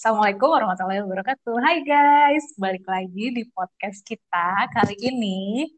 Assalamualaikum 0.00 0.48
warahmatullahi 0.48 1.04
wabarakatuh. 1.04 1.56
Hai 1.60 1.84
guys, 1.84 2.56
balik 2.56 2.88
lagi 2.88 3.36
di 3.36 3.44
podcast 3.52 4.00
kita 4.00 4.64
kali 4.72 4.96
ini. 4.96 5.68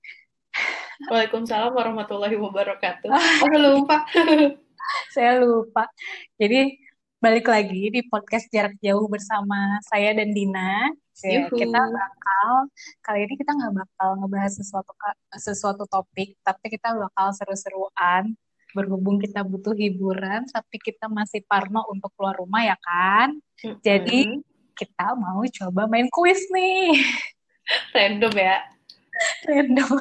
Waalaikumsalam 1.11 1.75
warahmatullahi 1.75 2.39
wabarakatuh. 2.39 3.11
Oh, 3.43 3.51
lupa. 3.51 4.07
Saya 5.19 5.43
lupa. 5.43 5.91
Jadi 6.39 6.71
balik 7.19 7.51
lagi 7.51 7.91
di 7.91 8.07
podcast 8.07 8.47
jarak 8.55 8.79
jauh 8.79 9.11
bersama 9.11 9.83
saya 9.91 10.15
dan 10.15 10.31
Dina. 10.31 10.95
Ya, 11.27 11.51
kita 11.51 11.83
bakal 11.83 12.71
kali 13.03 13.27
ini 13.27 13.35
kita 13.35 13.51
nggak 13.59 13.75
bakal 13.75 14.23
ngebahas 14.23 14.55
sesuatu 14.55 14.95
sesuatu 15.35 15.83
topik, 15.91 16.39
tapi 16.47 16.71
kita 16.71 16.95
bakal 16.95 17.35
seru-seruan. 17.35 18.39
Berhubung 18.73 19.21
kita 19.21 19.45
butuh 19.45 19.77
hiburan, 19.77 20.49
tapi 20.49 20.81
kita 20.81 21.07
masih 21.07 21.45
parno 21.45 21.85
untuk 21.93 22.09
keluar 22.17 22.37
rumah 22.41 22.65
ya 22.65 22.77
kan? 22.81 23.37
Jadi 23.85 24.27
Mm-mm. 24.27 24.43
kita 24.73 25.13
mau 25.15 25.45
coba 25.45 25.87
main 25.87 26.09
kuis 26.09 26.41
nih. 26.49 26.97
Random 27.97 28.35
ya. 28.35 28.57
Random. 29.49 29.93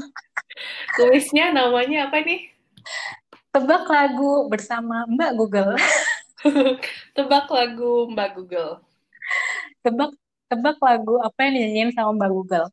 Kuisnya 0.96 1.52
namanya 1.52 2.10
apa 2.10 2.24
nih? 2.24 2.52
Tebak 3.52 3.84
lagu 3.88 4.48
bersama 4.48 5.04
Mbak 5.08 5.32
Google. 5.36 5.76
Tebak 7.16 7.48
lagu 7.52 8.08
Mbak 8.10 8.30
Google. 8.40 8.72
Tebak 9.84 10.12
tebak 10.52 10.78
lagu 10.84 11.16
apa 11.24 11.48
yang 11.48 11.54
dinyanyiin 11.56 11.92
sama 11.96 12.12
Mbak 12.12 12.32
Google. 12.36 12.68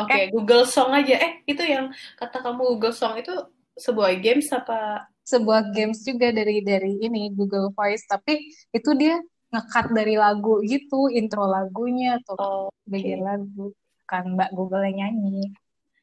Oke, 0.00 0.32
Google 0.32 0.64
Song 0.64 0.92
aja. 0.96 1.20
Eh, 1.20 1.44
itu 1.44 1.60
yang 1.60 1.92
kata 2.16 2.40
kamu 2.40 2.76
Google 2.76 2.96
Song 2.96 3.20
itu 3.20 3.32
sebuah 3.76 4.10
games 4.24 4.48
apa? 4.52 5.06
Sebuah 5.26 5.74
games 5.74 6.06
juga 6.06 6.30
dari 6.30 6.62
dari 6.62 7.02
ini 7.02 7.34
Google 7.34 7.74
Voice, 7.74 8.06
tapi 8.06 8.46
itu 8.70 8.90
dia 8.94 9.18
ngekat 9.50 9.86
dari 9.90 10.14
lagu 10.14 10.62
gitu, 10.62 11.10
intro 11.10 11.46
lagunya 11.50 12.18
atau 12.22 12.36
Oh, 12.38 12.70
bagian 12.86 13.20
oke. 13.22 13.26
lagu. 13.26 13.64
Kan 14.06 14.38
Mbak 14.38 14.50
Google 14.54 14.86
yang 14.86 14.96
nyanyi. 15.02 15.50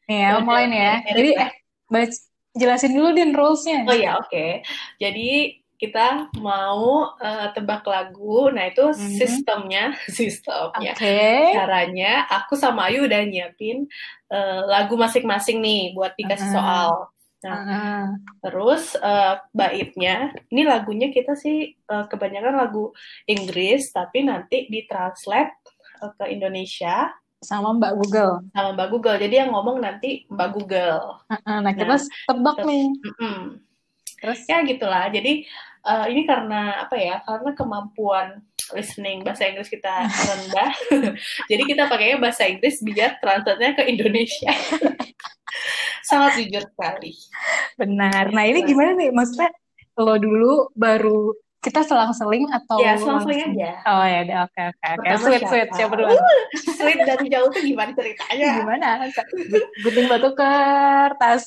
Nih 0.07 0.17
ya, 0.19 0.27
Yaudah, 0.35 0.44
mulai 0.44 0.63
nih 0.67 0.79
ya. 0.83 0.94
oke, 0.99 1.09
Jadi 1.16 1.29
ya. 1.31 1.39
eh 1.47 1.51
baca, 1.88 2.16
jelasin 2.59 2.91
dulu 2.91 3.09
din 3.16 3.31
rulesnya. 3.31 3.77
Oh 3.88 3.95
ya, 3.95 4.11
oke. 4.19 4.45
Jadi 4.99 5.27
kita 5.79 6.31
mau 6.39 7.11
eh, 7.19 7.47
tebak 7.55 7.83
lagu. 7.88 8.51
Nah, 8.51 8.63
itu 8.71 8.91
Mhm. 8.91 9.19
sistemnya, 9.19 9.83
sistemnya. 10.19 10.94
Oke. 10.95 11.16
Caranya 11.55 12.11
aku 12.27 12.53
sama 12.59 12.88
Ayu 12.91 13.07
udah 13.07 13.21
nyiapin 13.23 13.88
eh, 14.31 14.59
lagu 14.67 14.95
masing-masing 14.99 15.63
nih 15.63 15.95
buat 15.95 16.11
dikasih 16.19 16.44
Heeh. 16.44 16.55
soal. 16.59 16.89
Nah, 17.44 17.59
Heeh. 17.59 18.02
Terus 18.41 18.95
eh, 18.95 19.36
baitnya, 19.52 20.16
ini 20.47 20.63
lagunya 20.63 21.08
kita 21.08 21.33
sih 21.33 21.58
eh, 21.73 22.05
kebanyakan 22.08 22.55
lagu 22.55 22.95
Inggris, 23.25 23.89
tapi 23.89 24.23
nanti 24.23 24.66
ditranslate 24.66 25.55
eh, 26.00 26.11
ke 26.13 26.25
Indonesia 26.30 27.11
Sama 27.38 27.75
Mbak 27.75 27.94
Google. 27.97 28.33
sama 28.50 28.72
Mbak 28.72 28.88
Google. 28.89 29.17
Jadi 29.17 29.35
yang 29.35 29.52
ngomong 29.52 29.77
nanti 29.77 30.23
Mbak 30.27 30.50
Google. 30.53 31.19
Heeh, 31.27 31.58
Nah, 31.59 31.72
kita 31.72 31.85
Nah, 31.89 32.00
tebak 32.25 32.55
ter- 32.55 32.66
nih. 32.66 32.85
mm-mm. 33.03 33.38
Terus 34.16 34.39
ya 34.45 34.63
gitulah. 34.63 35.05
Jadi 35.07 35.44
eh, 35.83 36.05
ini 36.07 36.23
karena 36.23 36.80
apa 36.80 36.95
ya? 36.95 37.19
Karena 37.22 37.52
kemampuan 37.52 38.39
listening 38.72 39.19
bahasa 39.22 39.44
Inggris 39.44 39.67
kita 39.67 39.91
rendah. 40.31 40.72
Jadi 41.52 41.63
kita 41.67 41.91
pakainya 41.91 42.16
bahasa 42.17 42.47
Inggris 42.47 42.80
biar 42.80 43.19
translate-nya 43.19 43.75
ke 43.75 43.83
Indonesia. 43.85 44.55
Sangat 46.03 46.31
jujur 46.35 46.63
sekali. 46.65 47.11
benar. 47.75 48.29
Nah, 48.29 48.43
ini 48.43 48.59
Nah, 48.59 48.67
gimana 48.67 48.91
nih? 48.93 49.09
Maksudnya 49.09 49.49
lo 49.95 50.15
dulu 50.15 50.53
baru 50.73 51.31
kita 51.59 51.79
selang-seling 51.79 52.51
atau 52.51 52.75
ya 52.77 52.99
selang-seling 52.99 53.55
aja. 53.55 53.71
Oh 53.87 54.03
ya, 54.03 54.19
oke 54.43 54.61
oke 54.67 54.85
oke. 54.99 55.07
Sweet 55.15 55.43
sweet 55.47 55.63
siapa? 55.63 55.77
siapa 55.79 55.93
duluan? 55.95 56.11
Uh, 56.11 56.43
sweet 56.77 56.99
dari 57.01 57.25
jauh 57.28 57.47
tuh 57.47 57.63
gimana 57.63 57.95
ceritanya? 57.95 58.47
Gimana? 58.59 58.88
Gunting 59.79 60.05
batu 60.05 60.29
kertas. 60.35 61.44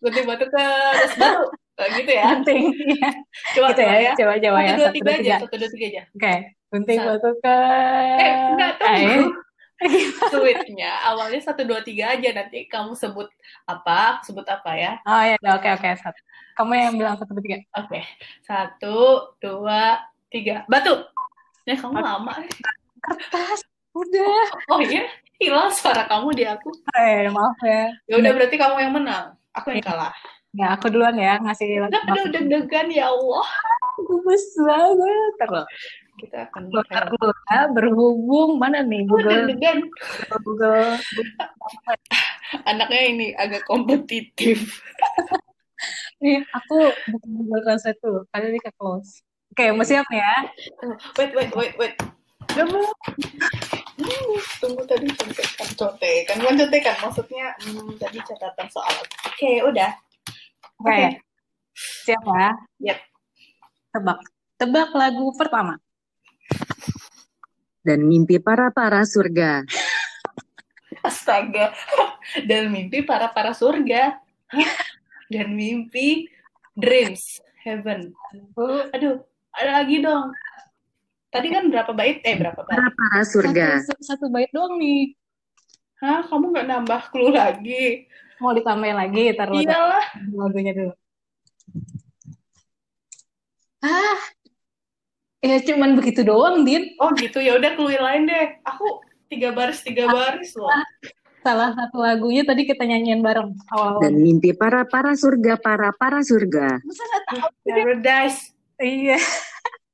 Gunting 0.00 0.24
batu 0.24 0.48
ke 0.48 0.64
terus 0.96 1.14
baru 1.20 1.44
gitu 1.94 2.12
ya. 2.12 2.24
Gunting. 2.32 2.64
Iya. 2.72 3.10
Coba 3.52 3.68
Gitu 3.68 3.80
coba 3.80 3.92
ya. 3.92 4.00
ya. 4.00 4.12
Coba 4.16 4.32
coba 4.38 4.56
Satu 4.56 4.64
ya. 4.64 4.72
dua 4.72 4.80
Satu 4.80 4.94
tiga 4.96 5.04
dua 5.04 5.12
aja, 5.12 5.20
tiga. 5.20 5.36
satu 5.38 5.54
dua 5.54 5.68
tiga 5.68 5.86
aja. 5.86 6.02
Oke. 6.08 6.34
Gunting 6.70 6.98
batu 7.02 7.30
Eh, 7.44 8.32
enggak 8.56 8.72
kertas. 8.78 9.20
Tunggu. 9.80 10.28
Sweetnya 10.28 10.92
awalnya 11.08 11.40
satu 11.40 11.64
dua 11.64 11.80
tiga 11.80 12.12
aja 12.12 12.28
nanti 12.36 12.68
kamu 12.68 12.92
sebut 12.92 13.32
apa, 13.64 14.20
sebut 14.28 14.44
apa 14.44 14.76
ya. 14.76 14.92
Oh 15.08 15.22
ya, 15.24 15.34
udah, 15.40 15.52
oke 15.56 15.68
oke. 15.80 15.88
Satu. 15.96 16.20
Kamu 16.60 16.72
yang 16.76 16.94
bilang 17.00 17.16
satu 17.16 17.32
dua 17.32 17.44
tiga. 17.44 17.58
Oke, 17.80 18.00
satu, 18.44 18.96
dua, 19.40 20.04
tiga, 20.28 20.68
batu. 20.68 21.00
Ya 21.64 21.80
kamu 21.80 21.96
Oke. 21.96 22.04
lama. 22.04 22.34
Kertas. 23.00 23.64
Udah. 23.96 24.44
Oh 24.70 24.84
iya, 24.84 25.08
hilang 25.40 25.72
suara 25.72 26.04
kamu 26.04 26.36
di 26.36 26.44
aku. 26.44 26.70
Eh, 26.94 27.26
maaf 27.32 27.58
ya. 27.64 27.90
Ya 28.06 28.14
udah 28.20 28.30
berarti 28.36 28.56
kamu 28.60 28.76
yang 28.84 28.92
menang, 28.94 29.34
aku 29.56 29.72
yang 29.72 29.82
kalah. 29.82 30.12
Ya, 30.50 30.74
aku 30.74 30.90
duluan 30.90 31.14
ya 31.14 31.38
ngasih 31.38 31.86
Aduh, 31.86 32.02
aduh 32.10 32.26
deg-degan 32.34 32.90
ya 32.90 33.06
Allah. 33.08 33.46
Gemes 34.02 34.44
banget. 34.58 35.32
Terus. 35.38 35.66
Kita 36.20 36.38
akan 36.52 36.62
ya, 37.48 37.60
berhubung 37.72 38.60
mana 38.60 38.84
nih 38.84 39.08
Oh, 39.08 39.16
Google 39.16 39.48
deg-degan. 39.48 39.78
Google 40.44 41.00
Anaknya 42.68 43.02
ini 43.08 43.26
agak 43.38 43.64
kompetitif. 43.64 44.82
nih 46.20 46.44
aku 46.52 46.92
buka 47.08 47.26
Google 47.32 47.62
Translate 47.64 48.00
dulu 48.04 48.20
kali 48.28 48.52
ini 48.52 48.60
ke 48.60 48.68
close 48.76 49.24
oke 49.56 49.64
mau 49.72 49.84
siap 49.84 50.04
ya 50.12 50.44
Wait, 51.16 51.32
wait, 51.32 51.50
wait, 51.56 51.72
wait. 51.80 51.94
Bu. 52.50 52.82
Hmm, 54.00 54.32
tunggu 54.58 54.82
tadi 54.88 55.06
contekan, 55.06 55.68
contekan, 55.78 56.34
bukan 56.42 56.56
contekan, 56.66 56.96
maksudnya 56.98 57.46
hmm, 57.62 57.94
tadi 57.94 58.18
catatan 58.26 58.66
soal. 58.72 58.90
Oke, 59.28 59.62
udah. 59.62 59.92
oke 60.82 60.90
Oke. 60.90 61.06
siap 61.76 62.24
ya 62.26 62.48
Yap. 62.90 62.98
tebak 63.94 64.18
tebak 64.58 64.90
lagu 64.96 65.30
pertama 65.38 65.78
dan 67.80 68.04
mimpi 68.04 68.36
para-para 68.40 69.02
surga. 69.04 69.64
Astaga. 71.00 71.72
Dan 72.50 72.68
mimpi 72.70 73.00
para-para 73.00 73.56
surga. 73.56 74.20
Dan 75.32 75.56
mimpi 75.56 76.28
dreams, 76.76 77.40
heaven. 77.64 78.12
Aduh, 78.92 79.24
ada 79.56 79.70
lagi 79.80 80.04
dong. 80.04 80.30
Tadi 81.32 81.48
kan 81.48 81.72
berapa 81.72 81.90
bait? 81.96 82.20
Eh, 82.20 82.36
berapa 82.36 82.60
bait? 82.68 82.76
Para-para 82.76 83.22
surga. 83.24 83.80
satu, 83.80 84.02
satu 84.04 84.26
bait 84.28 84.50
doang 84.52 84.76
nih 84.76 85.14
Hah, 86.00 86.24
kamu 86.28 86.52
nggak 86.52 86.68
nambah 86.68 87.02
clue 87.12 87.32
lagi? 87.32 88.08
mau 88.40 88.56
ditambahin 88.56 88.96
lagi 88.96 89.36
taruh 89.36 89.52
Iyalah. 89.60 90.06
lagunya 90.32 90.72
dulu 90.72 90.92
ah 93.84 94.20
ya 95.40 95.56
cuman 95.60 95.96
begitu 95.96 96.20
doang 96.22 96.62
Din 96.62 96.94
Oh 96.96 97.10
gitu, 97.12 97.40
ya 97.40 97.56
udah 97.56 97.72
clue 97.74 97.96
lain 97.96 98.24
deh. 98.24 98.60
Aku 98.64 98.84
tiga 99.26 99.50
baris, 99.50 99.80
tiga 99.80 100.06
baris 100.06 100.52
loh. 100.54 100.68
salah 101.40 101.72
satu 101.72 102.04
lagunya 102.04 102.44
tadi 102.44 102.68
kita 102.68 102.84
nyanyiin 102.84 103.24
bareng 103.24 103.56
awal-awal 103.72 104.04
Dan 104.04 104.20
mimpi 104.20 104.52
para-para 104.52 105.16
surga, 105.16 105.56
para-para 105.56 106.20
surga. 106.20 106.84
masa 106.84 107.00
nggak 107.08 107.22
tahu 107.32 107.40
Paradise. 107.64 108.40
iya 108.76 109.16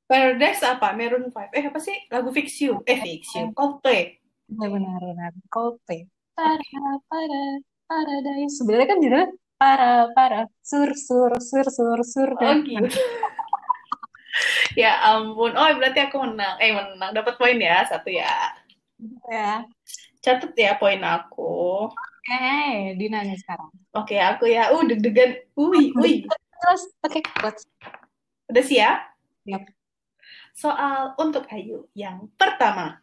Paradise 0.03 0.63
apa? 0.63 0.91
Maroon 0.91 1.31
5. 1.31 1.51
Eh, 1.51 1.63
apa 1.67 1.79
sih? 1.79 1.95
Lagu 2.07 2.31
Fix 2.31 2.59
You. 2.59 2.83
Eh, 2.83 2.99
Fix 2.99 3.31
You. 3.35 3.51
Coldplay. 3.51 4.19
benar 4.47 4.71
benar 4.71 4.99
benar 5.03 5.31
Coldplay 5.47 6.07
para 6.31 6.55
para 7.07 7.41
paradise 7.83 8.55
sebenarnya 8.55 8.87
kan 8.87 8.97
judulnya 8.99 9.27
para 9.57 9.91
para 10.13 10.39
sur 10.63 10.91
sur 10.95 11.31
sur 11.39 11.67
sur 11.67 11.99
sur 12.03 12.29
Oh 12.35 12.55
gitu. 12.61 12.87
ya 14.81 14.91
ampun. 15.03 15.53
Oh 15.53 15.69
berarti 15.77 15.99
aku 16.07 16.17
menang. 16.23 16.55
Eh 16.59 16.71
menang. 16.73 17.11
Dapat 17.13 17.35
poin 17.35 17.57
ya. 17.57 17.83
Satu 17.87 18.09
ya. 18.09 18.55
ya 19.29 19.63
Catat 20.21 20.53
ya 20.57 20.75
poin 20.75 20.99
aku. 21.03 21.87
oke 21.91 22.43
Dina 22.97 23.23
nih 23.23 23.37
sekarang 23.39 23.71
Oke 23.95 24.17
aku 24.19 24.49
ya. 24.49 24.73
Uh 24.73 24.83
deg-degan. 24.83 25.37
Ui, 25.55 25.93
ui. 25.95 26.13
terus 26.27 26.83
oke 27.05 27.19
buat 27.41 27.55
Udah 28.47 28.63
siap? 28.63 28.97
Siap. 29.45 29.63
Soal 30.57 31.13
untuk 31.21 31.45
Ayu. 31.53 31.85
Yang 31.93 32.31
pertama. 32.39 32.97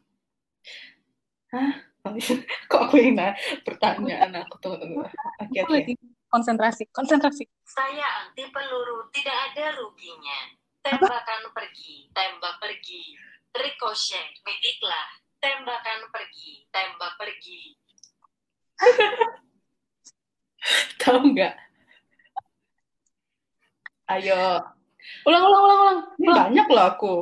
Hah? 1.54 1.94
Kok 2.70 2.80
aku 2.90 2.96
yang 3.00 3.16
nanya 3.16 3.32
pertanyaan 3.64 4.44
aku 4.44 4.60
tuh. 4.60 4.76
Oke, 5.42 5.58
oke. 5.64 5.72
lagi 5.72 5.94
konsentrasi 6.28 6.84
konsentrasi 6.92 7.48
Saya 7.64 8.26
anti 8.26 8.44
peluru, 8.52 9.08
tidak 9.14 9.36
ada 9.50 9.72
ruginya. 9.80 10.40
Tembakan 10.84 11.48
pergi, 11.56 12.12
tembak 12.12 12.60
pergi. 12.60 13.16
Ricochet, 13.56 14.36
midiklah. 14.44 15.08
Tembakan 15.40 16.12
pergi, 16.12 16.68
tembak 16.68 17.16
pergi. 17.16 17.72
Tahu 21.00 21.32
nggak? 21.32 21.56
Ayo. 24.12 24.60
ulang 25.24 25.44
ulang 25.44 25.62
ulang 25.64 25.80
ulang 25.80 25.98
Ini 26.20 26.28
ulang 26.28 26.48
banyak 26.52 26.66
loh 26.68 26.86
aku. 26.92 27.14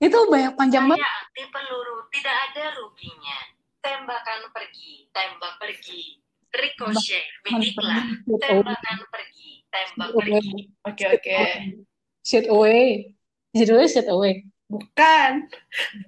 Itu 0.00 0.16
banyak 0.32 0.56
panjang 0.56 0.88
banget. 0.88 1.04
Saya 1.04 1.12
anti 1.20 1.44
peluru, 1.52 2.08
tidak 2.08 2.36
ada 2.48 2.64
ruginya. 2.80 3.38
Tembakan 3.84 4.48
pergi, 4.52 5.08
tembak 5.12 5.60
pergi. 5.60 6.24
Ricochet, 6.56 7.24
bidiklah. 7.44 8.00
Tembakan 8.24 8.98
pergi, 9.12 9.60
tembak 9.68 10.08
pergi. 10.16 10.72
Oke 10.88 11.04
oke. 11.04 11.36
Shoot 12.24 12.46
away. 12.48 13.14
Judulnya 13.56 13.88
shoot 13.90 14.08
away. 14.08 14.46
Bukan. 14.70 15.50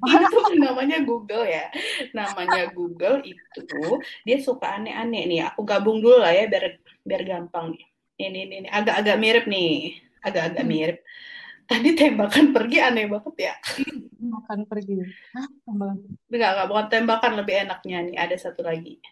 Itu 0.06 0.38
namanya 0.62 1.03
Google 1.03 1.43
ya. 1.43 1.67
Namanya 2.14 2.70
Google 2.70 3.26
itu 3.26 3.82
dia 4.23 4.38
suka 4.38 4.79
aneh-aneh 4.79 5.26
nih. 5.26 5.41
Aku 5.50 5.67
gabung 5.67 5.99
dulu 5.99 6.23
lah 6.23 6.31
ya 6.31 6.47
biar 6.47 6.79
biar 7.03 7.23
gampang 7.26 7.75
nih. 7.75 7.85
Ini 8.23 8.38
ini, 8.47 8.55
ini. 8.62 8.69
agak-agak 8.70 9.17
mirip 9.19 9.44
nih. 9.50 9.99
Agak-agak 10.23 10.62
Hmm. 10.62 10.70
mirip. 10.70 10.99
Tadi 11.67 11.91
tembakan 11.99 12.47
pergi 12.55 12.79
aneh 12.79 13.06
banget 13.11 13.35
ya. 13.50 13.55
Makan 14.23 14.59
pergi. 14.70 15.03
Hah? 15.35 15.49
Tembakan. 15.67 15.97
Enggak, 16.31 16.50
enggak, 16.55 16.67
bukan 16.70 16.87
tembakan 16.87 17.32
lebih 17.43 17.55
enaknya 17.67 17.99
nih. 18.06 18.17
Ada 18.20 18.37
satu 18.38 18.62
lagi. 18.62 19.03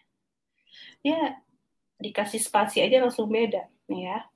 Ya, 1.01 1.41
dikasih 1.99 2.39
spasi 2.39 2.79
aja 2.79 3.01
langsung 3.03 3.27
beda. 3.27 3.65
Nih 3.91 4.07
ya. 4.07 4.30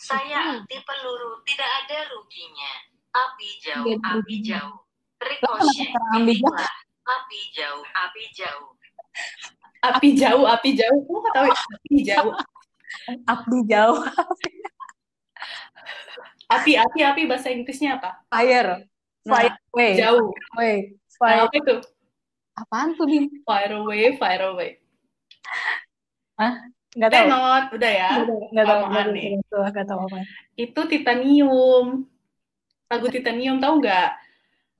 Saya 0.00 0.64
anti 0.64 0.80
peluru, 0.80 1.44
tidak 1.44 1.70
ada 1.84 2.08
ruginya. 2.08 2.72
Api 3.12 3.48
jauh, 3.60 3.94
api 4.00 4.36
jauh. 4.40 4.76
Ricochet. 5.20 5.92
Api 7.04 7.40
jauh, 7.52 7.84
api 7.84 8.24
jauh. 8.32 8.68
Api 9.84 10.08
jauh, 10.16 10.44
api 10.48 10.70
jauh. 10.72 11.00
Kamu 11.04 11.28
tahu 11.36 11.46
ya? 11.52 11.60
Api 11.60 11.96
jauh. 12.00 12.32
Abdi 13.30 13.58
jauh. 13.70 13.98
Api, 16.50 16.72
api, 16.74 16.98
api 17.06 17.22
bahasa 17.30 17.54
Inggrisnya 17.54 18.02
apa? 18.02 18.26
Fire. 18.26 18.90
Fire 19.22 19.54
away. 19.70 19.92
jauh. 19.94 20.28
Away. 20.58 20.76
Nah, 20.90 21.18
Fire. 21.20 21.40
apa 21.46 21.54
itu? 21.54 21.76
Apaan 22.58 22.88
tuh, 22.98 23.06
Bim? 23.06 23.24
Fire 23.46 23.74
away, 23.78 24.18
fire 24.18 24.44
away. 24.50 24.70
Gak 26.98 27.10
tau. 27.14 27.26
Udah 27.76 27.90
ya. 27.90 28.10
Nggak 28.50 28.66
tahu. 28.66 28.82
Gak 28.90 29.06
nih? 29.14 29.28
Nggak 29.46 29.86
tahu 29.86 30.00
apa. 30.10 30.16
Itu 30.58 30.80
titanium. 30.90 32.08
Lagu 32.90 33.06
titanium 33.06 33.62
tau 33.62 33.78
nggak? 33.78 34.10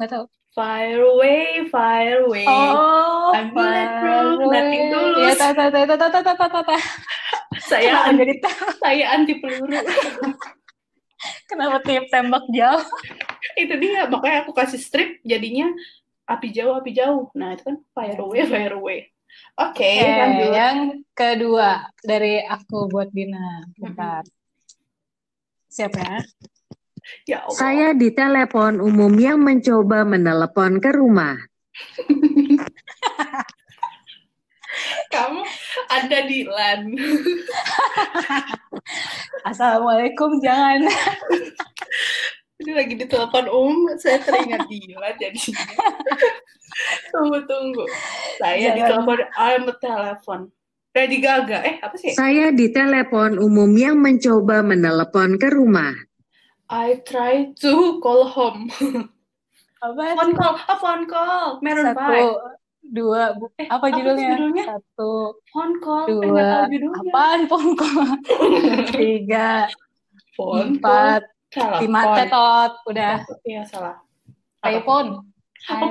Gak 0.02 0.10
tau. 0.10 0.24
Fire 0.50 1.06
away, 1.06 1.62
fire 1.70 2.26
away. 2.26 2.42
Oh, 2.42 3.30
I'm 3.30 3.54
fire 3.54 4.34
away. 4.34 4.50
nothing 4.50 4.84
dulu. 4.90 5.18
Ya, 5.22 5.32
tau, 5.38 5.54
tau, 5.54 5.70
tau, 5.70 5.86
tau, 5.86 6.10
tau, 6.10 6.22
tau, 6.26 6.34
tau, 6.34 6.62
tau. 6.66 6.80
Saya 7.70 8.10
anti, 8.10 8.34
saya 8.82 9.14
anti 9.14 9.38
peluru. 9.38 9.78
Kenapa 11.46 11.78
tiap 11.86 12.10
tembak 12.10 12.42
jauh? 12.50 12.82
itu 13.58 13.74
dia, 13.78 14.10
makanya 14.10 14.42
aku 14.42 14.50
kasih 14.56 14.80
strip 14.80 15.22
jadinya 15.22 15.70
api 16.26 16.50
jauh, 16.50 16.74
api 16.74 16.90
jauh. 16.98 17.30
Nah, 17.38 17.54
itu 17.54 17.62
kan 17.70 17.76
fire 17.94 18.18
away, 18.18 18.42
fire 18.50 18.74
away. 18.74 18.98
Oke, 19.60 19.84
Oke, 19.84 20.08
lanjut. 20.08 20.50
yang 20.56 20.78
kedua 21.12 21.84
dari 22.00 22.40
aku 22.40 22.88
buat 22.88 23.12
Dina. 23.12 23.60
Bentar. 23.76 24.25
Siapa 25.69 26.00
ya? 26.00 26.19
Ya 27.28 27.38
Allah. 27.44 27.56
Saya 27.56 27.88
di 27.92 28.08
telepon 28.12 28.81
umum 28.81 29.12
yang 29.20 29.40
mencoba 29.40 30.04
menelepon 30.08 30.81
ke 30.81 30.90
rumah. 30.96 31.37
Kamu 35.10 35.42
ada 35.90 36.19
di 36.25 36.46
LAN. 36.46 36.94
Assalamualaikum, 39.50 40.38
jangan. 40.38 40.87
Ini 42.60 42.76
lagi 42.76 42.92
di 42.92 43.06
telepon 43.08 43.48
umum, 43.48 43.96
saya 43.96 44.20
teringat 44.20 44.68
Dila 44.68 45.16
jadinya. 45.16 45.64
tunggu, 47.12 47.40
tunggu. 47.48 47.84
Saya 48.36 48.76
di 48.76 48.84
Jangan. 48.84 48.88
telepon, 49.00 49.18
I'm 49.34 49.64
a 49.64 49.74
telepon. 49.74 50.40
Lady 50.90 51.18
Gaga, 51.18 51.58
eh 51.62 51.76
apa 51.80 51.96
sih? 51.96 52.12
Saya 52.12 52.52
di 52.52 52.68
telepon 52.68 53.40
umum 53.40 53.72
yang 53.72 53.96
mencoba 53.96 54.60
menelepon 54.60 55.40
ke 55.40 55.48
rumah. 55.48 55.94
I 56.68 57.00
try 57.00 57.48
to 57.64 57.96
call 57.98 58.28
home. 58.28 58.68
Apa? 59.80 60.12
phone 60.12 60.36
call, 60.36 60.54
a 60.60 60.74
phone 60.76 61.04
call. 61.08 61.46
Maroon 61.64 61.86
Satu, 61.88 62.04
5. 62.04 62.92
dua, 62.92 63.22
bu- 63.32 63.48
Eh, 63.56 63.64
apa 63.64 63.88
apa 63.88 63.96
judulnya? 63.96 64.28
judulnya? 64.36 64.64
Satu, 64.68 65.12
Phone 65.48 65.74
call, 65.80 66.04
eh, 66.04 66.12
dua, 66.12 66.48
judulnya. 66.68 67.00
apaan 67.08 67.40
pongko? 67.48 67.88
Tiga, 68.92 69.72
Phone 70.36 70.76
call, 70.76 71.16
empat, 71.16 71.22
salah. 71.50 71.79
lima, 71.82 72.00
tetot, 72.14 72.73
udah. 72.87 73.14
Iya, 73.43 73.62
salah. 73.67 73.99
Apa? 74.62 74.81
Payphone. 74.81 75.11
Oh, 75.70 75.87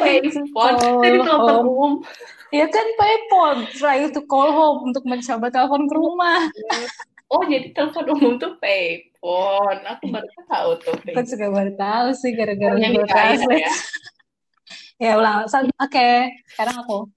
payphone. 0.00 0.76
Tadi 1.02 1.18
telepon 1.20 1.56
umum. 1.66 1.92
Ya 2.54 2.70
kan 2.70 2.86
payphone, 2.94 3.66
try 3.74 4.06
to 4.06 4.22
call 4.30 4.54
home 4.54 4.94
untuk 4.94 5.02
mencoba 5.04 5.50
telepon 5.50 5.90
ke 5.90 5.94
rumah. 5.98 6.46
Oh, 7.26 7.42
jadi 7.42 7.74
telepon 7.74 8.06
umum 8.14 8.32
tuh 8.38 8.54
payphone. 8.62 9.82
Aku 9.82 10.14
baru 10.14 10.30
tahu 10.46 10.70
tuh. 10.80 10.94
Aku 10.94 11.20
juga 11.26 11.46
baru 11.50 11.72
tahu 11.74 12.08
sih 12.14 12.30
gara-gara 12.38 12.78
Google 12.78 13.06
Translate. 13.10 13.66
ya. 13.66 13.72
Ya 15.02 15.10
ulang. 15.18 15.50
Oke, 15.82 16.30
sekarang 16.54 16.86
aku. 16.86 17.10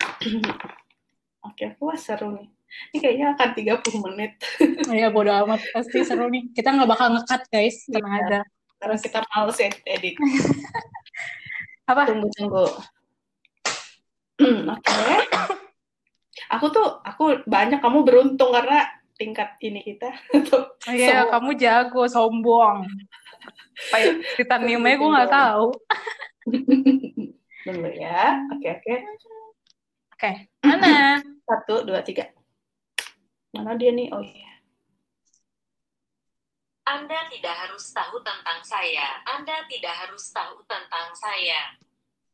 Oke, 1.46 1.78
wah 1.78 1.96
seru 1.96 2.34
nih. 2.34 2.50
Ini 2.88 2.98
kayaknya 2.98 3.28
akan 3.34 3.50
30 3.54 4.06
menit. 4.10 4.32
Ya 5.02 5.08
bodo 5.10 5.32
amat 5.34 5.60
pasti 5.72 6.02
seru 6.02 6.28
nih. 6.28 6.50
Kita 6.52 6.72
nggak 6.72 6.88
bakal 6.88 7.14
ngekat 7.14 7.42
guys, 7.50 7.84
tenang 7.86 8.14
Iya. 8.14 8.24
aja. 8.24 8.40
Karena 8.78 8.96
kita 8.96 9.20
males 9.26 9.58
edit. 9.58 9.84
edit. 9.84 10.16
Apa? 11.92 12.02
Tunggu, 12.06 12.28
tunggu. 12.36 12.66
Hmm, 14.38 14.70
Oke. 14.74 15.16
Aku 16.48 16.70
tuh, 16.70 17.02
aku 17.02 17.44
banyak 17.44 17.82
kamu 17.82 18.06
beruntung 18.06 18.54
karena 18.54 18.86
tingkat 19.16 19.58
ini 19.60 19.82
kita. 19.82 20.14
Oh 20.88 20.94
Iya, 20.96 21.28
Sombong. 21.28 21.32
kamu 21.36 21.50
jago, 21.60 22.04
sombong. 22.08 22.78
Kayak 23.92 24.24
titaniumnya 24.40 24.96
gue 24.96 25.10
nggak 25.12 25.34
tahu. 25.34 25.68
Tunggu 27.68 27.90
ya. 27.92 28.40
Oke, 28.56 28.68
oke. 28.72 28.96
Oke, 30.16 30.32
mana? 30.64 31.20
Satu, 31.44 31.84
dua, 31.84 32.00
tiga. 32.00 32.32
Mana 33.56 33.74
dia 33.80 33.92
nih? 33.92 34.12
Oh 34.12 34.22
iya. 34.22 34.52
Anda 36.88 37.28
tidak 37.28 37.56
harus 37.68 37.92
tahu 37.92 38.16
tentang 38.24 38.60
saya. 38.64 39.20
Anda 39.28 39.68
tidak 39.68 39.92
harus 39.92 40.32
tahu 40.32 40.64
tentang 40.72 41.12
saya. 41.12 41.76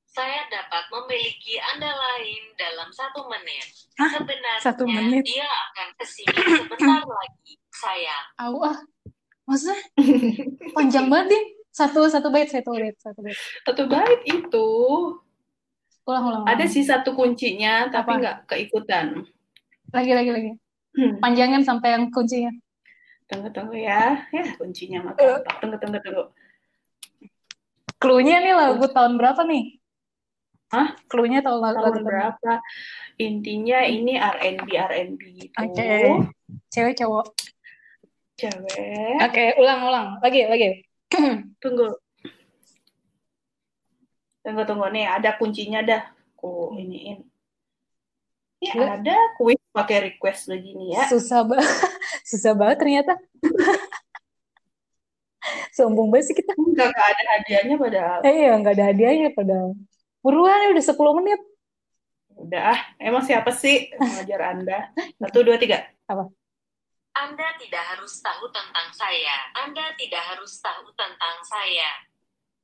Saya 0.05 0.46
dapat 0.46 0.93
memiliki 0.93 1.58
Anda 1.58 1.89
lain 1.89 2.53
dalam 2.53 2.93
satu 2.93 3.25
menit. 3.25 3.65
Hah? 3.98 4.13
Sebenarnya 4.13 4.62
Satu 4.62 4.86
menit? 4.86 5.25
dia 5.25 5.41
akan 5.50 5.88
ke 5.98 6.05
sini 6.05 6.38
sebentar 6.38 7.01
lagi, 7.17 7.58
sayang. 7.74 8.25
Au 8.38 8.62
ah. 8.62 8.77
Maksudnya 9.50 9.82
panjang 10.72 11.10
banget 11.10 11.34
Din. 11.34 11.46
Satu 11.74 12.05
satu 12.05 12.29
bait, 12.29 12.46
satu 12.46 12.70
bait, 12.77 12.93
satu 13.01 13.20
bait. 13.25 13.34
Satu 13.65 13.84
bait 13.89 14.22
itu 14.29 14.67
Ulang, 16.05 16.24
ulang, 16.29 16.43
ada 16.46 16.62
ulang. 16.62 16.70
sih 16.70 16.86
satu 16.86 17.17
kuncinya, 17.17 17.89
tapi 17.89 18.22
nggak 18.22 18.46
keikutan. 18.46 19.24
Lagi, 19.89 20.12
lagi, 20.13 20.29
lagi. 20.29 20.51
Hmm. 20.94 21.18
Panjangin 21.18 21.66
sampai 21.66 21.98
yang 21.98 22.14
kuncinya. 22.14 22.54
Tunggu, 23.26 23.50
tunggu 23.50 23.74
ya. 23.78 24.30
Ya, 24.30 24.44
kuncinya 24.62 25.10
mah 25.10 25.14
Eh. 25.18 25.26
gampang. 25.42 25.58
Tunggu, 25.62 25.78
tunggu, 25.82 26.00
tunggu. 26.06 26.24
Cluenya 27.98 28.44
nih 28.44 28.54
lagu 28.54 28.86
tahun 28.92 29.16
berapa 29.16 29.42
nih? 29.48 29.80
Hah? 30.76 30.94
Cluenya 31.08 31.40
tahun 31.42 31.60
lagu 31.64 31.80
Tahun 31.82 31.94
tahun 31.98 32.06
berapa? 32.06 32.52
Intinya 33.18 33.80
ini 33.86 34.20
R&B, 34.20 34.68
R&B 34.76 35.22
gitu. 35.40 35.56
Oke. 35.56 35.94
Cewek 36.70 36.94
cowok. 37.00 37.26
Cewek. 38.38 39.18
Oke, 39.24 39.44
ulang, 39.58 39.80
ulang. 39.88 40.08
Lagi, 40.20 40.46
lagi. 40.50 40.84
Tunggu. 41.64 41.94
Tunggu, 44.44 44.62
tunggu. 44.68 44.86
Nih, 44.92 45.08
ada 45.08 45.40
kuncinya 45.40 45.80
dah. 45.82 46.04
Ku 46.36 46.76
iniin. 46.76 47.24
Ya, 48.63 48.74
Gila. 48.79 48.88
ada 48.96 49.17
kuis 49.36 49.60
pakai 49.75 49.98
request 50.08 50.48
begini 50.48 50.96
ya. 50.96 51.03
Susah 51.12 51.43
banget. 51.43 51.67
Susah 52.32 52.55
banget 52.55 52.77
ternyata. 52.79 53.13
Sombong 55.75 56.08
banget 56.08 56.32
sih 56.32 56.36
kita. 56.39 56.55
Enggak, 56.55 56.96
enggak 56.96 57.08
ada 57.12 57.24
hadiahnya 57.36 57.75
padahal. 57.75 58.20
Eh 58.24 58.36
iya, 58.39 58.51
nggak 58.55 58.74
ada 58.79 58.86
hadiahnya 58.88 59.29
padahal. 59.36 59.75
Buruan, 60.24 60.63
ya, 60.63 60.67
udah 60.72 60.86
10 60.88 61.20
menit. 61.20 61.41
Udah, 62.39 62.63
ah. 62.72 62.79
emang 62.98 63.27
siapa 63.27 63.51
sih 63.51 63.91
mengajar 64.00 64.55
Anda? 64.55 64.79
Satu, 65.20 65.43
dua, 65.43 65.60
tiga. 65.60 65.84
Anda 67.13 67.48
tidak 67.62 67.84
harus 67.93 68.24
tahu 68.24 68.50
tentang 68.50 68.89
saya. 68.96 69.36
Anda 69.60 69.91
tidak 70.00 70.24
harus 70.34 70.58
tahu 70.63 70.88
tentang 70.98 71.38
saya. 71.46 71.91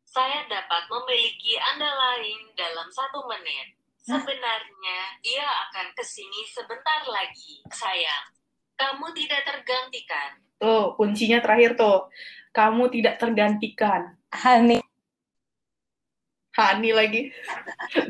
Saya 0.09 0.41
dapat 0.49 0.89
memiliki 0.89 1.53
Anda 1.59 1.85
lain 1.85 2.49
dalam 2.57 2.89
satu 2.89 3.29
menit. 3.29 3.78
Sebenarnya 4.03 4.99
dia 5.21 5.45
akan 5.45 5.91
ke 5.93 6.03
sini 6.03 6.47
sebentar 6.49 7.03
lagi, 7.07 7.61
sayang. 7.69 8.25
Kamu 8.79 9.11
tidak 9.11 9.43
tergantikan. 9.43 10.39
Tuh, 10.59 10.95
kuncinya 10.95 11.39
terakhir 11.39 11.75
tuh. 11.75 12.07
kamu 12.49 12.89
tidak 12.89 13.21
tergantikan. 13.21 14.17
Honey. 14.33 14.81
Hani 16.59 16.91
lagi. 16.91 17.31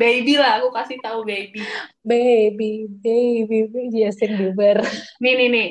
baby 0.02 0.40
lah, 0.40 0.64
aku 0.64 0.74
kasih 0.74 0.98
tahu 1.04 1.28
baby. 1.28 1.62
Baby, 2.02 2.88
baby, 3.04 3.68
baby, 3.68 3.82
Justin 3.94 4.40
Bieber. 4.40 4.82
Nih, 5.22 5.34
nih, 5.38 5.50
nih. 5.52 5.70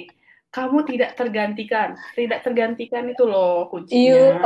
Kamu 0.49 0.81
tidak 0.89 1.13
tergantikan. 1.13 1.93
Tidak 2.17 2.41
tergantikan 2.41 3.05
itu 3.05 3.29
loh 3.29 3.69
kuncinya. 3.69 4.01
You 4.01 4.41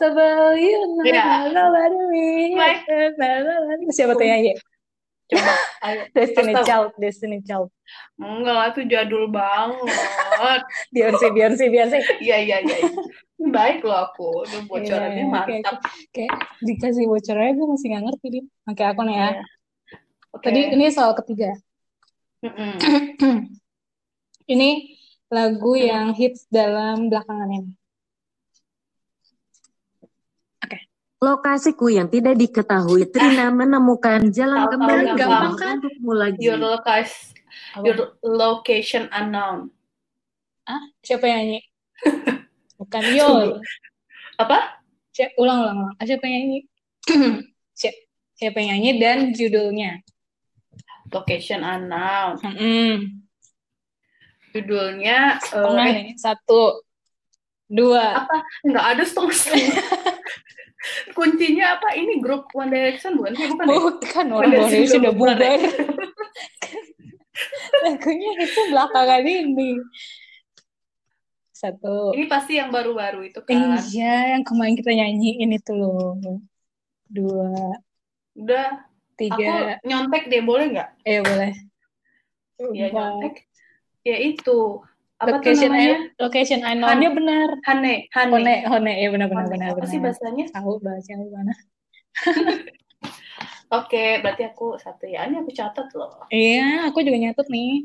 of 0.00 0.16
all, 0.16 0.56
you 0.56 0.72
know, 0.96 1.04
Ya. 1.04 1.52
nobody 1.52 2.00
me. 2.08 2.56
Siapa 3.92 4.16
tuh 4.16 4.24
nyanyi? 4.24 4.56
Coba. 5.28 5.52
Destiny. 6.16 6.52
Child, 6.64 6.90
Destiny 6.96 7.38
Child. 7.44 7.68
Enggak 8.16 8.54
lah, 8.56 8.66
itu 8.72 8.80
jadul 8.88 9.28
banget. 9.28 9.80
Beyonce, 10.96 11.26
Beyonce, 11.28 11.64
Beyonce. 11.68 11.98
Iya, 12.24 12.36
iya, 12.40 12.56
iya. 12.64 12.76
Baik 13.38 13.84
loh 13.84 14.08
aku. 14.08 14.48
Udah 14.48 14.60
bocorannya 14.64 15.28
Iya, 15.28 15.28
oke, 15.28 15.52
mantap. 15.60 15.76
Kayak 16.16 16.32
dikasih 16.64 17.04
bocornya 17.04 17.52
gue 17.52 17.66
masih 17.68 17.86
nggak 17.92 18.04
ngerti, 18.08 18.26
Din. 18.32 18.44
Oke, 18.64 18.82
aku 18.88 19.00
nih 19.04 19.14
ya. 19.14 19.28
Iya. 19.28 19.42
Oke. 20.32 20.44
Tadi 20.48 20.60
ini 20.72 20.86
soal 20.88 21.12
ketiga. 21.12 21.52
Mm-mm. 22.40 22.72
Ini 24.48 24.96
lagu 25.28 25.76
yang 25.76 26.16
hits 26.16 26.48
dalam 26.48 27.12
belakangan 27.12 27.50
ini. 27.52 27.72
Lokasiku 31.18 31.90
yang 31.90 32.06
tidak 32.06 32.38
diketahui, 32.38 33.10
Trina 33.10 33.50
menemukan 33.50 34.30
jalan 34.30 34.64
Tahu, 34.64 34.72
kembali 34.78 35.02
ke 35.02 35.16
gampang 35.18 35.50
rumah 35.50 35.52
kan? 35.58 35.74
untukmu 35.82 36.12
lagi. 36.14 36.38
Your 36.46 36.58
your 37.82 38.14
location 38.22 39.10
unknown. 39.10 39.74
Siapa 41.02 41.26
yang 41.26 41.42
nyanyi? 41.50 41.60
Bukan 42.78 43.02
Yol. 43.10 43.58
Apa? 44.38 44.78
Si- 45.10 45.34
ulang, 45.34 45.58
ulang, 45.66 45.76
ulang. 45.82 45.94
Ah, 45.98 46.06
Siapa 46.06 46.22
yang 46.30 46.34
nyanyi? 46.38 46.60
Si- 47.82 48.00
Siapa 48.38 48.62
yang 48.62 48.78
nyanyi 48.78 48.90
dan 49.02 49.18
judulnya? 49.34 49.98
Location 51.10 51.66
unknown. 51.66 52.38
Hmm. 52.46 53.26
Judulnya 54.58 55.38
Tengah 55.38 55.86
eh, 55.86 55.94
nih. 55.94 56.08
Satu, 56.18 56.82
dua. 57.70 58.26
apa? 58.26 58.42
Nggak 58.66 58.84
ada 58.96 59.02
setengah-setengah. 59.06 59.82
Kuncinya 61.16 61.78
apa? 61.78 61.94
Ini 61.94 62.18
grup 62.22 62.50
One 62.54 62.70
Direction 62.70 63.18
bukan 63.18 63.32
sih? 63.38 63.46
Bukan 63.50 63.66
ya? 63.66 63.78
Bukan 63.78 64.26
orang 64.34 64.50
Indonesia 64.50 64.98
sudah 64.98 64.98
udah 64.98 65.12
bubar 65.14 65.36
ya? 65.38 65.40
bubar. 65.58 65.58
Lagunya 67.86 68.30
itu 68.42 68.60
belakangan 68.74 69.22
ini. 69.22 69.70
Satu. 71.54 72.14
Ini 72.14 72.26
pasti 72.30 72.54
yang 72.54 72.70
baru-baru 72.70 73.26
itu 73.26 73.42
kan. 73.42 73.82
Iya, 73.90 74.38
yang 74.38 74.42
kemarin 74.46 74.78
kita 74.78 74.94
nyanyiin 74.94 75.50
itu 75.58 75.72
loh. 75.74 76.14
Dua, 77.10 77.50
Udah, 78.38 78.78
aku 78.78 79.18
tiga. 79.18 79.82
nyontek 79.82 80.30
deh, 80.30 80.42
boleh 80.44 80.70
nggak? 80.70 80.88
Eh, 81.02 81.18
boleh. 81.18 81.50
Ya 82.74 82.90
Empat. 82.90 82.94
nyontek. 82.94 83.34
Ya 84.08 84.16
itu. 84.24 84.80
Apa 85.18 85.42
tuh 85.42 85.50
Location, 85.52 85.68
namanya? 85.74 85.96
I- 85.98 86.08
location 86.22 86.60
unknown-nya 86.64 87.10
benar. 87.12 87.48
Hane, 87.66 88.06
Hane. 88.14 88.32
Hone, 88.32 88.54
Hone, 88.70 88.92
ya 89.02 89.08
benar 89.12 89.26
benar 89.28 89.44
Hane. 89.44 89.52
benar 89.52 89.68
Apa 89.76 89.84
sih 89.90 89.98
bahasanya? 90.00 90.46
Tahu 90.54 90.72
bahasanya 90.80 91.26
gimana? 91.28 91.52
Oke, 93.68 94.22
berarti 94.24 94.42
aku 94.48 94.80
satu 94.80 95.04
ya. 95.04 95.28
Ini 95.28 95.44
aku 95.44 95.52
catat 95.52 95.92
loh. 95.92 96.24
Iya, 96.32 96.88
aku 96.88 97.04
juga 97.04 97.18
nyatet 97.20 97.46
nih. 97.52 97.84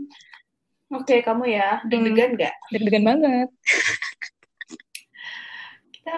Oke, 0.95 1.19
kamu 1.19 1.43
ya. 1.51 1.81
Hmm. 1.83 1.89
Deg-degan 1.91 2.29
nggak? 2.39 2.55
Deg-degan 2.71 3.03
banget. 3.03 3.49
Kita 5.91 6.13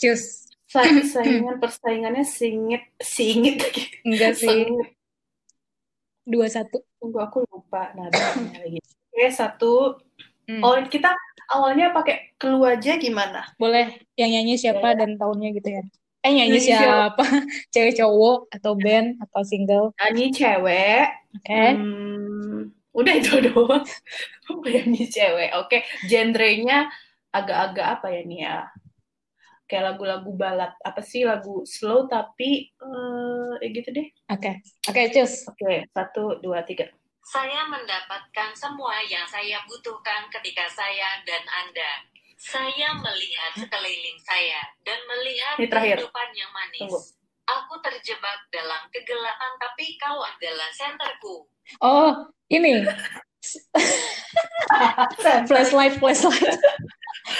Cus. 0.00 0.48
sa- 0.66 1.04
saingan 1.04 1.60
persaingannya 1.60 2.24
singit, 2.24 2.84
singit 3.02 3.60
lagi. 3.60 3.90
Enggak 4.08 4.40
sih. 4.40 4.48
Sengit. 4.64 4.88
Dua 6.26 6.50
satu. 6.50 6.82
Tunggu 6.98 7.22
aku 7.22 7.46
lupa 7.46 7.94
nadanya 7.94 8.58
lagi. 8.66 8.82
Oke, 8.82 9.26
satu. 9.30 9.94
Hmm. 10.50 10.62
Oh, 10.62 10.74
kita 10.90 11.14
awalnya 11.54 11.94
pakai 11.94 12.34
clue 12.34 12.66
aja 12.66 12.98
gimana? 12.98 13.46
Boleh 13.58 14.02
yang 14.18 14.34
nyanyi 14.34 14.58
siapa 14.58 14.98
dan 14.98 15.14
tahunnya 15.14 15.54
gitu 15.54 15.68
ya. 15.70 15.82
Eh 16.26 16.32
nyanyi 16.34 16.58
Nyanyi 16.58 16.74
siapa? 16.74 17.22
Cewek 17.72 17.94
cowok 18.02 18.50
atau 18.50 18.74
band 18.74 19.22
atau 19.22 19.42
single. 19.46 19.94
Nyanyi 20.02 20.26
cewek. 20.34 21.06
Oke. 21.38 21.62
Hmm, 21.78 22.58
udah 22.90 23.14
itu 23.14 23.32
doang. 23.46 23.86
Nyanyi 24.66 25.06
cewek. 25.06 25.50
Oke, 25.62 25.86
genrenya 26.10 26.90
agak-agak 27.30 27.86
apa 28.02 28.06
ya 28.10 28.20
nih 28.26 28.40
ya? 28.42 28.58
Kayak 29.66 29.94
lagu-lagu 29.94 30.30
balad. 30.38 30.72
Apa 30.86 31.02
sih 31.02 31.26
lagu 31.26 31.66
slow 31.66 32.06
tapi 32.06 32.70
eh 32.70 33.52
ya 33.62 33.68
gitu 33.74 33.90
deh. 33.90 34.06
Oke. 34.30 34.62
Oke, 34.86 35.02
cus. 35.10 35.42
Oke, 35.50 35.90
satu, 35.90 36.38
dua, 36.38 36.62
tiga. 36.62 36.86
Saya 37.26 37.66
mendapatkan 37.66 38.54
semua 38.54 39.02
yang 39.10 39.26
saya 39.26 39.58
butuhkan 39.66 40.30
ketika 40.30 40.70
saya 40.70 41.18
dan 41.26 41.42
Anda. 41.50 42.06
Saya 42.38 42.94
melihat 43.02 43.58
sekeliling 43.58 44.18
saya 44.22 44.62
dan 44.86 45.02
melihat 45.10 45.58
Ini 45.58 45.66
terakhir. 45.66 45.96
kehidupan 45.98 46.28
yang 46.38 46.50
manis. 46.54 46.80
Tunggu. 46.86 47.00
Aku 47.46 47.74
terjebak 47.82 48.38
dalam 48.50 48.82
kegelapan, 48.90 49.52
tapi 49.58 49.98
kau 49.98 50.22
adalah 50.22 50.70
senterku. 50.74 51.46
Oh, 51.82 52.10
ini. 52.50 52.82
flashlight, 55.48 55.98
flashlight. 55.98 56.58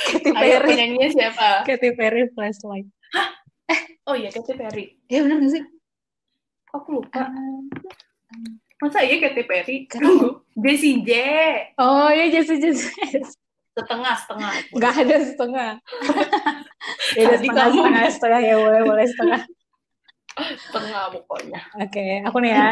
Katy 0.06 0.30
Ayo 0.30 0.38
Perry. 0.56 0.68
penyanyinya 0.68 1.08
siapa? 1.10 1.48
Katy 1.64 1.90
Perry, 1.92 2.22
flashlight. 2.30 2.86
Oh 4.04 4.14
iya, 4.14 4.30
Katy 4.30 4.54
Perry. 4.54 4.84
Ya 5.06 5.20
benar 5.20 5.42
nggak 5.42 5.52
sih? 5.52 5.62
Aku 6.70 6.88
lupa? 6.94 7.26
Ah. 7.26 7.60
Masa 8.78 9.02
iya 9.02 9.18
Katy 9.18 9.42
Perry? 9.42 9.76
Tunggu. 9.88 10.46
Jessie 10.54 11.02
J. 11.02 11.10
Oh 11.76 12.06
iya, 12.08 12.30
Jesse, 12.30 12.56
Jesse. 12.56 12.92
Setengah, 13.74 14.14
setengah. 14.16 14.50
Nggak 14.72 14.94
ada 15.02 15.16
setengah. 15.20 15.70
ya 17.12 17.22
Tadi 17.28 17.36
setengah, 17.44 17.66
kamu- 17.66 17.76
setengah, 17.76 18.04
setengah. 18.08 18.40
Ya 18.40 18.54
boleh, 18.56 18.80
boleh 18.84 19.04
setengah. 19.04 19.40
Setengah 20.36 21.02
pokoknya. 21.12 21.60
Oke, 21.76 22.06
aku 22.24 22.36
nih 22.40 22.52
ya. 22.52 22.68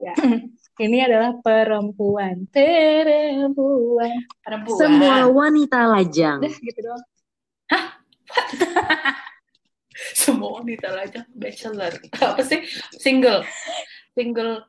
Ya. 0.00 0.14
Ini 0.80 0.98
adalah 1.04 1.36
perempuan. 1.44 2.48
Perempuan. 2.48 4.16
Perempuan. 4.40 4.78
Semua 4.80 5.28
wanita 5.28 5.84
lajang. 5.92 6.40
Udah 6.40 6.56
gitu 6.56 6.80
doang. 6.80 7.04
Semua 10.24 10.64
wanita 10.64 10.88
lajang 10.88 11.28
bachelor. 11.36 11.92
Apa 12.16 12.40
sih? 12.40 12.64
Single. 12.96 13.44
Single. 14.16 14.64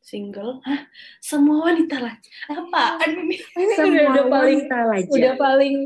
Single. 0.00 0.64
Hah? 0.64 0.88
Semua 1.20 1.68
wanita 1.68 2.00
lajang. 2.00 2.32
Apaan 2.48 3.10
ini? 3.28 3.36
Ini 3.36 3.74
Semua 3.76 3.92
udah, 3.92 4.08
udah 4.08 4.24
paling 4.32 4.60
wanita 4.64 4.78
lajang. 4.88 5.12
udah 5.20 5.34
paling 5.36 5.76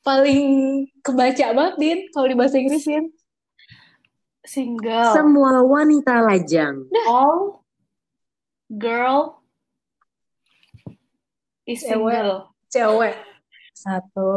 paling 0.00 0.40
kebaca 1.04 1.46
banget 1.52 1.74
din 1.76 1.98
kalau 2.16 2.26
di 2.32 2.36
bahasa 2.38 2.56
Inggrisin. 2.56 3.12
Single. 4.40 5.12
Semua 5.12 5.60
wanita 5.68 6.24
lajang. 6.24 6.88
All 7.04 7.59
girl 8.70 9.42
is 11.64 11.80
Cewek. 11.80 11.90
single. 12.14 12.34
Cewek. 12.68 13.14
Satu. 13.72 14.30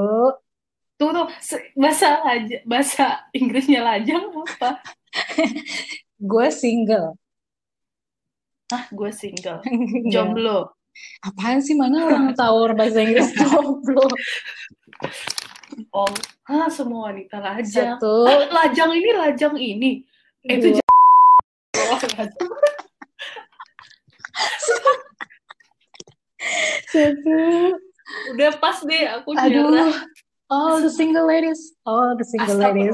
Tunggu, 0.95 1.11
tunggu. 1.13 1.33
Se- 1.37 1.73
Bahasa 1.73 2.21
bahasa 2.63 3.05
Inggrisnya 3.31 3.81
lajang 3.81 4.29
apa? 4.31 4.79
Gue 6.23 6.47
single. 6.49 7.19
Ah, 8.71 8.87
gue 8.89 9.11
single. 9.11 9.59
Enggak. 9.61 10.09
Jomblo. 10.13 10.71
Apaan 11.19 11.59
sih 11.59 11.73
mana 11.73 12.05
orang 12.05 12.31
tahu 12.33 12.69
bahasa 12.73 13.01
Inggris 13.01 13.33
jomblo. 13.41 14.07
Oh, 15.89 16.05
ah, 16.47 16.69
semua 16.69 17.11
wanita 17.11 17.37
lajang. 17.37 17.97
Satu. 17.97 18.23
Ah, 18.23 18.45
lajang 18.63 18.93
ini 18.93 19.09
lajang 19.11 19.55
ini. 19.57 19.91
Itu 20.41 20.73
Dua. 20.73 20.77
j- 20.79 20.85
Oh, 21.83 21.97
lajang. 21.99 22.49
Satu. 26.91 27.39
Udah 28.35 28.51
pas 28.59 28.77
deh, 28.83 29.03
aku 29.07 29.31
Aduh. 29.38 29.71
nyerah. 29.71 29.95
All 30.53 30.77
the 30.85 30.91
single 30.91 31.25
ladies. 31.25 31.73
All 31.81 32.13
the 32.13 32.21
single 32.27 32.62
ladies. 32.62 32.93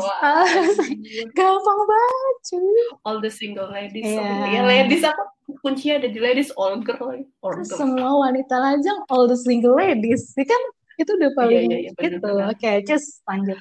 Gampang 1.36 1.82
banget 1.84 2.36
cuy. 2.48 2.84
All 3.03 3.20
the 3.20 3.27
single 3.27 3.68
ladies. 3.68 4.08
Iya. 4.08 4.48
Ya, 4.48 4.62
ladies 4.63 5.03
apa? 5.03 5.24
Kuncinya 5.60 6.00
ada 6.00 6.08
di 6.08 6.20
ladies, 6.24 6.53
all 6.56 6.79
girl. 6.79 7.20
All 7.44 7.60
girl. 7.60 7.75
Semua 7.75 8.29
wanita 8.29 8.56
lajang, 8.56 9.03
all 9.12 9.27
the 9.27 9.36
single 9.36 9.75
ladies. 9.75 10.32
Ini 10.39 10.46
kan 10.48 10.62
itu 11.00 11.12
udah 11.15 11.32
paling 11.36 11.68
iya, 11.68 11.77
iya, 11.89 11.91
bener, 11.96 12.20
gitu. 12.20 12.24
bener. 12.24 12.46
Oke, 12.53 12.72
just 12.88 13.20
lanjut. 13.27 13.60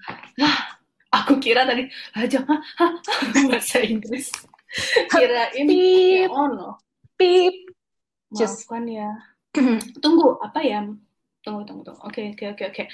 Aku 1.24 1.40
kira 1.40 1.64
tadi 1.64 1.88
lajang, 2.12 2.44
hah, 2.44 2.92
bahasa 3.48 3.80
Inggris. 3.82 4.28
Kirain, 5.08 5.64
Pip. 5.64 6.28
oh 6.28 6.46
no. 6.52 6.76
Pip. 7.16 7.56
Just- 8.34 8.68
Maafkan 8.68 8.84
ya. 8.88 9.10
Tunggu, 10.04 10.36
apa 10.44 10.60
ya? 10.60 10.84
Tunggu, 11.40 11.64
tunggu, 11.64 11.82
tunggu. 11.86 12.00
Oke, 12.04 12.36
oke, 12.36 12.44
oke, 12.52 12.64
oke. 12.68 12.84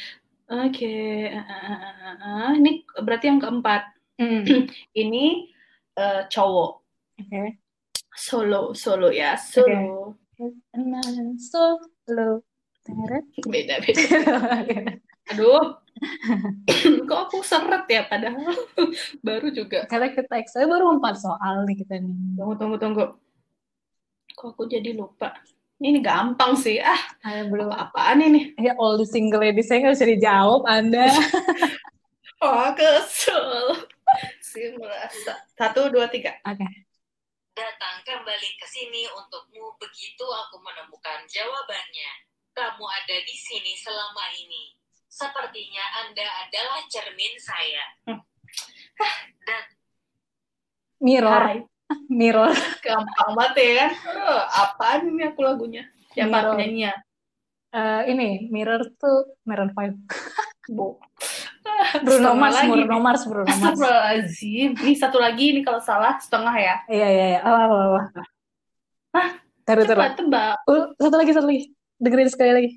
Oke, 0.44 0.92
ah, 1.32 1.48
ah, 1.48 2.16
ah. 2.20 2.52
ini 2.52 2.84
berarti 3.00 3.32
yang 3.32 3.40
keempat. 3.40 3.82
Hmm. 4.20 4.44
Ini 5.02 5.50
eh, 5.96 6.22
cowok 6.30 6.72
Oke. 7.18 7.58
solo 8.14 8.70
solo 8.76 9.10
ya 9.10 9.34
solo. 9.34 10.14
Kenangan 10.70 11.34
solo. 11.40 12.44
Beda 13.48 13.80
beda. 13.80 14.04
Aduh, 15.32 15.80
kok 17.08 17.20
aku 17.26 17.40
seret 17.40 17.88
ya 17.88 18.04
padahal 18.04 18.52
baru 19.26 19.48
juga. 19.48 19.88
Karena 19.88 20.12
kita 20.12 20.36
Excel 20.36 20.68
baru 20.68 21.00
empat 21.00 21.24
soal 21.24 21.64
nih 21.64 21.80
kita 21.80 22.04
nih. 22.04 22.36
Tunggu 22.36 22.54
tunggu 22.60 22.76
tunggu. 22.76 23.04
Kok 24.34 24.54
aku 24.54 24.66
jadi 24.66 24.92
lupa? 24.94 25.32
Ini 25.78 25.98
gampang 26.00 26.54
sih. 26.54 26.78
Ah, 26.78 26.98
Ayo 27.26 27.50
belum. 27.50 27.68
apa-apaan 27.70 28.22
ini? 28.22 28.54
Ya 28.56 28.74
all 28.78 28.94
the 28.96 29.06
single 29.06 29.42
ladies 29.42 29.66
saya 29.66 29.82
nggak 29.84 29.94
bisa 29.98 30.06
dijawab 30.10 30.62
Anda. 30.66 31.06
Oh, 32.44 32.68
kesel. 32.76 33.72
Si 34.44 34.60
merasa. 34.76 35.32
Satu, 35.56 35.88
dua, 35.88 36.12
tiga. 36.12 36.36
Oke. 36.44 36.66
Datang 37.56 38.04
kembali 38.04 38.50
ke 38.60 38.66
sini 38.68 39.08
untukmu 39.08 39.72
begitu 39.80 40.26
aku 40.28 40.60
menemukan 40.60 41.24
jawabannya. 41.24 42.10
Kamu 42.52 42.84
ada 42.84 43.16
di 43.24 43.32
sini 43.32 43.72
selama 43.80 44.28
ini. 44.36 44.76
Sepertinya 45.08 46.04
Anda 46.04 46.26
adalah 46.44 46.84
cermin 46.84 47.32
saya. 47.40 47.84
Hmm. 48.12 48.20
Dan 49.48 49.64
Mirror. 51.00 51.42
Hai. 51.48 51.58
Mirror. 52.18 52.52
Gampang 52.80 53.30
banget 53.36 53.54
ya 53.56 53.72
kan? 53.76 53.90
Eh, 54.14 54.42
apaan 54.60 55.00
ini 55.08 55.22
aku 55.26 55.40
lagunya? 55.44 55.84
Siapa 56.12 56.30
Mirror. 56.30 56.52
penyanyinya? 56.56 56.92
Eh, 57.70 58.02
ini 58.10 58.28
Mirror 58.48 58.82
tuh 58.96 59.36
Maroon 59.44 59.70
5. 59.72 59.98
Bu. 60.76 60.96
Bruno 62.04 62.36
Mars, 62.36 62.54
lagi. 62.54 62.70
Bruno 62.70 62.96
Mars, 63.00 63.22
Bruno 63.24 63.44
Mars. 63.44 63.56
Astagfirullahaladzim. 63.56 64.70
Ini 64.78 64.92
satu 64.94 65.16
lagi 65.18 65.44
ini 65.52 65.60
kalau 65.60 65.80
salah 65.80 66.16
setengah 66.16 66.54
ya. 66.54 66.76
Iya 66.86 67.08
iya 67.08 67.26
iya. 67.34 67.40
Apa 67.40 67.58
apa 67.66 67.76
apa. 67.76 68.00
Hah? 69.12 69.28
Taruh 69.64 69.84
taruh. 69.84 70.02
Coba 70.04 70.12
tebak. 70.14 70.54
Uh, 70.68 70.84
satu 70.96 71.16
lagi 71.16 71.32
satu 71.32 71.46
lagi. 71.48 71.62
Dengerin 71.98 72.30
sekali 72.30 72.52
lagi. 72.52 72.70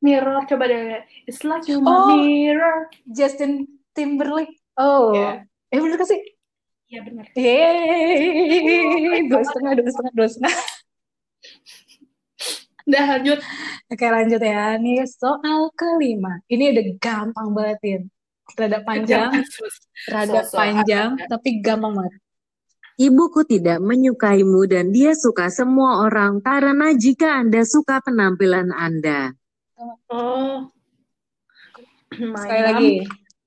Mirror 0.00 0.48
coba 0.48 0.64
deh. 0.66 1.04
It's 1.28 1.44
like 1.44 1.68
you 1.68 1.84
Oh. 1.84 2.08
mirror. 2.10 2.88
Justin 3.06 3.68
Timberlake. 3.92 4.56
Oh. 4.74 5.12
Iya. 5.12 5.44
Eh 5.68 5.78
bener 5.78 6.00
gak 6.00 6.08
sih? 6.08 6.20
Iya 6.90 7.00
benar. 7.06 7.26
Yeay. 7.38 9.22
Dua 9.30 9.42
setengah, 9.46 9.72
dua 9.78 9.86
setengah, 9.94 10.12
dua 10.18 10.28
setengah. 10.28 10.54
Udah 12.90 13.04
lanjut. 13.14 13.38
Oke 13.86 14.06
lanjut 14.10 14.42
ya. 14.42 14.74
Nih 14.82 15.06
soal 15.06 15.70
kelima. 15.78 16.42
Ini 16.50 16.74
udah 16.74 16.84
gampang 16.98 17.48
banget, 17.54 17.78
Tin. 17.78 18.02
Rada 18.58 18.82
panjang, 18.82 19.30
rada 20.10 20.42
Sosok 20.42 20.58
panjang, 20.58 21.14
Anda. 21.14 21.30
tapi 21.30 21.62
gampang 21.62 21.94
banget. 21.94 22.18
Ibuku 22.98 23.46
tidak 23.46 23.78
menyukaimu 23.78 24.66
dan 24.66 24.90
dia 24.90 25.14
suka 25.14 25.46
semua 25.54 26.02
orang 26.02 26.42
karena 26.42 26.90
jika 26.98 27.38
Anda 27.38 27.62
suka 27.62 28.02
penampilan 28.02 28.74
Anda. 28.74 29.38
Oh. 30.10 30.66
Sekali 32.10 32.62
lagi. 32.66 32.92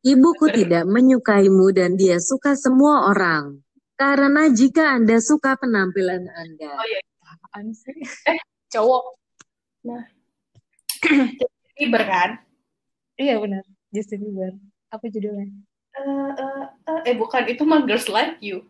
Ibuku 0.03 0.51
tidak 0.51 0.83
menyukaimu 0.83 1.71
dan 1.71 1.95
dia 1.95 2.19
suka 2.19 2.59
semua 2.59 3.07
orang. 3.07 3.63
Karena 3.95 4.51
jika 4.51 4.99
Anda 4.99 5.23
suka 5.23 5.55
penampilan 5.55 6.27
Anda. 6.27 6.67
Oh 6.75 6.83
iya. 6.83 6.99
Apaan 7.23 7.71
sih? 7.71 7.95
Eh. 8.27 8.35
Cowok. 8.67 9.15
Bieber 11.79 12.03
kan? 12.03 12.35
Iya 13.15 13.39
benar. 13.39 13.63
Justin 13.95 14.27
Bieber. 14.27 14.59
Apa 14.91 15.07
judulnya? 15.07 15.47
Eh, 15.93 16.31
eh, 16.35 16.65
eh, 16.89 16.99
eh 17.07 17.15
bukan 17.15 17.47
itu 17.47 17.63
mah 17.63 17.87
Girls 17.87 18.11
Like 18.11 18.43
You. 18.43 18.67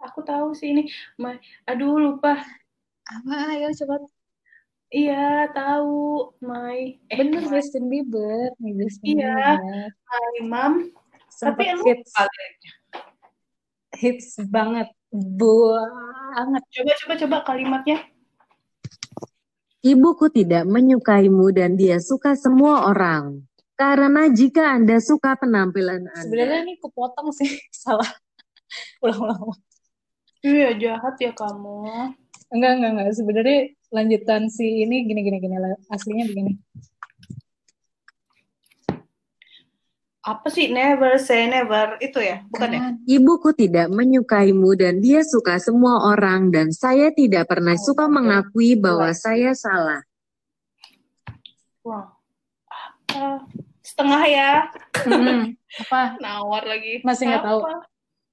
Aku 0.00 0.24
tahu 0.24 0.56
sih 0.56 0.72
ini. 0.72 0.88
My, 1.20 1.36
aduh 1.68 2.00
lupa. 2.00 2.40
Apa? 3.04 3.52
Ayo 3.52 3.68
coba. 3.84 4.00
Iya 4.94 5.50
tahu. 5.50 6.30
My. 6.38 7.02
Eh, 7.10 7.16
Bener 7.18 7.42
my, 7.42 7.50
Justin 7.50 7.90
Bieber. 7.90 8.54
Nih 8.62 8.72
Justin 8.78 9.18
Iya. 9.18 9.34
Bieber. 9.58 9.90
my 9.90 10.38
mom. 10.46 10.74
Tapi 11.34 11.62
emang 11.66 11.82
hits. 11.82 12.14
Hits 13.92 14.28
banget. 14.46 14.86
Banget. 15.10 16.62
Coba 16.70 16.92
coba 16.94 17.14
coba 17.18 17.36
kalimatnya. 17.42 17.98
Ibuku 19.84 20.32
tidak 20.32 20.64
menyukaimu 20.64 21.52
dan 21.52 21.74
dia 21.74 21.98
suka 21.98 22.38
semua 22.38 22.88
orang. 22.88 23.42
Karena 23.74 24.30
jika 24.30 24.78
Anda 24.78 25.02
suka 25.02 25.34
penampilan 25.34 26.06
Sebenarnya 26.14 26.62
Anda. 26.62 26.66
ini 26.70 26.74
kepotong 26.78 27.34
sih. 27.34 27.50
Salah. 27.82 28.06
Ulang-ulang. 29.02 29.58
Iya 30.40 30.70
jahat 30.78 31.18
ya 31.18 31.34
kamu. 31.34 31.82
Enggak, 32.54 32.70
enggak, 32.78 32.90
enggak. 32.94 33.08
Sebenarnya 33.18 33.58
lanjutan 33.94 34.50
si 34.50 34.82
ini 34.82 35.06
gini, 35.06 35.22
gini, 35.22 35.38
gini. 35.38 35.54
Aslinya 35.86 36.26
begini. 36.26 36.52
Apa 40.24 40.48
sih 40.48 40.72
never 40.72 41.20
say 41.20 41.44
never 41.46 42.00
itu 42.00 42.16
ya? 42.16 42.40
Bukan 42.48 42.68
ya? 42.72 42.80
Ibuku 43.04 43.52
tidak 43.52 43.92
menyukaimu 43.92 44.72
dan 44.72 45.04
dia 45.04 45.20
suka 45.20 45.60
semua 45.60 46.00
orang 46.10 46.48
dan 46.48 46.72
saya 46.72 47.12
tidak 47.12 47.44
pernah 47.44 47.76
suka 47.76 48.08
mengakui 48.08 48.72
bahwa 48.72 49.12
saya 49.12 49.52
salah. 49.52 50.00
Wah. 51.84 52.08
Ah, 53.12 53.44
setengah 53.84 54.24
ya. 54.24 54.50
Mm-mm. 55.04 55.60
Apa? 55.84 56.16
Nawar 56.24 56.64
lagi. 56.64 57.04
Masih 57.04 57.28
nggak 57.28 57.44
tahu. 57.44 57.60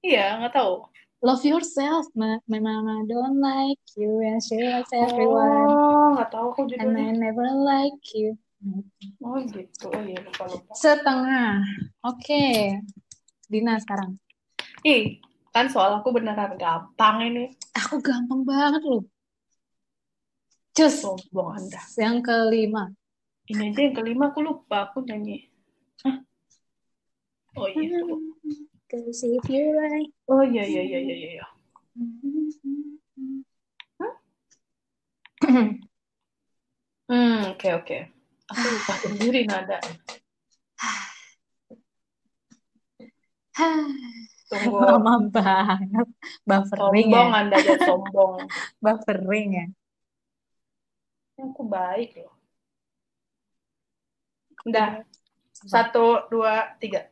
Iya 0.00 0.40
nggak 0.40 0.54
tahu. 0.56 0.88
Love 1.22 1.46
yourself. 1.46 2.10
My, 2.18 2.42
my 2.50 2.58
mama 2.58 3.06
don't 3.06 3.38
like 3.38 3.78
you 3.94 4.26
and 4.26 4.42
she 4.42 4.58
likes 4.58 4.90
everyone. 4.90 5.70
Oh 5.70 6.18
nggak 6.18 6.34
tahu 6.34 6.50
aku 6.50 6.66
And 6.82 6.98
I 6.98 7.14
never 7.14 7.46
like 7.62 8.02
you. 8.10 8.34
Oh 9.22 9.38
gitu. 9.46 9.86
Oh 9.86 10.02
iya 10.02 10.18
lupa 10.18 10.50
lupa. 10.50 10.74
Setengah. 10.74 11.62
Oke. 12.02 12.74
Dina 13.46 13.78
sekarang. 13.78 14.18
Ih 14.82 15.22
kan 15.54 15.70
soal 15.70 16.02
aku 16.02 16.10
beneran 16.10 16.58
gampang 16.58 17.22
ini. 17.22 17.54
Aku 17.78 18.02
gampang 18.02 18.42
banget 18.42 18.82
loh. 18.82 19.06
Cus. 20.74 21.06
Sombong 21.06 21.54
anda. 21.54 21.78
Yang 22.02 22.18
kelima. 22.26 22.90
Ini 23.46 23.70
aja 23.70 23.78
yang 23.78 23.94
kelima 23.94 24.34
aku 24.34 24.42
lupa 24.42 24.90
aku 24.90 25.06
nyanyi. 25.06 25.46
Hah? 26.02 26.18
Oh 27.54 27.70
iya. 27.70 28.02
tunggu. 28.02 28.71
Cause 28.92 29.24
if 29.24 29.48
you 29.48 29.72
like. 29.72 30.12
Oh 30.28 30.44
iya 30.44 30.68
iya 30.68 30.84
iya 30.84 31.00
iya 31.00 31.16
iya. 31.16 31.46
Hmm 37.08 37.56
oke 37.56 37.68
oke. 37.72 37.98
Aku 38.52 38.64
lupa 38.68 38.94
sendiri 39.00 39.48
nada. 39.48 39.80
Tunggu. 44.52 44.76
Lama 44.84 45.24
banget. 45.32 46.08
Buffering 46.44 47.08
ya. 47.08 47.24
Sombong 47.24 47.32
anda 47.32 47.56
dan 47.64 47.78
sombong. 47.80 48.34
Buffering 48.84 49.48
ya. 49.56 49.66
Aku 51.40 51.64
baik 51.64 52.20
loh. 52.20 52.36
Udah. 54.68 55.00
Satu, 55.52 56.28
dua, 56.28 56.76
tiga. 56.76 57.11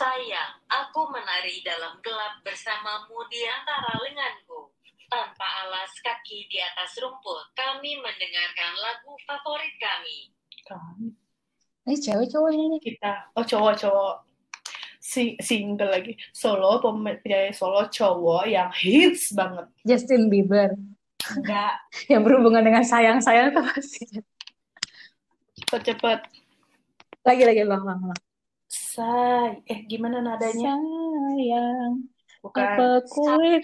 Sayang, 0.00 0.56
aku 0.64 1.12
menari 1.12 1.60
dalam 1.60 2.00
gelap 2.00 2.40
bersamamu 2.40 3.20
di 3.28 3.44
antara 3.44 4.00
lenganku. 4.00 4.72
Tanpa 5.12 5.44
alas 5.44 5.92
kaki 6.00 6.48
di 6.48 6.56
atas 6.56 6.96
rumput, 7.04 7.52
kami 7.52 8.00
mendengarkan 8.00 8.80
lagu 8.80 9.12
favorit 9.28 9.76
kami. 9.76 10.32
Kan 10.64 11.12
Ini 11.84 12.00
cewek 12.00 12.32
cowok 12.32 12.48
ini. 12.48 12.80
kita. 12.80 13.28
Oh 13.36 13.44
cowok 13.44 13.76
cowok. 13.76 14.16
Si 15.04 15.36
single 15.36 15.92
lagi. 15.92 16.16
Solo 16.32 16.80
penyanyi 16.80 17.52
solo 17.52 17.84
cowok 17.92 18.48
yang 18.48 18.72
hits 18.72 19.36
banget. 19.36 19.68
Justin 19.84 20.32
Bieber. 20.32 20.80
Enggak. 21.28 21.76
Yang 22.08 22.22
berhubungan 22.24 22.64
dengan 22.64 22.88
sayang-sayang 22.88 23.52
tuh 23.52 23.68
pasti. 23.68 24.08
Cepet 25.60 25.92
cepet. 25.92 26.20
Lagi-lagi 27.20 27.68
ulang, 27.68 27.84
ulang, 27.84 28.00
ulang. 28.08 28.29
Say. 28.90 29.62
Eh 29.70 29.86
gimana 29.86 30.18
nadanya? 30.18 30.74
Sayang, 30.74 32.10
Bukan. 32.42 32.58
apa 32.58 32.88
kulit. 33.06 33.62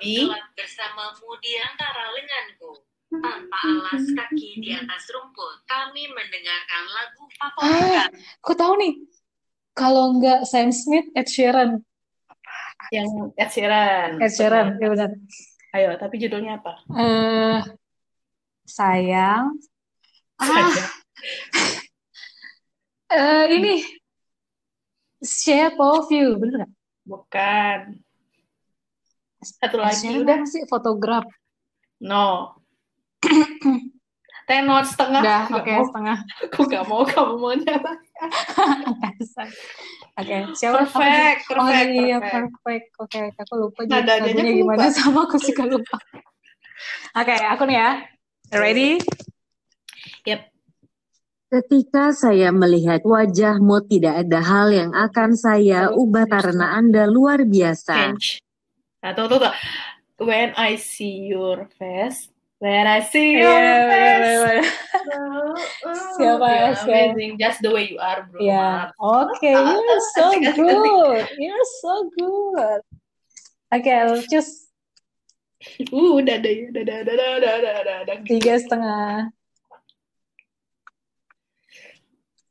Gelap 0.00 0.44
bersamamu 0.56 1.30
di 1.44 1.52
antara 1.60 2.08
lenganku. 2.16 2.72
Tanpa 3.06 3.58
alas 3.62 4.02
kaki 4.16 4.64
di 4.64 4.72
atas 4.74 5.04
rumput, 5.14 5.62
kami 5.68 6.08
mendengarkan 6.10 6.84
lagu 6.90 7.22
favorit 7.38 8.02
Ah, 8.02 8.04
aku 8.42 8.52
tahu 8.56 8.74
nih. 8.80 8.92
Kalau 9.76 10.16
nggak 10.18 10.48
Sam 10.48 10.72
Smith, 10.72 11.06
Ed 11.14 11.28
Sheeran. 11.28 11.84
Yang 12.90 13.08
Ed 13.38 13.50
Sheeran. 13.52 14.10
Ed 14.18 14.32
Sheeran, 14.32 14.66
ya 14.80 14.88
benar. 14.90 15.10
Ayo, 15.76 15.90
tapi 16.00 16.16
judulnya 16.16 16.58
apa? 16.58 16.80
Eh, 16.96 17.60
sayang. 18.64 19.54
Ah. 20.40 20.72
Eh, 23.06 23.44
ini 23.54 23.74
shape 25.22 25.78
of 25.78 26.10
you, 26.10 26.34
bener 26.42 26.66
nggak? 26.66 26.72
Bukan. 27.06 27.78
Satu 29.38 29.78
lagi 29.78 30.10
Shape 30.10 30.26
udah. 30.26 30.42
sih 30.42 30.66
fotograf? 30.66 31.22
No. 32.02 32.58
Tenor 34.46 34.82
setengah. 34.86 35.22
Udah, 35.22 35.42
oke 35.54 35.70
mau. 35.70 35.86
setengah. 35.86 36.18
Aku 36.50 36.60
nggak 36.66 36.84
mau 36.86 37.02
kamu 37.06 37.34
mau 37.38 37.54
nyala. 37.54 37.92
Oke, 40.16 40.48
siapa? 40.56 40.88
apa 40.88 40.88
sih? 40.88 40.96
Perfect, 40.96 41.44
Oh 41.52 41.68
perfect, 41.68 41.92
iya, 41.92 42.16
perfect. 42.24 42.32
perfect. 42.64 42.86
Oke, 43.04 43.18
oke, 43.20 43.40
aku 43.44 43.54
lupa 43.60 43.80
aja 43.84 44.16
lagunya 44.16 44.52
gimana 44.56 44.88
lupa. 44.88 44.94
sama 44.96 45.20
aku 45.28 45.36
suka 45.36 45.64
lupa. 45.68 45.96
Oke, 47.12 47.36
aku 47.36 47.62
nih 47.68 47.76
ya. 47.76 47.90
Ready? 48.56 48.90
Ketika 51.46 52.10
saya 52.10 52.50
melihat 52.50 53.06
wajahmu 53.06 53.86
tidak 53.86 54.26
ada 54.26 54.40
hal 54.42 54.66
yang 54.74 54.90
akan 54.90 55.38
saya 55.38 55.94
ubah 55.94 56.26
karena 56.26 56.74
Anda 56.74 57.06
luar 57.06 57.46
biasa. 57.46 57.94
Change. 58.18 58.42
Nah, 58.98 59.14
tuh, 59.14 59.30
tuh, 59.30 59.38
tuh. 59.38 59.54
When 60.18 60.50
I 60.58 60.74
see 60.74 61.30
your 61.30 61.70
face, 61.78 62.26
when 62.58 62.90
I 62.90 62.98
see 63.06 63.38
your 63.38 63.46
Iya, 63.46 63.78
face. 63.86 64.42
bener. 64.42 64.58
oh, 65.14 65.54
oh, 65.86 66.14
Siapa, 66.18 66.46
you're 66.50 66.76
siapa? 66.82 67.14
amazing. 67.14 67.32
Just 67.38 67.58
the 67.62 67.70
way 67.70 67.94
you 67.94 68.02
are, 68.02 68.26
bro. 68.26 68.42
Iya. 68.42 68.90
Maaf. 68.90 69.30
Oke, 69.30 69.52
Ah, 69.54 69.70
you're 69.70 70.02
so 70.18 70.26
good. 70.34 71.24
You're 71.38 71.68
so 71.78 71.94
good. 72.10 72.80
Oke, 73.70 73.90
I'll 73.94 74.18
choose 74.26 74.66
Uh, 75.88 76.20
udah 76.20 76.36
ya, 76.44 76.68
udah 76.68 76.82
udah 76.84 76.96
udah 77.02 77.28
ada, 77.58 77.70
udah 77.80 77.94
ada. 78.04 78.12
tiga 78.28 78.54
setengah. 78.60 79.32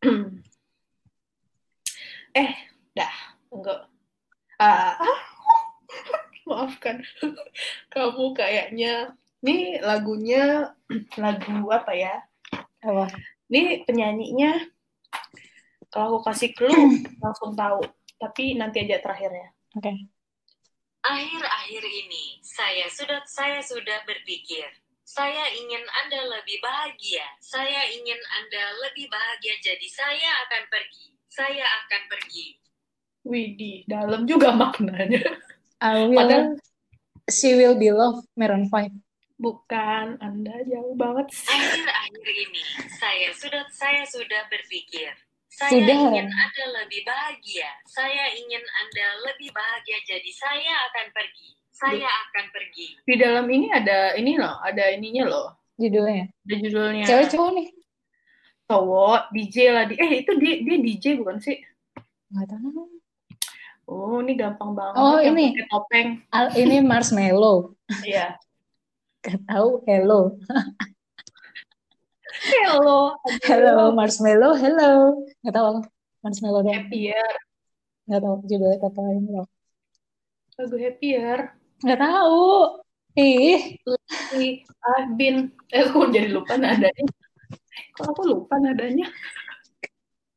eh, 2.42 2.52
dah, 2.96 3.16
enggak. 3.52 3.82
Ah, 4.60 4.96
maafkan. 6.50 7.04
Kamu 7.94 8.36
kayaknya, 8.36 9.16
nih 9.44 9.80
lagunya 9.84 10.76
lagu 11.24 11.68
apa 11.72 11.92
ya? 11.96 12.24
Apa? 12.86 13.10
Ini 13.50 13.86
penyanyinya, 13.86 14.58
kalau 15.90 16.18
aku 16.18 16.32
kasih 16.32 16.52
clue, 16.52 16.72
langsung 17.24 17.56
tahu. 17.56 17.82
Tapi 18.16 18.56
nanti 18.56 18.84
aja 18.84 19.04
terakhirnya. 19.04 19.52
Oke. 19.76 19.92
Akhir-akhir 21.06 21.84
ini, 21.86 22.42
saya 22.42 22.90
sudah 22.90 23.22
saya 23.30 23.62
sudah 23.62 24.02
berpikir, 24.10 24.66
saya 25.06 25.54
ingin 25.54 25.86
Anda 25.86 26.26
lebih 26.26 26.58
bahagia. 26.60 27.24
Saya 27.38 27.86
ingin 27.94 28.18
Anda 28.18 28.74
lebih 28.82 29.06
bahagia, 29.08 29.54
jadi 29.62 29.88
saya 29.88 30.30
akan 30.50 30.66
pergi. 30.68 31.14
Saya 31.30 31.62
akan 31.62 32.02
pergi. 32.10 32.58
Widih, 33.22 33.86
dalam 33.86 34.26
juga 34.26 34.50
maknanya. 34.54 35.22
I 35.82 36.10
will. 36.10 36.18
Padahal- 36.18 36.58
She 37.26 37.58
will 37.58 37.74
be 37.78 37.90
loved. 37.90 38.26
Maroon 38.38 38.70
5. 38.70 39.02
Bukan, 39.38 40.22
Anda 40.22 40.62
jauh 40.66 40.94
banget 40.94 41.28
sih. 41.34 41.50
Akhir-akhir 41.54 42.26
ini, 42.26 42.64
saya 42.98 43.30
sudah 43.36 43.66
saya 43.68 44.06
sudah 44.08 44.48
berpikir, 44.48 45.12
saya 45.52 45.74
Sudah. 45.76 45.98
ingin 46.08 46.28
Anda 46.30 46.66
lebih 46.82 47.02
bahagia. 47.04 47.68
Saya 47.90 48.32
ingin 48.32 48.64
Anda 48.64 49.08
lebih 49.28 49.52
bahagia, 49.52 50.00
jadi 50.08 50.32
saya 50.32 50.74
akan 50.94 51.12
pergi. 51.12 51.58
Saya 51.76 52.08
akan 52.08 52.46
pergi. 52.56 52.88
Di 53.04 53.16
dalam 53.20 53.46
ini 53.52 53.68
ada 53.68 54.16
ini 54.16 54.40
loh, 54.40 54.56
ada 54.64 54.96
ininya 54.96 55.28
loh. 55.28 55.48
Judulnya. 55.76 56.32
Ada 56.48 56.56
judulnya. 56.64 57.04
Cewek 57.04 57.28
cowok 57.36 57.52
nih. 57.52 57.68
Cowok, 58.66 59.22
DJ 59.36 59.56
lah. 59.76 59.84
Di, 59.84 60.00
eh, 60.00 60.24
itu 60.24 60.32
dia, 60.40 60.54
dia 60.64 60.78
DJ 60.80 61.06
bukan 61.20 61.36
sih? 61.44 61.60
Nggak 62.32 62.48
tahu. 62.48 62.88
Oh, 63.86 64.18
ini 64.24 64.34
gampang 64.40 64.72
banget. 64.74 64.98
Oh, 64.98 65.20
yang 65.20 65.38
ini. 65.38 65.54
topeng. 65.68 66.24
Al, 66.34 66.50
ini 66.58 66.80
marshmallow. 66.82 67.76
Iya. 68.02 68.40
Gak 69.22 69.46
tahu. 69.46 69.86
Hello. 69.86 70.40
Hello. 72.50 73.14
Hello, 73.46 73.94
marshmallow. 73.94 74.58
Hello. 74.58 75.22
Gak 75.46 75.54
tahu. 75.54 75.86
Marshmallow. 76.26 76.66
Happier. 76.66 77.30
Gak 78.10 78.22
tahu 78.26 78.36
judulnya 78.48 78.78
kata 78.82 79.02
ini 79.14 79.30
loh. 79.38 79.48
Lagu 80.58 80.78
Happier. 80.82 81.54
Gak 81.84 82.00
tahu. 82.00 82.80
Ih. 83.20 83.80
Been... 85.20 85.52
Eh, 85.72 85.84
aku 85.84 86.08
jadi 86.12 86.32
lupa 86.32 86.56
nadanya. 86.56 87.04
Kok 87.96 88.16
aku 88.16 88.22
lupa 88.24 88.56
nadanya? 88.60 89.12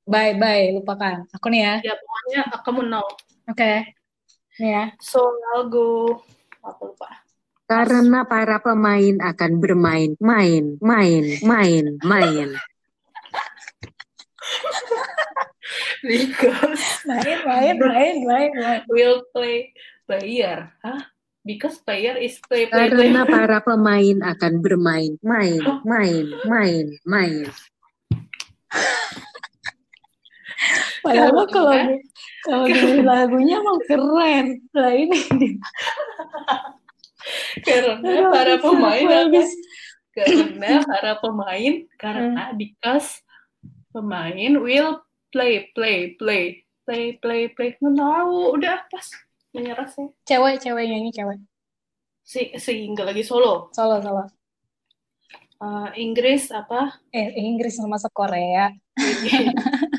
Bye, 0.08 0.34
bye. 0.34 0.74
Lupakan. 0.74 1.28
Aku 1.36 1.46
nih 1.52 1.62
ya. 1.62 1.74
Ya, 1.92 1.94
pokoknya 1.94 2.40
kamu 2.64 2.80
know. 2.90 3.06
Oke. 3.50 3.94
Nih 4.58 4.70
ya. 4.74 4.84
So, 4.98 5.22
I'll 5.54 5.70
go... 5.70 6.18
Apa 6.64 6.82
lupa? 6.82 7.08
Karena 7.68 8.24
para 8.24 8.64
pemain 8.64 9.20
akan 9.20 9.60
bermain, 9.60 10.16
main, 10.24 10.80
main, 10.80 11.36
main, 11.44 11.84
main. 12.00 12.48
Because 16.00 17.04
Main, 17.04 17.38
main, 17.44 17.76
main, 17.76 18.16
main, 18.24 18.50
main. 18.56 18.80
will 18.88 19.20
play 19.36 19.76
player. 20.08 20.72
Hah? 20.80 21.17
Because 21.48 21.80
player 21.80 22.12
is 22.20 22.36
play, 22.44 22.68
play, 22.68 22.92
play. 22.92 23.08
Karena 23.08 23.24
para 23.24 23.64
pemain 23.64 24.20
akan 24.20 24.60
bermain, 24.60 25.16
main, 25.24 25.64
main, 25.80 26.28
main, 26.44 26.84
main. 27.08 27.48
Padahal 31.00 31.48
kalau 31.48 31.72
di- 31.88 32.04
kalau 32.44 32.68
di 32.68 33.00
lagunya 33.00 33.64
emang 33.64 33.80
keren. 33.88 34.60
Lah 34.76 34.92
ini. 34.92 35.56
Karena 37.64 37.96
Aduh, 37.96 38.28
para 38.32 38.54
bisa, 38.56 38.64
pemain 38.68 39.06
habis. 39.08 39.48
karena 40.12 40.82
para 40.82 41.12
pemain 41.22 41.74
karena 41.94 42.50
Hmm. 42.50 42.58
because 42.58 43.22
pemain 43.88 44.58
will 44.58 44.98
play 45.30 45.70
play 45.72 46.18
play 46.18 46.66
play 46.82 47.14
play 47.20 47.46
play 47.52 47.70
nggak 47.78 47.94
tahu 47.94 48.58
udah 48.58 48.82
pas 48.90 49.06
menyerah 49.58 49.88
sih 49.90 50.06
Cewek, 50.22 50.62
cewek 50.62 50.84
nyanyi 50.86 51.10
cewek. 51.10 51.38
si 52.22 52.54
si 52.56 52.72
nggak 52.86 53.10
lagi 53.10 53.24
solo 53.26 53.68
Solo, 53.74 53.98
solo. 53.98 54.24
Eh, 55.58 55.88
Inggris 55.98 56.54
apa 56.54 57.02
Eh, 57.10 57.34
Inggris 57.36 57.74
sama 57.74 57.98
Korea. 58.08 58.70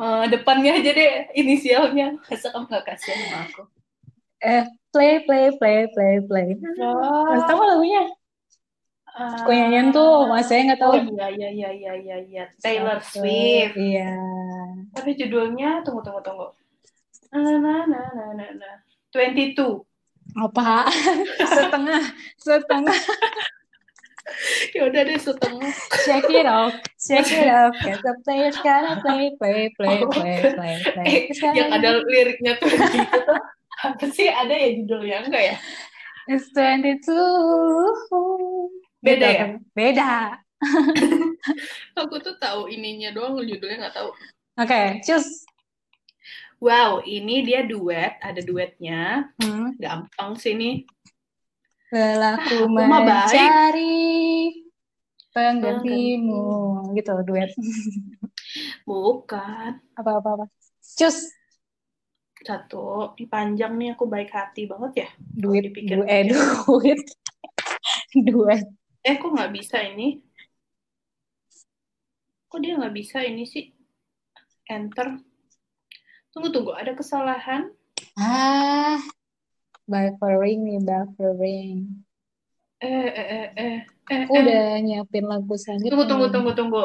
Eh, 0.00 0.24
depannya 0.32 0.80
aja 0.80 0.90
deh 0.96 1.12
inisialnya 1.36 2.16
masa 2.24 2.48
kamu 2.48 2.64
nggak 2.72 2.84
kasihan 2.88 3.20
sama 3.20 3.38
aku 3.44 3.62
Eh, 4.40 4.64
play, 4.88 5.20
play, 5.28 5.52
play, 5.60 5.84
play, 5.92 6.14
play. 6.24 6.48
Mas 7.28 7.44
tahu 7.44 7.60
lagunya? 7.60 8.08
Kok 9.44 9.52
nyanyian 9.52 9.92
tuh, 9.92 10.24
mas 10.24 10.48
saya 10.48 10.64
nggak 10.64 10.80
tahu. 10.80 10.96
oh 10.96 11.04
iya 11.04 11.28
iya 11.28 11.68
iya 11.68 11.92
iya 11.92 12.16
iya 12.24 12.44
Taylor. 12.56 12.96
Swift 13.04 13.76
Iya. 13.76 14.16
tapi 14.96 15.12
judulnya 15.20 15.84
tunggu 15.84 16.00
tunggu 16.00 16.24
tunggu 16.24 16.48
na 17.32 17.56
na 17.58 17.74
na 17.86 18.00
na 18.14 18.24
na 18.34 18.46
na 18.58 18.70
22 19.14 19.86
Apa? 20.30 20.86
setengah, 21.58 22.02
setengah. 22.38 22.94
ya 24.78 24.86
udah 24.86 25.02
deh 25.02 25.18
setengah 25.18 25.74
Check 26.06 26.30
it 26.30 26.46
out, 26.46 26.70
check 27.02 27.26
it 27.26 27.50
out. 27.58 27.74
Cause 27.82 27.98
the 27.98 28.14
players 28.22 28.54
gotta 28.62 29.02
play, 29.02 29.34
play, 29.42 29.74
play, 29.74 29.98
play, 30.06 30.38
play, 30.54 30.76
play. 30.86 31.06
eh 31.34 31.34
yang 31.50 31.74
ada 31.74 31.98
liriknya 32.06 32.54
tuh 32.62 32.70
gitu 32.70 33.18
tuh 33.26 33.42
apa 33.80 34.04
sih 34.12 34.30
ada 34.30 34.54
ya 34.54 34.76
judulnya 34.78 35.26
enggak 35.26 35.44
ya 35.54 35.56
It's 36.30 36.46
22. 36.54 37.10
Beda 39.02 39.26
ya? 39.26 39.46
Beda. 39.74 40.38
aku 41.98 42.22
tuh 42.22 42.38
tahu 42.38 42.70
ininya 42.70 43.10
doang 43.10 43.40
judulnya 43.42 43.88
nggak 43.88 43.96
tahu 43.98 44.14
Oke, 44.60 45.00
choose. 45.02 45.48
Wow 46.60 47.00
ini 47.00 47.42
dia 47.42 47.64
duet 47.64 48.20
ada 48.20 48.38
duetnya 48.38 49.32
Hmm. 49.36 49.74
gampang 49.74 50.36
sih 50.36 50.52
nih 50.52 50.84
Lelaku 51.90 52.70
baik. 52.70 52.86
mencari 53.02 54.06
penggantimu. 55.30 56.46
Gitu, 56.92 57.10
duet. 57.24 57.50
bukan 58.84 59.78
Apa-apa. 59.94 60.28
apa. 60.36 60.46
Choose. 60.80 61.34
satu 62.40 63.12
ini 63.12 63.26
panjang 63.26 63.74
nih 63.74 63.92
aku 63.92 64.06
baik 64.06 64.30
hati 64.30 64.64
banget 64.64 64.92
ya 64.96 65.08
Duit, 65.20 65.60
dipikir- 65.66 66.08
eh, 66.08 66.24
duit. 66.24 67.00
duet. 68.26 68.64
eh 69.02 69.14
kok 69.14 69.28
nggak 69.28 69.52
bisa 69.52 69.76
ini 69.82 70.24
kok 72.46 72.58
dia 72.58 72.74
nggak 72.74 72.92
bisa 72.92 73.20
ini 73.20 73.44
sih 73.44 73.68
enter 74.64 75.20
tunggu 76.30 76.48
tunggu 76.50 76.72
ada 76.72 76.92
kesalahan 76.92 77.70
Ah, 78.16 78.96
buffering 79.84 80.60
nih, 80.62 80.78
buffering. 80.80 82.04
eh 82.80 82.88
eh 82.88 83.26
eh 83.28 83.48
eh 83.54 83.76
eh, 84.08 84.22
Aku 84.24 84.32
eh. 84.32 84.40
udah 84.40 84.64
nyiapin 84.80 85.24
lagu 85.24 85.52
selanjutnya. 85.54 85.90
tunggu 85.92 86.06
tunggu 86.08 86.26
tunggu 86.28 86.52
tunggu 86.54 86.84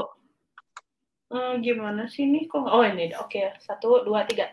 Eh, 1.26 1.54
gimana 1.60 2.06
sih 2.06 2.30
nih 2.30 2.46
kok? 2.46 2.64
Oh 2.64 2.86
ini, 2.86 3.10
oke. 3.18 3.58
Satu, 3.58 4.06
dua, 4.06 4.24
tiga. 4.24 4.46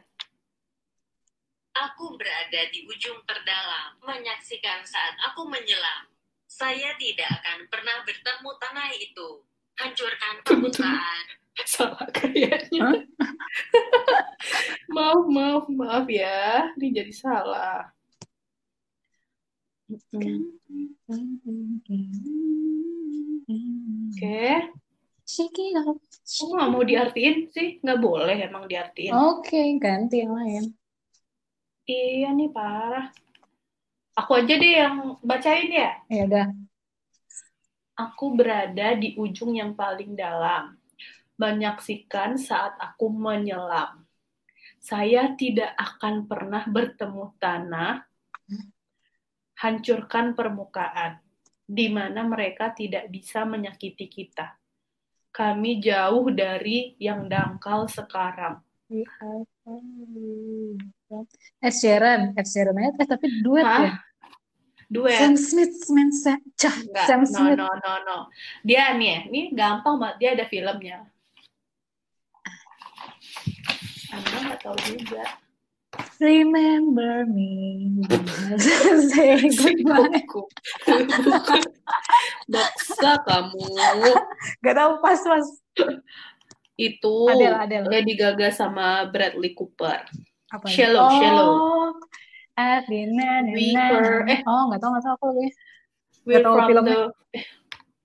Aku 1.73 2.17
berada 2.17 2.61
di 2.69 2.89
ujung 2.89 3.21
terdalam, 3.23 4.01
menyaksikan 4.01 4.81
saat 4.83 5.15
aku 5.31 5.47
menyelam. 5.47 6.09
Saya 6.49 6.97
tidak 6.97 7.29
akan 7.29 7.69
pernah 7.69 8.03
bertemu 8.03 8.51
tanah 8.57 8.89
itu. 8.99 9.29
Hancurkan 9.79 10.35
permukaan. 10.43 11.25
Salah 11.69 12.09
kayaknya. 12.13 13.05
Maaf, 14.93 15.25
maaf, 15.29 15.65
maaf 15.73 16.07
ya. 16.09 16.69
Ini 16.77 17.01
jadi 17.01 17.13
salah. 17.17 17.89
Oke. 19.89 20.33
Up. 25.81 25.99
Kok 26.23 26.49
nggak 26.53 26.69
mau 26.69 26.83
diartiin 26.85 27.49
sih? 27.49 27.81
Nggak 27.81 28.01
boleh 28.05 28.37
emang 28.37 28.69
diartiin. 28.69 29.13
Oke, 29.17 29.81
ganti 29.81 30.21
yang 30.21 30.37
lain. 30.37 30.65
Iya 31.89 32.37
nih, 32.37 32.53
parah. 32.53 33.09
Aku 34.13 34.37
aja 34.37 34.55
deh 34.61 34.73
yang 34.77 35.17
bacain 35.25 35.73
ya. 35.73 35.91
Ya 36.13 36.23
udah. 36.29 36.47
Aku 37.97 38.37
berada 38.37 38.93
di 38.97 39.17
ujung 39.17 39.57
yang 39.57 39.73
paling 39.73 40.13
dalam, 40.13 40.77
menyaksikan 41.43 42.39
saat 42.39 42.79
aku 42.79 43.11
menyelam. 43.11 44.07
Saya 44.79 45.35
tidak 45.35 45.75
akan 45.75 46.31
pernah 46.31 46.63
bertemu 46.71 47.35
tanah, 47.43 48.07
hancurkan 49.59 50.39
permukaan, 50.39 51.19
di 51.67 51.91
mana 51.91 52.23
mereka 52.23 52.71
tidak 52.71 53.11
bisa 53.11 53.43
menyakiti 53.43 54.07
kita. 54.07 54.55
Kami 55.35 55.83
jauh 55.83 56.31
dari 56.31 56.95
yang 57.03 57.27
dangkal 57.27 57.91
sekarang. 57.91 58.63
Ed 61.63 61.75
Sheeran, 61.75 62.37
Ed 62.37 62.47
Sheeran 62.47 62.77
aja 62.77 62.93
eh, 63.01 63.09
tapi 63.09 63.27
duet 63.41 63.65
Hah? 63.65 63.83
ya. 63.89 63.95
Duet. 64.93 65.17
Sam 65.17 65.41
Smith, 65.41 65.73
Sam 65.89 66.13
Sam 67.09 67.25
no, 67.25 67.33
Smith. 67.33 67.57
no, 67.57 67.65
no, 67.81 67.93
no. 68.05 68.17
Dia 68.61 68.93
nih, 68.93 69.09
ya, 69.09 69.19
ini 69.33 69.41
gampang 69.57 69.97
banget. 69.97 70.17
Dia 70.21 70.31
ada 70.37 70.45
filmnya. 70.45 71.09
Anda 74.13 74.37
nggak 74.45 74.61
tahu 74.61 74.77
juga. 74.93 75.25
Remember 76.21 77.29
me. 77.29 78.01
Say 79.13 79.45
goodbye. 79.53 80.25
Baksa 82.49 83.13
kamu. 83.25 83.65
Gak 84.65 84.75
tahu 84.77 84.93
pas 85.01 85.21
pas. 85.21 85.47
Itu 86.77 87.29
Adele, 87.29 87.57
Adele. 87.59 87.87
Lady 87.89 88.15
Gaga 88.17 88.49
sama 88.49 89.05
Bradley 89.09 89.53
Cooper. 89.53 90.01
Apa 90.49 90.65
ya? 90.65 90.73
Shallow, 90.73 91.05
oh, 91.05 91.13
Shallow. 91.21 91.53
At 92.53 92.85
the 92.89 93.09
na, 93.09 93.41
na, 93.41 93.53
We 93.53 93.73
na. 93.73 93.85
were- 93.93 94.25
eh. 94.29 94.41
Oh, 94.45 94.69
nggak 94.69 94.81
tahu 94.81 94.91
nggak 94.93 95.05
tahu 95.05 95.15
aku 95.17 95.27
lagi. 95.29 95.49
We're 96.25 96.41
tahu 96.41 96.55
from 96.55 96.69
filmnya. 96.69 96.97
the 96.97 97.01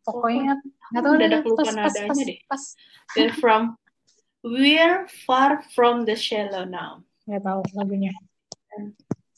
Pokoknya 0.03 0.53
nggak 0.91 1.03
tahu 1.03 1.13
Mendadak 1.15 1.39
deh. 1.39 1.49
lupa 1.51 1.61
Pas 1.63 1.75
pas 1.75 1.95
pas 2.07 2.17
deh. 2.19 2.37
pas. 2.47 2.63
we're 3.15 3.35
from 3.35 3.75
We're 4.45 5.09
far 5.25 5.61
from 5.73 6.05
the 6.05 6.13
shallow 6.15 6.63
now. 6.63 7.03
Nggak 7.25 7.41
tahu 7.43 7.61
lagunya. 7.75 8.13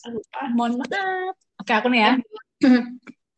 Lupa. 0.08 0.42
Mohon 0.54 0.84
maaf. 0.86 1.34
Oke 1.60 1.72
aku 1.76 1.88
nih 1.92 2.02
ya. 2.04 2.12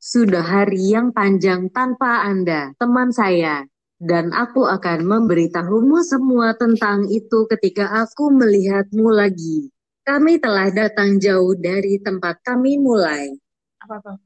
Sudah 0.02 0.42
hari 0.42 0.98
yang 0.98 1.14
panjang 1.14 1.70
tanpa 1.70 2.26
Anda, 2.26 2.74
teman 2.82 3.14
saya, 3.14 3.70
dan 4.02 4.34
aku 4.34 4.66
akan 4.66 5.06
memberitahumu 5.06 6.02
semua 6.02 6.58
tentang 6.58 7.06
itu 7.06 7.46
ketika 7.54 7.86
aku 8.02 8.34
melihatmu 8.34 9.14
lagi. 9.14 9.70
Kami 10.02 10.42
telah 10.42 10.74
datang 10.74 11.22
jauh 11.22 11.54
dari 11.54 12.02
tempat 12.02 12.42
kami 12.42 12.82
mulai. 12.82 13.30
Apa 13.86 14.02
tuh? 14.02 14.18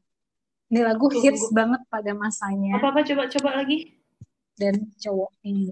Ini 0.72 0.82
lagu 0.82 1.12
hits 1.12 1.52
banget 1.54 1.84
pada 1.92 2.16
masanya 2.16 2.80
Apa 2.80 2.90
apa 2.96 3.06
coba 3.06 3.24
coba 3.30 3.50
lagi. 3.62 4.00
dan 4.56 4.88
cowok 4.98 5.32
ini. 5.44 5.68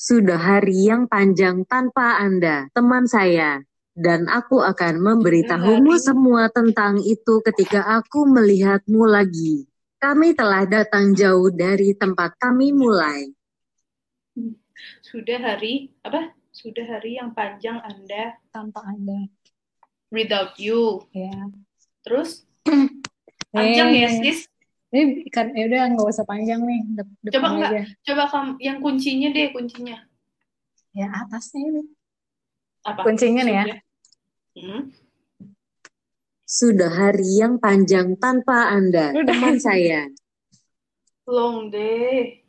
Sudah 0.00 0.40
hari 0.40 0.88
yang 0.88 1.04
panjang 1.04 1.68
tanpa 1.68 2.16
Anda, 2.16 2.72
teman 2.72 3.04
saya, 3.04 3.60
dan 3.92 4.32
aku 4.32 4.64
akan 4.64 4.96
memberitahumu 4.96 5.92
semua 6.00 6.48
tentang 6.48 6.96
itu 7.04 7.44
ketika 7.44 7.84
aku 8.00 8.24
melihatmu 8.24 9.04
lagi. 9.04 9.68
Kami 10.00 10.32
telah 10.32 10.64
datang 10.64 11.12
jauh 11.12 11.52
dari 11.52 11.92
tempat 11.92 12.32
kami 12.40 12.72
mulai. 12.72 13.28
Sudah 15.04 15.36
hari 15.36 15.92
apa? 16.00 16.32
Sudah 16.48 16.96
hari 16.96 17.20
yang 17.20 17.36
panjang 17.36 17.76
Anda 17.84 18.40
Tanpa 18.48 18.80
anda. 18.88 19.28
without 20.08 20.56
you. 20.56 21.04
Ya. 21.12 21.52
Terus 22.00 22.48
panjang 23.52 23.92
ya, 23.92 24.08
Eh, 24.08 24.16
sis. 24.24 24.49
Ini 24.90 25.30
kan 25.30 25.54
ya 25.54 25.70
udah 25.70 25.80
nggak 25.94 26.08
usah 26.10 26.26
panjang 26.26 26.66
nih. 26.66 26.80
Dep 26.98 27.06
Coba 27.06 27.22
depan 27.30 27.50
nggak? 27.56 27.70
aja. 27.70 27.82
Coba 28.10 28.24
kamu 28.26 28.50
yang 28.58 28.78
kuncinya 28.82 29.28
deh, 29.30 29.46
kuncinya. 29.54 29.96
Ya 30.90 31.06
atasnya 31.14 31.62
ini. 31.62 31.82
Apa? 32.82 33.00
Kuncinya 33.06 33.42
nih 33.46 33.54
ya. 33.54 33.64
Sudah. 33.64 33.78
Hmm. 34.58 34.82
Sudah 36.50 36.90
hari 36.90 37.38
yang 37.38 37.62
panjang 37.62 38.18
tanpa 38.18 38.74
Anda, 38.74 39.14
Udah. 39.14 39.30
teman 39.30 39.62
saya. 39.62 40.10
Long 41.30 41.70
day 41.70 42.42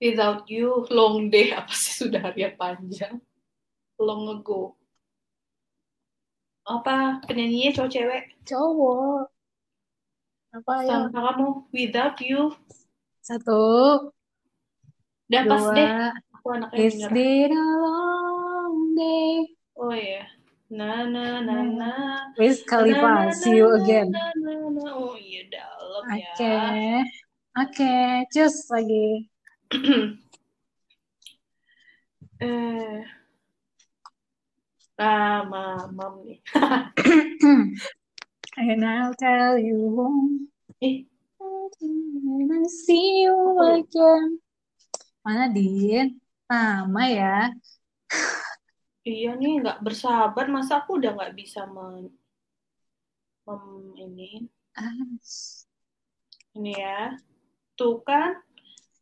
without 0.00 0.48
you. 0.48 0.88
Long 0.88 1.28
day 1.28 1.52
apa 1.52 1.68
sih 1.76 2.08
sudah 2.08 2.32
hari 2.32 2.48
yang 2.48 2.56
panjang? 2.56 3.20
Long 4.00 4.32
ago. 4.32 4.80
Apa 6.64 7.20
penyanyinya 7.28 7.76
cowok 7.76 7.90
cewek? 7.92 8.22
Cowok. 8.48 9.31
Apa 10.52 10.84
ya? 10.84 11.08
Tanpa 11.08 11.32
kamu 11.32 11.64
without 11.72 12.20
you. 12.20 12.52
Satu, 13.24 13.56
Udah 15.32 15.48
pas 15.48 15.64
deh. 15.72 16.12
Aku 16.36 16.52
anaknya 16.52 16.76
It's 16.76 17.08
been 17.08 17.56
a 17.56 17.64
long 17.80 18.92
day. 18.92 19.56
Oh 19.72 19.96
ya. 19.96 20.28
Na 20.68 21.08
na 21.08 21.40
na 21.40 21.64
na. 21.64 21.92
Wiz 22.36 22.60
Na, 22.60 22.64
na, 22.64 22.68
Khalifa, 22.68 23.32
see 23.32 23.56
you 23.56 23.72
na, 23.72 23.80
again. 23.80 24.12
na, 24.12 24.28
na, 24.36 24.52
na. 24.76 24.92
Oh 24.92 25.16
iya 25.16 25.48
dalam 25.48 26.04
Oke. 26.12 26.20
ya. 26.20 26.36
Oke, 27.64 27.96
cus 28.28 28.68
lagi. 28.68 29.32
eh. 32.44 33.08
Ah, 35.00 35.48
mamam 35.48 36.28
nih. 36.28 36.44
And 38.56 38.84
I'll 38.84 39.14
tell 39.16 39.56
you 39.56 40.48
Eh, 40.82 41.06
when 41.80 42.50
I 42.52 42.62
see 42.68 43.22
you 43.24 43.36
again. 43.72 44.38
Mana 45.24 45.48
Din? 45.48 46.18
Lama 46.50 47.04
ya. 47.08 47.38
iya 49.08 49.32
nih 49.38 49.62
nggak 49.64 49.80
bersahabat. 49.80 50.52
Masa 50.52 50.84
aku 50.84 51.00
udah 51.00 51.16
nggak 51.16 51.32
bisa 51.32 51.64
men, 51.64 52.12
mem- 53.48 53.94
ini 53.96 54.46
Ah. 54.76 54.90
ini 56.58 56.72
ya. 56.76 57.16
Tuh 57.78 58.04
kan. 58.04 58.36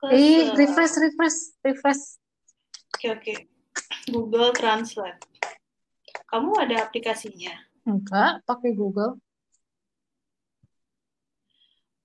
Eh, 0.08 0.52
refresh, 0.56 0.94
refresh, 0.96 1.38
refresh. 1.60 2.02
Oke 2.96 3.06
oke. 3.12 3.34
Google 4.08 4.52
Translate. 4.54 5.20
Kamu 6.30 6.54
ada 6.56 6.86
aplikasinya? 6.86 7.52
Enggak, 7.84 8.44
pakai 8.46 8.72
Google. 8.76 9.18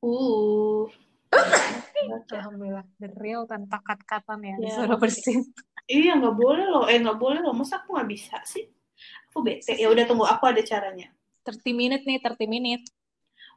Uh. 0.06 0.86
Alhamdulillah, 2.30 2.86
the 3.02 3.10
real 3.18 3.50
tanpa 3.50 3.82
kat-katan 3.82 4.46
ya, 4.46 4.56
Ya, 4.62 4.70
suara 4.78 4.94
oke. 4.94 5.10
bersih. 5.10 5.42
Iya 5.90 6.18
nggak 6.22 6.36
boleh 6.38 6.66
loh. 6.70 6.86
Eh 6.86 7.02
nggak 7.02 7.18
boleh 7.18 7.42
loh. 7.42 7.54
Masa 7.58 7.82
aku 7.82 7.98
nggak 7.98 8.10
bisa 8.10 8.38
sih? 8.46 8.70
Aku 9.34 9.42
bete. 9.42 9.74
Ya 9.78 9.90
udah 9.90 10.06
tunggu. 10.06 10.26
Aku 10.26 10.46
ada 10.46 10.62
caranya. 10.62 11.10
30 11.46 11.74
menit 11.78 12.02
nih, 12.06 12.18
30 12.22 12.46
menit. 12.50 12.82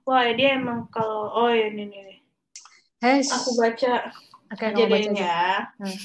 Wah 0.09 0.25
dia 0.33 0.57
emang 0.57 0.89
kalau 0.89 1.29
oh 1.33 1.53
ya 1.53 1.69
ini 1.69 1.89
nih. 1.89 2.21
Hesh. 3.05 3.29
Aku 3.33 3.57
baca 3.57 4.13
kamu 4.57 4.77
deh 4.77 4.87
baca. 4.89 5.37
Hmm. 5.79 5.97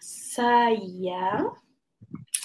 Sayang. 0.00 1.59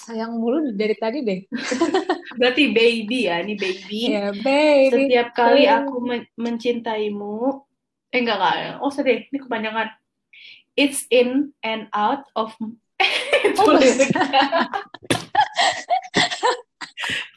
Sayang 0.06 0.38
mulu 0.38 0.70
dari 0.70 0.94
tadi 0.94 1.26
deh. 1.26 1.42
Berarti 2.38 2.70
baby 2.70 3.26
ya. 3.26 3.42
Ini 3.42 3.54
baby. 3.58 4.00
Ya, 4.06 4.30
baby. 4.30 5.10
Setiap 5.10 5.34
kali 5.34 5.66
aku 5.66 5.98
men- 5.98 6.30
mencintaimu. 6.38 7.66
Eh 8.14 8.22
enggak 8.22 8.38
enggak. 8.38 8.78
Oh 8.78 8.94
sedih. 8.94 9.26
Ini 9.26 9.38
kepanjangan. 9.42 9.90
It's 10.78 11.10
in 11.10 11.50
and 11.66 11.90
out 11.90 12.22
of. 12.38 12.54
Itu 13.42 13.58
Oh. 13.66 13.78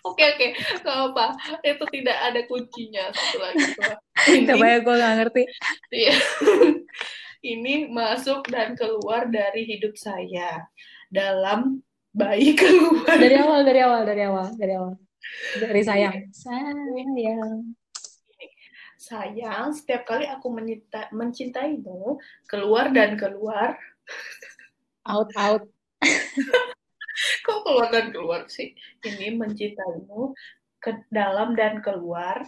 Oke 0.10 0.24
oke, 0.24 0.48
nggak 0.82 0.98
apa. 1.14 1.26
Itu 1.62 1.84
tidak 1.92 2.18
ada 2.18 2.42
kuncinya 2.48 3.12
satu 3.12 3.38
lagi. 3.44 3.66
Coba. 4.48 4.66
Ya, 4.66 4.78
gue 4.82 4.96
gak 4.96 5.16
ngerti. 5.22 5.44
Iya. 5.94 6.16
ini 7.40 7.88
masuk 7.88 8.48
dan 8.52 8.76
keluar 8.76 9.32
dari 9.32 9.64
hidup 9.64 9.96
saya 9.96 10.68
dalam 11.08 11.80
bayi 12.20 12.52
keluar 12.60 13.16
Dari 13.16 13.36
awal, 13.40 13.62
dari 13.64 13.80
awal, 13.80 14.02
dari 14.04 14.24
awal, 14.28 14.48
dari 14.60 14.74
awal. 14.76 14.94
Dari 15.56 15.82
sayang. 15.84 16.16
Sayang. 16.36 17.72
sayang 19.00 19.72
setiap 19.72 20.04
kali 20.04 20.28
aku 20.28 20.52
menyita, 20.52 21.08
mencintaimu 21.16 22.20
keluar 22.52 22.92
dan 22.92 23.16
keluar 23.16 23.80
Out, 25.08 25.32
out. 25.40 25.64
kok 27.46 27.60
keluar 27.66 27.90
dan 27.90 28.12
keluar 28.12 28.46
sih 28.52 28.76
ini 29.08 29.34
mencintaimu 29.34 30.36
ke 30.84 30.92
dalam 31.10 31.56
dan 31.56 31.80
keluar 31.80 32.46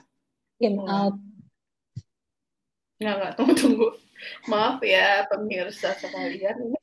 In, 0.62 0.78
out. 0.86 1.18
Nggak 3.02 3.16
nggak 3.18 3.34
tunggu 3.34 3.54
tunggu 3.58 3.88
maaf 4.46 4.78
ya 4.86 5.26
pemirsa 5.26 5.98
sekalian 5.98 6.54
ini 6.62 6.78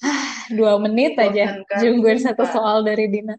Dua 0.48 0.80
menit 0.80 1.14
aja. 1.20 1.60
Jungguin 1.78 2.18
satu 2.18 2.42
soal 2.48 2.80
dari 2.82 3.06
Dina. 3.06 3.36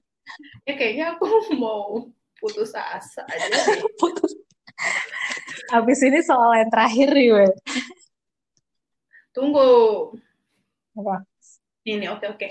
ya 0.64 0.78
kayaknya 0.78 1.18
aku 1.18 1.26
mau 1.58 2.06
putus 2.38 2.72
asa 2.78 3.26
aja 3.26 3.50
Putus. 4.02 4.38
Abis 5.74 6.00
ini 6.06 6.22
soal 6.24 6.56
yang 6.56 6.70
terakhir 6.72 7.12
nih, 7.12 7.30
we. 7.36 7.48
tunggu 9.36 9.70
Apa? 10.98 11.26
ini 11.90 12.06
oke 12.12 12.26
oke 12.30 12.50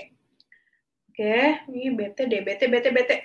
oke 1.11 1.35
ini 1.71 1.91
bete 1.95 2.27
deh 2.27 2.41
bete 2.43 2.65
bete 2.67 2.89
bete 2.91 3.15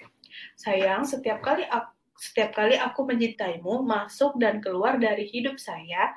sayang 0.58 1.02
setiap 1.02 1.42
kali 1.42 1.66
aku 1.66 1.90
setiap 2.14 2.54
kali 2.54 2.78
aku 2.78 3.02
mencintaimu 3.02 3.82
masuk 3.82 4.38
dan 4.38 4.62
keluar 4.62 4.98
dari 5.02 5.26
hidup 5.26 5.58
saya 5.58 6.14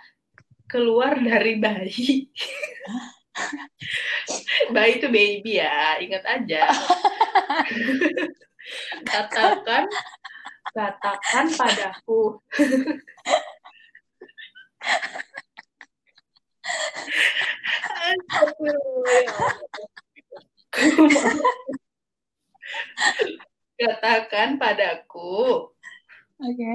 keluar 0.67 1.15
dari 1.17 1.55
bayi. 1.57 2.27
Bayi 4.73 4.97
itu 4.97 5.13
baby 5.13 5.61
ya 5.61 6.01
ingat 6.01 6.25
aja. 6.25 6.73
Katakan 9.07 9.85
katakan 10.73 11.45
padaku. 11.53 12.41
Katakan 23.77 24.57
padaku, 24.57 25.69
Oke. 26.41 26.73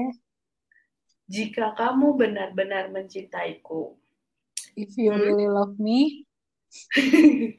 Jika 1.25 1.73
kamu 1.73 2.15
benar-benar 2.15 2.89
mencintaiku. 2.89 3.95
If 4.73 4.97
you 4.97 5.13
Hmm. 5.13 5.21
really 5.21 5.47
love 5.47 5.77
me, 5.77 6.25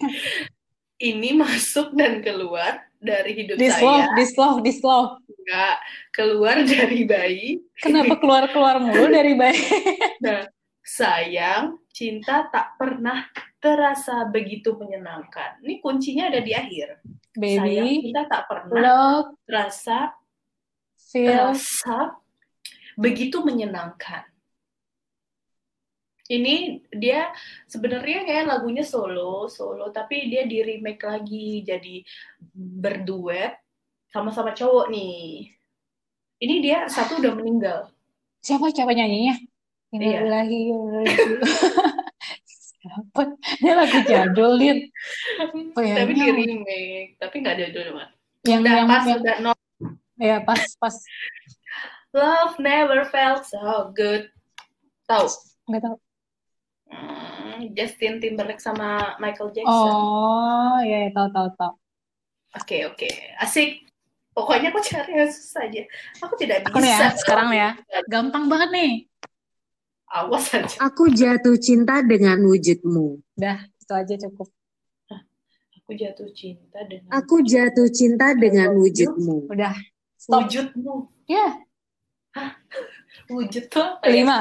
Ini 0.94 1.34
masuk 1.34 1.92
dan 1.98 2.22
keluar 2.22 2.86
dari 2.98 3.34
hidup 3.34 3.58
this 3.58 3.74
saya. 3.74 3.82
love, 3.82 4.06
this 4.14 4.32
love, 4.38 4.58
this 4.62 4.80
love. 4.80 5.18
Enggak, 5.26 5.76
keluar 6.14 6.56
dari 6.62 7.02
bayi. 7.04 7.48
Kenapa 7.82 8.16
keluar-keluar 8.16 8.78
mulu 8.80 9.10
dari 9.10 9.34
bayi? 9.34 9.58
Nah, 10.24 10.48
sayang, 10.80 11.76
cinta 11.92 12.48
tak 12.48 12.78
pernah 12.80 13.28
terasa 13.60 14.24
begitu 14.24 14.72
menyenangkan. 14.78 15.60
Ini 15.60 15.82
kuncinya 15.84 16.32
ada 16.32 16.40
di 16.40 16.56
akhir. 16.56 17.02
Sayang, 17.34 17.66
Baby, 17.66 18.08
cinta 18.08 18.22
tak 18.24 18.42
pernah 18.48 18.80
love, 18.80 19.28
terasa 19.44 19.98
feel, 21.12 21.28
terasa 21.52 22.16
begitu 22.98 23.42
menyenangkan. 23.42 24.26
Ini 26.24 26.80
dia 26.88 27.28
sebenarnya 27.68 28.24
kayak 28.24 28.48
lagunya 28.48 28.80
solo, 28.80 29.44
solo, 29.52 29.92
tapi 29.92 30.32
dia 30.32 30.48
di 30.48 30.64
remake 30.64 31.04
lagi 31.04 31.60
jadi 31.60 32.00
berduet 32.56 33.60
sama-sama 34.08 34.56
cowok 34.56 34.88
nih. 34.88 35.52
Ini 36.40 36.54
dia 36.64 36.78
satu 36.88 37.20
udah 37.20 37.32
meninggal. 37.36 37.80
siapa 38.44 38.68
siapa 38.72 38.92
nyanyinya? 38.92 39.40
Iya. 39.94 40.00
Wa 40.00 40.04
inna 40.04 40.40
ilaihi 40.44 40.72
Siapa? 42.84 43.22
Ini 43.64 43.72
lagu 43.72 43.98
jadul, 44.04 44.52
Din. 44.60 44.78
Oh, 45.72 45.80
iya, 45.80 46.04
tapi 46.04 46.12
di 46.12 46.20
iya. 46.20 46.32
remake, 46.36 47.16
tapi 47.16 47.34
nggak 47.40 47.54
ada 47.56 47.64
judulnya. 47.72 48.06
Yang 48.44 48.60
yang, 48.68 48.88
pas, 48.88 49.04
yang 49.08 49.20
udah 49.24 49.36
no. 49.40 49.52
ya 50.20 50.36
pas 50.44 50.60
pas 50.76 50.94
Love 52.14 52.62
never 52.62 53.02
felt 53.10 53.42
so 53.42 53.90
good. 53.90 54.30
Tahu? 55.10 55.26
nggak 55.66 55.82
tahu. 55.82 55.96
Hmm, 56.94 57.74
Justin 57.74 58.22
Timberlake 58.22 58.62
sama 58.62 59.18
Michael 59.18 59.50
Jackson. 59.50 59.90
Oh, 59.90 60.78
ya, 60.86 61.08
ya, 61.08 61.10
tahu 61.10 61.28
tahu 61.34 61.48
tahu. 61.58 61.74
Oke 62.54 62.86
oke, 62.86 63.10
asik. 63.42 63.82
Pokoknya 64.30 64.70
aku 64.70 64.78
cari 64.82 65.10
yang 65.14 65.30
susah 65.30 65.66
aja. 65.66 65.82
Aku 66.22 66.34
tidak 66.38 66.66
Aku 66.70 66.78
nih 66.78 66.90
ya, 66.90 67.10
bisa. 67.10 67.18
sekarang 67.18 67.50
nih 67.50 67.60
ya. 67.66 67.70
Gampang 68.06 68.46
banget 68.46 68.70
nih. 68.70 68.92
Awas 70.06 70.54
aja. 70.54 70.74
Aku 70.86 71.10
jatuh 71.10 71.58
cinta 71.58 71.98
dengan 72.02 72.38
wujudmu. 72.46 73.18
Udah, 73.34 73.58
itu 73.66 73.92
aja 73.94 74.14
cukup. 74.26 74.54
Aku 75.82 75.90
jatuh 75.98 76.30
cinta 76.30 76.78
dengan 76.86 77.10
Aku 77.10 77.42
jatuh 77.42 77.90
cinta 77.90 78.34
dengan 78.38 78.74
wujudmu. 78.78 79.50
Udah. 79.50 79.74
Stop. 80.14 80.46
wujudmu. 80.46 81.10
Ya, 81.26 81.62
Wujud 83.30 83.64
tuh 83.70 83.80
apa 83.80 84.04
ya? 84.06 84.12
lima. 84.20 84.40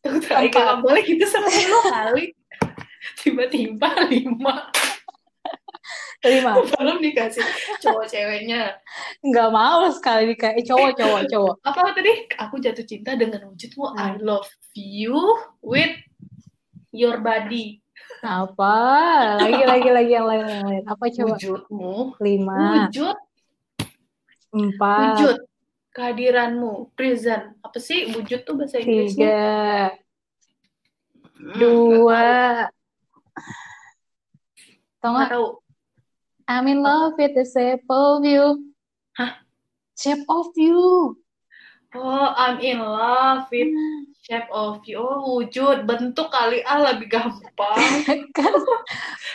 Tuh, 0.00 0.16
Empat. 0.22 0.50
nggak 0.54 0.78
boleh 0.80 1.02
gitu 1.04 1.24
sepuluh 1.26 1.82
kali. 1.94 2.24
Tiba-tiba 3.20 3.90
lima. 4.08 4.70
Lima. 6.24 6.58
Belum 6.58 6.98
dikasih 6.98 7.44
cowok 7.78 8.06
ceweknya. 8.10 8.74
Nggak 9.22 9.48
mau 9.52 9.86
sekali 9.94 10.34
kayak 10.34 10.66
cowok, 10.66 10.90
cowok, 10.98 11.22
cowok. 11.30 11.54
Apa 11.68 11.94
tadi? 11.94 12.12
Aku 12.40 12.58
jatuh 12.58 12.82
cinta 12.82 13.14
dengan 13.14 13.46
wujudmu. 13.46 13.94
I 13.94 14.18
love 14.18 14.48
you 14.74 15.14
with 15.62 15.94
your 16.90 17.22
body. 17.22 17.78
Apa? 18.26 18.74
Lagi, 19.38 19.62
lagi, 19.62 19.90
lagi 19.92 20.12
yang 20.18 20.26
lain, 20.26 20.44
yang 20.50 20.66
lain. 20.66 20.82
Apa 20.88 21.04
coba? 21.14 21.36
Wujudmu. 21.36 21.94
Lima, 22.18 22.88
Wujud. 22.88 23.16
empat, 24.56 24.98
Wujud. 25.20 25.36
Kehadiranmu. 25.96 26.92
Present. 26.92 27.56
Apa 27.64 27.80
sih 27.80 28.12
wujud 28.12 28.44
tuh 28.44 28.54
bahasa 28.60 28.76
Inggrisnya? 28.84 29.32
tiga, 29.32 29.48
Hmm, 31.36 31.56
dua. 31.56 32.28
Tau 35.00 35.10
Nggak 35.16 35.30
tahu. 35.32 35.46
I'm 36.46 36.66
in 36.68 36.84
love 36.84 37.16
with 37.16 37.32
the 37.32 37.48
shape 37.48 37.88
of 37.88 38.20
you. 38.24 38.72
Hah? 39.16 39.40
Shape 39.96 40.24
of 40.28 40.52
you. 40.56 41.16
Oh, 41.96 42.28
I'm 42.36 42.60
in 42.60 42.76
love 42.76 43.48
with 43.48 43.72
shape 44.20 44.52
of 44.52 44.84
you. 44.84 45.00
Oh, 45.00 45.40
wujud. 45.40 45.88
Bentuk 45.88 46.28
kali 46.28 46.60
ah 46.68 46.92
lebih 46.92 47.08
gampang. 47.08 47.80
kan 48.36 48.52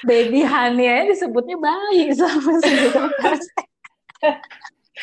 baby 0.06 0.41
honey 0.45 0.89
aja 0.89 1.10
disebutnya 1.10 1.58
bayi 1.58 2.10
sama 2.13 2.58
segitu 2.62 3.02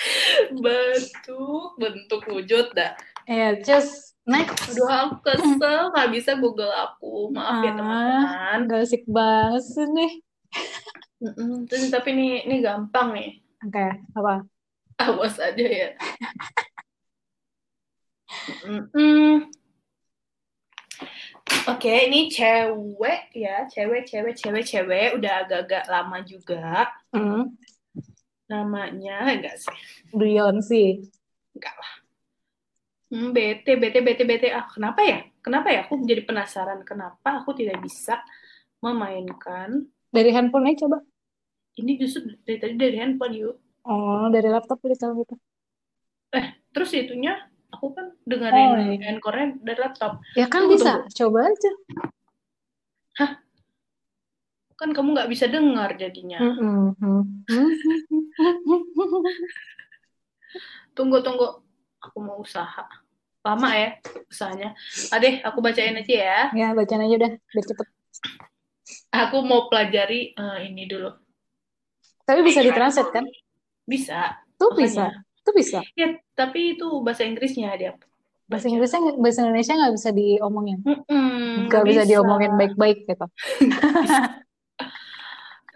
bentuk, 0.64 1.68
bentuk 1.76 2.22
wujud 2.28 2.72
dah. 2.72 2.92
ya 3.24 3.56
just 3.60 4.16
next 4.24 4.72
Aduh, 4.72 4.88
aku 4.88 5.16
kesel. 5.24 5.92
Nggak 5.92 6.08
bisa 6.12 6.30
Google 6.36 6.70
aku. 6.70 7.32
Maaf 7.32 7.60
ya, 7.60 7.72
Ah. 7.72 7.76
teman-teman. 7.76 8.58
gak 8.68 8.80
asik 8.84 9.04
banget 9.08 9.64
sih 9.64 9.88
nih. 9.88 10.12
Terus, 11.66 11.90
tapi 11.90 12.14
ini, 12.14 12.28
ini 12.44 12.56
gampang 12.60 13.12
nih. 13.12 13.30
oke 13.58 13.86
apa 14.14 14.46
Awas 14.98 15.38
aja 15.38 15.66
ya. 15.66 15.90
Oke, 21.68 22.08
ini 22.08 22.28
cewek 22.28 23.32
ya, 23.32 23.64
cewek, 23.68 24.04
cewek, 24.04 24.34
cewek, 24.36 24.64
cewek, 24.64 25.08
udah 25.16 25.44
agak-agak 25.44 25.84
lama 25.88 26.18
juga. 26.24 26.88
hmm. 27.12 27.56
Namanya 28.48 29.28
enggak 29.28 29.56
sih? 29.56 29.76
Beyonce 30.10 31.04
Enggak 31.52 31.74
lah. 31.74 31.92
Hmm, 33.08 33.32
bete, 33.32 33.72
bete, 33.74 34.00
bete, 34.00 34.22
bete. 34.22 34.48
Ah, 34.48 34.68
kenapa 34.68 35.00
ya? 35.00 35.24
Kenapa 35.40 35.68
ya? 35.68 35.88
Aku 35.88 35.96
menjadi 35.96 36.24
penasaran 36.24 36.84
kenapa 36.84 37.40
aku 37.40 37.52
tidak 37.52 37.80
bisa 37.80 38.20
memainkan. 38.78 39.88
dari 40.08 40.30
handphonenya 40.30 40.86
coba 40.86 41.04
Ini 41.76 41.92
justru 41.96 42.32
dari 42.42 42.56
tadi 42.56 42.74
dari 42.74 42.96
handphone 42.96 43.34
yuk. 43.34 43.56
oh 43.84 44.28
dari 44.28 44.48
laptop 44.48 44.80
udah 44.80 44.96
tahu 44.96 45.12
gitu 45.20 45.34
Terus 46.70 46.90
itunya 46.92 47.36
aku 47.68 47.92
kan 47.92 48.08
Oh, 48.08 48.16
dengerin 48.24 48.98
iya. 48.98 49.12
encore-nya 49.12 49.56
dari 49.60 49.78
laptop. 49.78 50.20
ya 50.32 50.46
kan 50.46 50.64
Tunggu, 50.64 50.80
bisa 50.80 50.92
coba 51.12 51.38
aja 51.44 51.72
Kan 54.78 54.94
kamu 54.94 55.18
nggak 55.18 55.30
bisa 55.30 55.50
dengar 55.50 55.90
jadinya. 55.98 56.38
Tunggu, 60.96 61.22
tunggu. 61.22 61.62
Aku 61.98 62.18
mau 62.22 62.38
usaha. 62.42 62.86
Lama 63.42 63.70
ya 63.74 63.98
usahanya. 64.30 64.74
Adeh, 65.14 65.42
aku 65.42 65.58
bacain 65.62 65.94
aja 65.98 66.14
ya. 66.14 66.40
ya 66.54 66.68
bacaan 66.74 67.06
aja 67.06 67.14
udah 67.18 67.32
biar 67.38 67.64
cepet 67.66 67.86
Aku 69.14 69.42
mau 69.46 69.70
pelajari 69.70 70.34
eh, 70.34 70.58
ini 70.66 70.86
dulu. 70.90 71.10
Tapi 72.26 72.40
bisa 72.44 72.60
ditranslate 72.62 73.10
kan? 73.14 73.24
Bisa. 73.86 74.42
Tuh 74.58 74.74
Makanya. 74.74 74.84
bisa. 74.84 75.04
Tuh 75.46 75.54
bisa. 75.54 75.78
Ya, 75.96 76.18
tapi 76.34 76.76
itu 76.76 76.86
bahasa 77.00 77.24
Inggrisnya 77.24 77.72
dia. 77.78 77.94
Bahasa 78.50 78.68
Inggrisnya 78.68 79.16
bahasa 79.16 79.46
Indonesia 79.46 79.74
nggak 79.74 79.94
bisa 79.96 80.10
diomongin. 80.12 80.78
Nggak 81.70 81.84
bisa 81.88 82.02
diomongin 82.04 82.52
baik-baik 82.58 83.06
gitu. 83.06 83.26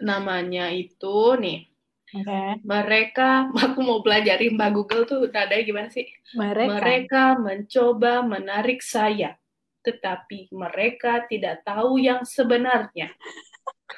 Namanya 0.03 0.67
itu 0.75 1.39
nih. 1.39 1.71
Oke. 2.13 2.61
Mereka, 2.61 3.49
aku 3.63 3.79
mau 3.81 4.03
pelajari 4.05 4.53
Mbak 4.53 4.71
Google 4.75 5.03
tuh 5.09 5.25
nadanya 5.31 5.63
gimana 5.65 5.89
sih? 5.89 6.05
Mereka. 6.37 6.69
Mereka 6.77 7.23
mencoba 7.41 8.21
menarik 8.21 8.83
saya, 8.85 9.33
tetapi 9.81 10.53
mereka 10.53 11.25
tidak 11.25 11.65
tahu 11.65 11.97
yang 11.97 12.21
sebenarnya. 12.27 13.09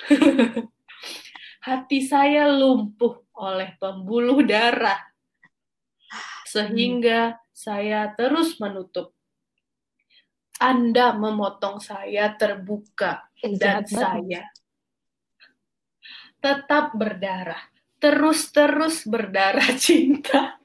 Hati 1.66 2.00
saya 2.06 2.46
lumpuh 2.46 3.26
oleh 3.34 3.74
pembuluh 3.82 4.46
darah, 4.46 5.02
sehingga 6.46 7.42
saya 7.50 8.14
terus 8.14 8.62
menutup. 8.62 9.18
Anda 10.62 11.12
memotong 11.18 11.84
saya 11.84 12.32
terbuka, 12.38 13.28
Eh, 13.44 13.60
dan 13.60 13.84
banget. 13.84 14.46
Tetap 16.46 16.94
berdarah, 16.94 17.58
terus-terus 17.98 19.02
berdarah 19.10 19.66
cinta. 19.82 20.62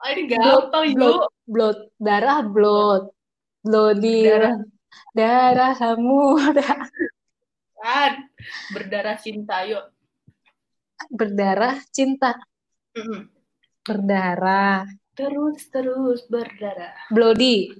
Ah, 0.00 0.08
ini 0.16 0.24
gampang, 0.24 0.96
blood, 0.96 1.20
yuk. 1.20 1.28
blood, 1.44 1.78
darah 2.00 2.40
blood, 2.40 3.12
bloody, 3.60 4.24
Darah. 4.24 4.56
darah 5.12 5.76
muda, 6.00 6.88
Kan, 7.76 8.12
berdarah 8.72 9.16
cinta, 9.20 9.68
yuk. 9.68 9.84
berdarah 11.12 11.76
cinta, 11.92 12.40
Mm-mm. 12.96 13.28
berdarah, 13.84 14.88
Terus-terus 15.12 16.24
berdarah. 16.30 16.94
bloody, 17.10 17.74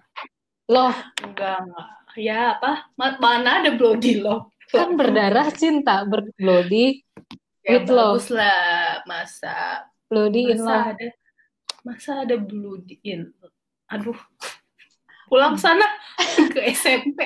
loh 0.69 0.93
Enggak, 1.23 1.65
enggak. 1.65 1.89
Ya, 2.19 2.59
apa? 2.59 2.91
Ma- 2.99 3.15
Mana 3.23 3.63
ada 3.63 3.71
bloody 3.79 4.19
love? 4.19 4.51
Kan 4.71 4.95
berdarah 4.95 5.49
cinta, 5.51 6.05
ber 6.05 6.29
bloody, 6.35 7.03
Ya, 7.63 7.81
with 7.81 7.89
love. 7.89 8.25
lah. 8.33 9.03
Masa, 9.05 9.85
bloody 10.09 10.53
in 10.53 10.61
masa 10.61 10.69
love. 10.69 10.87
ada, 10.95 11.09
masa 11.83 12.11
ada 12.25 12.37
bloody 12.37 12.97
in. 13.03 13.29
Aduh. 13.89 14.17
Pulang 15.29 15.61
sana 15.61 15.85
ke 16.57 16.61
SMP. 16.73 17.21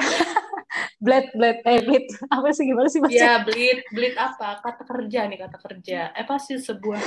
Blade, 0.98 1.30
blade, 1.34 1.62
eh 1.62 1.78
apa 2.26 2.50
sih 2.50 2.66
gimana 2.66 2.90
sih 2.90 2.98
bahasa? 2.98 3.14
Ya, 3.14 3.34
bleed, 3.38 3.86
bleed 3.90 4.14
apa? 4.14 4.58
Kata 4.58 4.82
kerja 4.82 5.30
nih, 5.30 5.38
kata 5.38 5.58
kerja. 5.60 6.00
Eh, 6.10 6.26
pasti 6.26 6.58
sebuah 6.58 6.98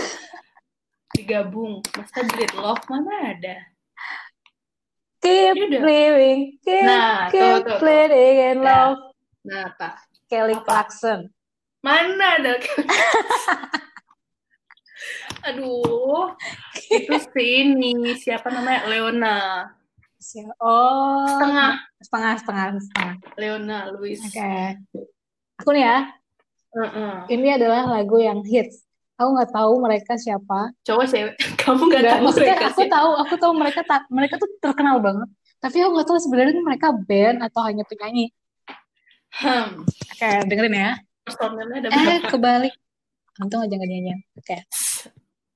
digabung. 1.11 1.83
Masa 1.91 2.23
bleed 2.23 2.51
love 2.55 2.83
mana 2.87 3.35
ada? 3.35 3.55
Keep 5.19 5.57
living, 5.81 6.61
keep, 6.61 6.85
Nah, 6.85 7.27
keep 7.33 7.65
tuh, 7.65 7.75
tuh. 7.75 7.79
bleeding 7.81 8.37
in 8.37 8.57
Nah. 8.61 8.63
love. 8.63 8.99
Nah, 9.43 9.61
apa? 9.73 9.89
Kelly 10.25 10.57
Apa? 10.57 10.63
Clarkson. 10.65 11.29
Mana 11.85 12.41
ada? 12.41 12.53
Aduh, 15.45 16.33
itu 16.89 17.13
sini 17.29 18.17
siapa 18.17 18.49
namanya 18.49 18.89
Leona, 18.89 19.37
Oh, 20.57 21.21
setengah 21.29 21.77
setengah, 22.01 22.33
setengah, 22.41 22.65
setengah. 22.81 23.15
Leona 23.37 23.77
Louis. 23.93 24.17
Oke. 24.17 24.81
Aku 25.61 25.69
nih 25.69 25.85
ya, 25.85 25.97
Heeh. 26.73 27.13
ini 27.29 27.47
adalah 27.53 27.85
lagu 27.85 28.17
yang 28.17 28.41
hits. 28.41 28.81
Aku 29.21 29.37
nggak 29.37 29.53
tahu 29.53 29.77
mereka 29.77 30.17
siapa. 30.17 30.73
Cowok 30.81 31.05
cewek, 31.05 31.33
kamu 31.61 31.81
nggak 31.93 32.03
tahu 32.09 32.19
maksudnya 32.25 32.57
mereka 32.57 32.67
aku 32.73 32.81
siapa? 32.81 32.95
tahu, 32.97 33.09
aku 33.21 33.33
tahu 33.37 33.53
mereka 33.53 33.79
ta- 33.85 34.09
mereka 34.09 34.35
tuh 34.41 34.49
terkenal 34.57 34.97
banget. 34.97 35.29
Tapi 35.61 35.77
aku 35.85 35.91
nggak 35.93 36.07
tahu 36.09 36.19
sebenarnya 36.19 36.61
mereka 36.65 36.87
band 37.05 37.37
atau 37.45 37.61
hanya 37.61 37.83
penyanyi. 37.85 38.33
Hmm, 39.35 39.83
Oke, 39.83 40.29
dengerin 40.47 40.75
ya. 40.75 40.91
personelnya 41.27 41.77
ada 41.83 41.89
Eh, 41.91 42.19
kebalik. 42.23 42.73
Untung 43.35 43.67
aja 43.67 43.75
nggak 43.75 43.89
nyanyi. 43.89 44.13
Oke. 44.39 44.63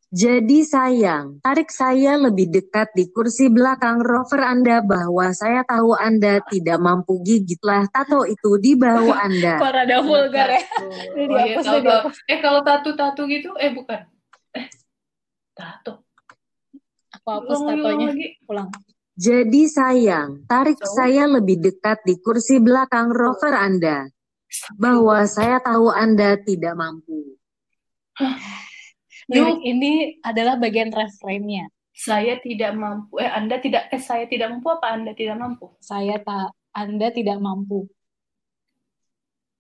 Jadi 0.09 0.65
sayang, 0.65 1.38
tarik 1.45 1.69
saya 1.69 2.17
lebih 2.17 2.49
dekat 2.49 2.89
di 2.97 3.13
kursi 3.13 3.45
belakang 3.45 4.01
rover 4.01 4.41
Anda 4.41 4.82
bahwa 4.82 5.30
saya 5.38 5.61
tahu 5.61 5.93
Anda 5.93 6.41
tidak 6.49 6.82
mampu 6.82 7.21
gigitlah 7.21 7.86
tato 7.93 8.25
itu 8.25 8.57
di 8.57 8.73
bahu 8.73 9.13
Anda. 9.13 9.55
Kok 9.61 9.69
rada 9.69 9.97
vulgar 10.01 10.49
ya? 10.49 10.61
Ini 11.13 11.30
Oh 11.30 11.38
iya, 11.45 11.53
dihapus, 11.61 11.65
dihapus. 11.86 12.15
Eh 12.25 12.41
kalau 12.41 12.65
tatu-tatu 12.65 13.21
gitu, 13.30 13.53
eh 13.61 13.69
bukan. 13.69 14.01
Eh, 14.57 14.65
tato. 15.53 16.01
Aku 17.21 17.27
hapus 17.30 17.59
tatonya. 17.69 18.09
lagi. 18.09 18.27
Jadi 19.20 19.67
sayang, 19.67 20.47
tarik 20.47 20.80
So? 20.80 20.95
saya 20.95 21.28
lebih 21.28 21.59
dekat 21.59 22.07
di 22.07 22.15
kursi 22.24 22.63
belakang 22.63 23.11
rover 23.11 23.51
Anda 23.51 24.07
bahwa 24.80 25.28
saya 25.28 25.59
tahu 25.59 25.91
Anda 25.91 26.39
tidak 26.39 26.80
mampu. 26.80 27.36
Lirik 29.28 29.59
ini 29.67 30.24
adalah 30.24 30.55
bagian 30.55 30.88
refrainnya. 30.95 31.67
Saya 31.91 32.39
tidak 32.39 32.72
mampu. 32.80 33.20
Eh, 33.20 33.28
Anda 33.28 33.59
tidak. 33.59 33.91
Eh, 33.91 33.99
saya 33.99 34.24
tidak 34.24 34.55
mampu 34.55 34.72
apa 34.72 34.88
Anda 34.95 35.11
tidak 35.11 35.36
mampu? 35.36 35.76
Saya 35.84 36.15
tak, 36.24 36.55
Anda 36.72 37.11
tidak 37.11 37.43
mampu. 37.43 37.91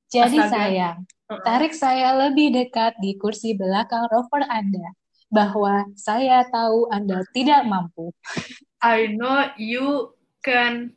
Jadi 0.07 0.39
Astaga. 0.39 0.55
sayang, 0.55 0.97
tarik 1.43 1.75
saya 1.75 2.15
lebih 2.15 2.55
dekat 2.55 2.95
di 3.03 3.19
kursi 3.19 3.59
belakang 3.59 4.07
rover 4.07 4.41
Anda 4.47 4.95
bahwa 5.27 5.85
saya 5.99 6.47
tahu 6.47 6.87
Anda 6.95 7.27
tidak 7.35 7.67
mampu. 7.67 8.15
I 8.79 9.11
know 9.11 9.51
you 9.59 10.15
can. 10.39 10.95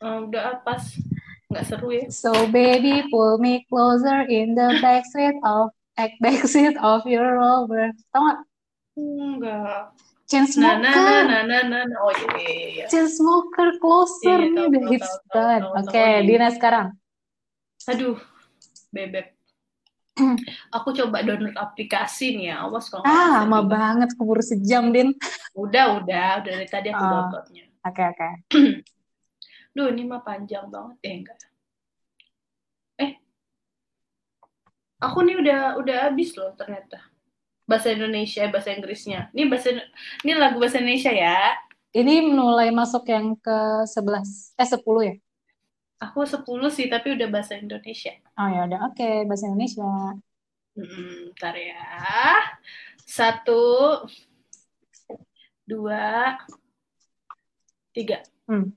Eh, 0.00 0.16
udah 0.24 0.42
ah, 0.42 0.56
pas. 0.64 0.80
Nggak 1.52 1.64
seru 1.68 1.88
ya. 1.92 2.04
So 2.08 2.32
baby, 2.48 3.04
pull 3.12 3.36
me 3.36 3.68
closer 3.68 4.24
in 4.26 4.56
the 4.56 4.80
backseat 4.80 5.36
of 5.44 5.70
backseat 6.24 6.76
of 6.80 7.04
your 7.04 7.36
rover. 7.36 7.92
Tahu 8.12 8.22
nggak? 8.24 8.40
Enggak. 8.96 9.82
Chainsmoker. 10.26 10.82
Nah, 10.82 11.22
nah, 11.22 11.42
nah, 11.46 11.62
nah, 11.62 11.82
nah. 11.86 11.98
Oh 12.02 12.10
iya, 12.10 12.28
iya, 12.42 12.66
iya. 12.66 12.86
Chainsmoker 12.90 13.78
closer 13.78 14.42
Iya, 14.42 14.66
nih 14.66 14.66
tahu, 14.82 14.90
hits 14.90 15.10
tahu, 15.30 15.70
Oke. 15.84 16.04
Dina 16.26 16.48
sekarang. 16.50 16.86
Aduh, 17.86 18.18
bebek. 18.90 19.35
Aku 20.72 20.96
coba 20.96 21.20
download 21.20 21.52
aplikasi 21.54 22.36
nih 22.36 22.46
ya. 22.52 22.64
Awas 22.64 22.88
kalau 22.88 23.04
Ah, 23.04 23.44
lama 23.44 23.60
banget 23.60 24.16
keburu 24.16 24.40
sejam, 24.40 24.88
Din. 24.88 25.12
Udah, 25.52 26.00
udah, 26.00 26.40
udah 26.40 26.52
dari 26.56 26.66
tadi 26.66 26.88
aku 26.88 27.04
Ah. 27.04 27.10
downloadnya. 27.28 27.64
Oke, 27.84 28.02
oke. 28.02 28.28
Duh, 29.76 29.92
ini 29.92 30.08
mah 30.08 30.24
panjang 30.24 30.72
banget. 30.72 30.96
Eh, 31.04 31.12
enggak. 31.20 31.38
Eh, 32.96 33.12
aku 34.98 35.20
nih 35.20 35.36
udah 35.36 35.60
udah 35.76 35.96
habis 36.08 36.32
loh 36.32 36.56
ternyata. 36.56 36.96
Bahasa 37.68 37.92
Indonesia, 37.92 38.48
bahasa 38.48 38.72
Inggrisnya. 38.72 39.28
Ini 39.36 39.52
bahasa 39.52 39.74
ini 40.24 40.32
lagu 40.32 40.56
bahasa 40.56 40.80
Indonesia 40.80 41.12
ya. 41.12 41.52
Ini 41.92 42.24
mulai 42.24 42.72
masuk 42.72 43.04
yang 43.08 43.36
ke 43.36 43.84
11, 43.88 44.52
eh 44.56 44.68
10 44.68 45.02
ya? 45.04 45.14
Aku 45.96 46.28
10 46.28 46.44
sih, 46.68 46.92
tapi 46.92 47.16
udah 47.16 47.28
bahasa 47.32 47.56
Indonesia. 47.56 48.12
Oh 48.36 48.48
ya 48.48 48.68
udah, 48.68 48.92
oke, 48.92 49.24
bahasa 49.24 49.48
Indonesia. 49.48 49.88
Hmm, 50.76 51.32
ntar 51.32 51.56
ya. 51.56 51.80
Satu, 53.00 54.04
dua, 55.64 56.36
tiga. 57.96 58.20
Hmm. 58.44 58.76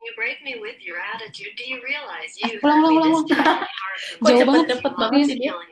You 0.00 0.12
break 0.16 0.44
me 0.44 0.60
with 0.60 0.80
your 0.84 1.00
attitude. 1.00 1.56
Do 1.56 1.64
you 1.64 1.80
realize 1.80 2.32
Eh, 2.44 2.56
you 2.56 2.60
ulang, 2.60 2.80
hurt 2.84 2.92
me 2.92 2.96
ulang, 3.08 3.24
Jauh 4.20 4.44
banget. 4.48 4.64
cepet 4.76 4.92
banget 4.96 5.20
sih 5.28 5.36
dia? 5.40 5.52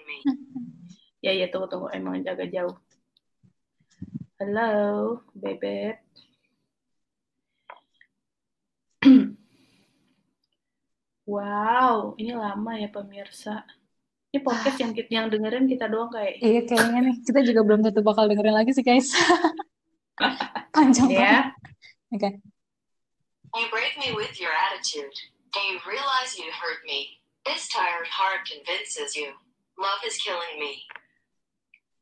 Ya, 1.18 1.34
ya, 1.34 1.50
tunggu, 1.50 1.66
tunggu. 1.66 1.90
Emang 1.90 2.22
jaga 2.22 2.46
jauh. 2.46 2.78
Halo, 4.38 5.18
bebek. 5.34 5.98
Wow, 11.28 12.16
ini 12.16 12.32
lama 12.32 12.72
ya 12.80 12.88
pemirsa. 12.88 13.60
Ini 14.32 14.40
podcast 14.40 14.80
yang 14.80 14.96
kita 14.96 15.12
yang 15.12 15.28
dengerin 15.28 15.68
kita 15.68 15.84
doang 15.84 16.08
kayak 16.08 16.40
Iya 16.40 16.64
kayaknya 16.64 17.00
nih, 17.04 17.16
kita 17.20 17.44
juga 17.44 17.60
belum 17.68 17.84
tentu 17.84 18.00
bakal 18.00 18.32
dengerin 18.32 18.56
lagi 18.56 18.72
sih 18.72 18.80
guys. 18.80 19.12
Panjang 20.74 21.12
banget. 21.12 21.20
ya. 21.20 21.36
Oke. 22.16 22.30
You 23.60 23.68
break 23.68 24.00
me 24.00 24.16
with 24.16 24.40
your 24.40 24.56
attitude. 24.56 25.12
Do 25.52 25.60
you 25.68 25.76
realize 25.84 26.40
you 26.40 26.48
hurt 26.48 26.80
me? 26.88 27.20
This 27.44 27.68
tired 27.68 28.08
heart 28.08 28.48
convinces 28.48 29.12
you. 29.12 29.36
Love 29.76 30.00
is 30.08 30.16
killing 30.24 30.56
me. 30.56 30.88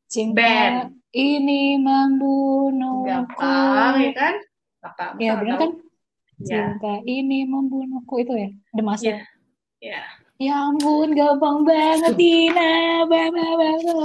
Cinta 0.07 0.39
Ben. 0.39 0.71
ini 1.11 1.75
membunuhku. 1.75 3.11
Gampang 3.11 3.93
ya 3.99 4.11
kan? 4.15 4.35
Gampang. 4.79 5.11
Ya 5.19 5.35
Masa 5.35 5.39
bener 5.43 5.51
nggak 5.51 5.59
kan? 5.59 5.86
Ya, 6.37 6.77
Cinta 6.77 7.01
ini 7.09 7.49
membunuhku 7.49 8.21
itu 8.21 8.33
ya. 8.37 8.49
The 8.77 8.83
Master. 8.85 9.09
ya, 9.09 9.19
ya. 9.81 10.01
Ya 10.37 10.53
ampun, 10.69 11.17
gampang 11.17 11.65
banget 11.65 12.13
Dina. 12.13 13.01
Ba, 13.09 13.33
ba, 13.33 13.45
ba, 13.57 13.69
ba. 13.81 13.97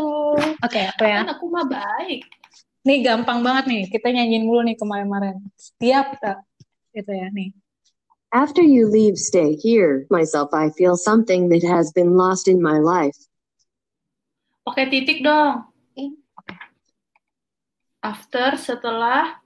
Oke, 0.65 0.81
apa 0.89 1.05
ya? 1.05 1.19
Kan 1.21 1.29
aku 1.37 1.45
mah 1.53 1.69
baik. 1.69 2.25
Nih 2.89 3.05
gampang 3.05 3.45
banget 3.45 3.69
nih. 3.69 3.83
Kita 3.93 4.09
nyanyiin 4.09 4.49
dulu 4.49 4.65
nih 4.65 4.81
kemarin-kemarin. 4.81 5.45
Setiap 5.61 6.17
kita 6.17 6.41
itu 6.97 7.13
ya 7.13 7.29
nih. 7.29 7.53
After 8.33 8.65
you 8.65 8.89
leave, 8.89 9.21
stay 9.21 9.61
here. 9.61 10.09
Myself, 10.09 10.57
I 10.57 10.73
feel 10.73 10.97
something 10.97 11.53
that 11.53 11.61
has 11.69 11.93
been 11.93 12.17
lost 12.17 12.49
in 12.49 12.65
my 12.65 12.81
life. 12.81 13.13
Pakai 14.65 14.89
titik 14.89 15.21
dong. 15.21 15.69
Ih, 16.01 16.17
Oke. 16.41 16.57
After, 18.01 18.57
setelah, 18.57 19.37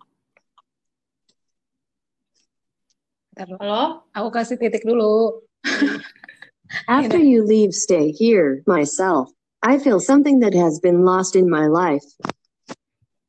Dulu. 3.36 3.60
halo? 3.60 4.08
Aku 4.16 4.28
kasih 4.32 4.56
titik 4.56 4.80
dulu. 4.80 5.44
After 6.88 7.20
you 7.20 7.44
leave, 7.44 7.76
stay 7.76 8.08
here. 8.08 8.64
Myself, 8.64 9.28
I 9.60 9.76
feel 9.76 10.00
something 10.00 10.40
that 10.40 10.56
has 10.56 10.80
been 10.80 11.04
lost 11.04 11.36
in 11.36 11.44
my 11.44 11.68
life. 11.68 12.04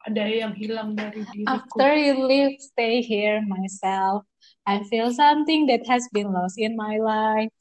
Ada 0.07 0.23
yang 0.23 0.55
hilang 0.55 0.95
dari 0.95 1.27
diriku. 1.35 1.51
After 1.51 1.91
you 1.91 2.23
leave, 2.23 2.55
stay 2.63 3.03
here 3.03 3.43
myself. 3.43 4.23
I 4.63 4.87
feel 4.87 5.11
something 5.11 5.67
that 5.67 5.83
has 5.91 6.07
been 6.15 6.31
lost 6.31 6.55
in 6.55 6.79
my 6.79 7.03
life. 7.03 7.51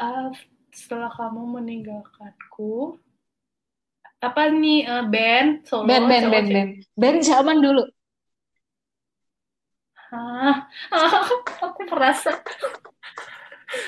Ah, 0.00 0.32
setelah 0.72 1.12
kamu 1.12 1.60
meninggalkanku, 1.60 2.96
apa 4.24 4.48
nih 4.48 4.88
eh, 4.88 5.04
band 5.04 5.68
solo 5.68 5.84
Ben, 5.84 6.08
ben, 6.08 6.22
cowok 6.24 6.32
ben, 6.32 6.44
cewek? 6.48 6.52
ben. 6.56 6.68
Ben 6.96 7.16
zaman 7.20 7.60
dulu. 7.60 7.84
Hah? 10.10 10.56
aku 11.64 11.80
merasa 11.86 12.30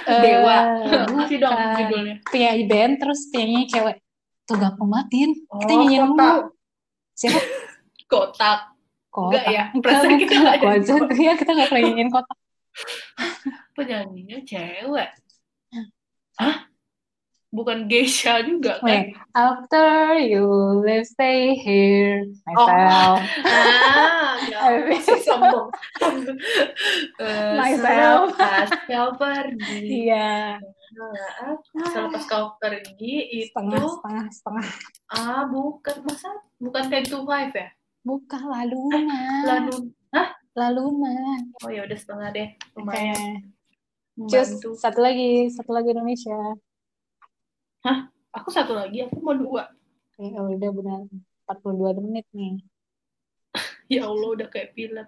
Eh, 0.07 0.21
dewa. 0.23 0.79
Kasih 1.27 1.43
dong 1.43 1.59
bukan. 1.59 1.75
judulnya. 1.75 2.15
Penyanyi 2.31 2.65
band, 2.71 2.93
terus 3.03 3.21
penyanyi 3.35 3.67
cewek. 3.67 3.97
Tuh 4.47 4.55
gampang 4.55 4.91
Din. 5.11 5.35
Kita 5.35 5.73
Oh, 5.75 5.79
nyanyiin 5.83 6.03
kotak. 6.07 6.23
dulu. 6.23 6.43
Siapa? 7.19 7.41
Kotak. 8.13 8.59
Kotak. 9.11 9.27
Enggak 9.27 9.45
ya? 9.51 9.65
Perasaan 9.75 10.17
kita 10.19 10.35
nggak 10.39 10.57
nyanyi 10.63 10.83
kotak. 10.87 11.09
Iya, 11.19 11.33
kita 11.35 11.51
nggak 11.51 11.69
pernah 11.69 11.83
nyanyiin 11.83 12.11
kotak. 12.15 12.39
Penyanyinya 13.75 14.39
cewek. 14.47 15.11
Hah? 16.39 16.57
Bukan 17.53 17.85
geisha 17.85 18.41
juga 18.41 18.81
kan? 18.81 18.89
Wait, 18.89 19.07
after 19.37 19.89
you 20.17 20.49
leave, 20.81 21.05
stay 21.05 21.53
here 21.55 22.25
Oh. 22.49 22.65
myself. 22.65 23.21
Ah, 23.53 24.41
Aduh. 24.41 24.89
ya, 24.89 24.89
masih 24.89 25.21
sombong. 25.21 25.69
Eh, 27.21 27.53
Myself. 27.61 28.33
Selepas 28.33 28.71
kau 28.89 29.11
pergi. 29.15 30.09
Iya, 30.09 30.57
aku 31.45 31.77
selepas 31.85 32.23
kau 32.25 32.47
pergi 32.57 33.15
itu 33.39 33.53
setengah, 33.53 33.85
setengah, 33.87 34.25
setengah. 34.31 34.67
ah 35.09 35.45
bukan 35.45 35.97
masa 36.03 36.29
bukan 36.57 36.83
ten 36.89 37.05
to 37.05 37.21
five 37.23 37.53
ya? 37.53 37.69
Bukan 38.03 38.43
lalu 38.43 38.81
mah. 39.05 39.45
Lalu 39.47 39.77
Lalu 40.53 40.85
mah. 40.95 41.37
oh 41.61 41.71
ya 41.71 41.85
udah 41.85 41.97
setengah 41.97 42.29
deh 42.31 42.49
lumayan 42.77 43.41
Cus, 44.29 44.53
membantu. 44.53 44.69
satu 44.77 45.01
lagi, 45.01 45.49
satu 45.49 45.71
lagi 45.71 45.93
Indonesia. 45.93 46.37
Aku 48.33 48.49
satu 48.49 48.73
lagi 48.79 49.03
aku 49.05 49.19
mau 49.21 49.35
dua. 49.35 49.69
Ya 50.17 50.39
udah 50.41 50.71
benar 50.71 51.01
42 51.51 51.99
menit 52.01 52.27
nih. 52.33 52.63
Ya 53.93 54.09
Allah 54.09 54.29
udah 54.33 54.49
kayak 54.49 54.73
pilot. 54.73 55.05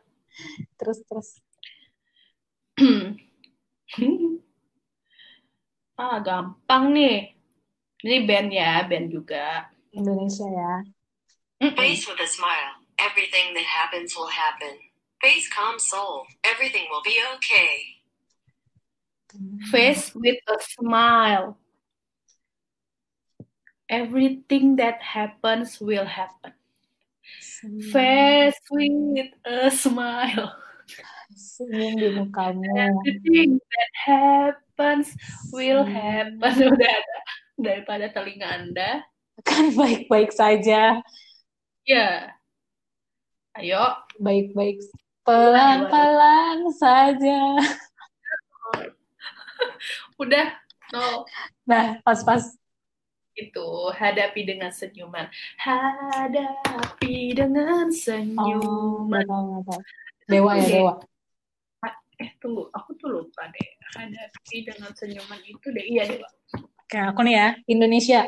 Terus 0.77 1.01
terus. 1.09 1.41
ah 5.97 6.21
gampang 6.21 6.93
nih. 6.93 7.33
Ini 8.05 8.29
band 8.29 8.53
ya, 8.53 8.85
band 8.85 9.09
juga. 9.09 9.73
Indonesia 9.97 10.45
ya. 10.45 10.85
Face 11.73 12.05
with 12.05 12.21
a 12.21 12.29
smile. 12.29 12.77
Everything 13.01 13.57
that 13.57 13.65
happens 13.65 14.13
will 14.13 14.29
happen. 14.29 14.77
Face 15.25 15.49
calm 15.49 15.81
soul. 15.81 16.29
Everything 16.45 16.85
will 16.93 17.01
be 17.01 17.17
okay. 17.41 17.97
Face 19.73 20.13
with 20.13 20.37
a 20.45 20.61
smile. 20.61 21.57
Everything 23.89 24.77
that 24.81 25.01
happens 25.05 25.77
will 25.81 26.09
happen. 26.09 26.57
Face 27.93 28.61
with 28.73 29.33
a 29.45 29.69
smile. 29.73 30.57
Senyum 31.33 31.93
di 31.97 32.09
mukamu. 32.13 32.65
Everything 32.65 33.57
that 33.61 33.93
happens 33.97 35.17
will 35.53 35.85
happen. 35.85 36.41
Udah 36.73 36.93
ada 36.93 37.19
daripada 37.57 38.09
telinga 38.13 38.49
Anda. 38.49 38.91
Kan 39.45 39.73
baik-baik 39.77 40.31
saja. 40.33 41.01
Ya. 41.85 42.33
Ayo. 43.57 44.01
Baik-baik. 44.21 44.81
Pelan-pelan 45.25 46.69
saja. 46.77 47.41
Udah. 50.21 50.47
No. 50.93 51.25
Nah, 51.65 51.99
pas-pas. 52.05 52.55
Itu 53.35 53.91
hadapi 53.91 54.47
dengan 54.47 54.71
senyuman. 54.71 55.27
Hadapi 55.59 57.35
dengan 57.35 57.91
Oh, 57.91 57.95
senyuman. 57.95 59.27
tahu. 59.27 59.79
Dewa 60.31 60.53
ya, 60.57 60.67
dewa. 60.71 60.95
Eh, 62.23 62.31
tunggu. 62.39 62.71
Aku 62.71 62.95
tuh 62.95 63.11
lupa 63.11 63.51
deh. 63.51 63.69
Hadapi 63.99 64.57
dengan 64.71 64.95
senyuman 64.95 65.43
itu 65.43 65.67
deh. 65.75 65.83
Iya, 65.83 66.15
Dewa. 66.15 66.29
Oke, 66.87 66.99
aku 66.99 67.21
nih 67.27 67.35
ya. 67.35 67.49
Indonesia. 67.67 68.21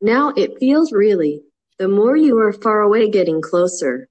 Now 0.00 0.30
it 0.38 0.56
feels 0.62 0.94
really. 0.94 1.42
The 1.82 1.88
more 1.90 2.14
you 2.14 2.38
are 2.38 2.54
far 2.54 2.86
away, 2.86 3.10
getting 3.10 3.42
closer. 3.42 4.06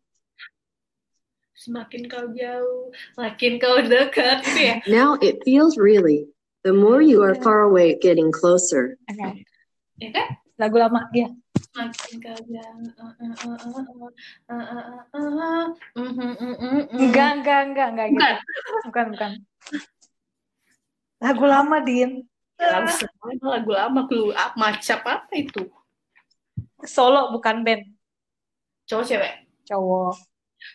Semakin 1.59 2.07
kau 2.11 2.31
jauh, 2.35 2.89
makin 3.15 3.59
kau 3.61 3.79
dekat. 3.83 4.43
Ya. 4.59 4.79
Now 4.89 5.15
it 5.21 5.39
feels 5.47 5.79
really. 5.79 6.27
The 6.63 6.75
more 6.75 6.99
you 6.99 7.23
are 7.23 7.39
iya. 7.39 7.43
far 7.43 7.63
away, 7.63 7.95
getting 8.03 8.35
closer. 8.35 8.99
Okay. 9.07 9.47
Iya. 10.03 10.39
Lagu 10.59 10.75
lama, 10.75 11.07
ya. 11.15 11.31
Enggak, 16.91 17.29
enggak, 17.39 17.61
enggak, 17.71 17.87
enggak 17.95 18.07
gitu. 18.11 18.27
Bukan, 18.91 19.05
bukan. 19.15 19.31
Lagu 21.23 21.45
lama, 21.47 21.77
Din. 21.79 22.27
Lagu 22.59 22.91
lama, 22.91 23.47
lagu 23.55 23.71
lama. 23.71 24.01
Macam 24.59 24.99
apa 25.07 25.33
itu? 25.39 25.63
Solo, 26.83 27.31
bukan 27.31 27.63
band. 27.63 27.87
Cowok 28.83 29.05
cewek? 29.07 29.47
Cowok. 29.63 30.15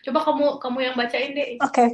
Coba 0.01 0.19
kamu 0.25 0.45
kamu 0.57 0.77
yang 0.81 0.95
bacain 0.97 1.37
deh. 1.37 1.61
Oke. 1.61 1.69
Okay. 1.69 1.89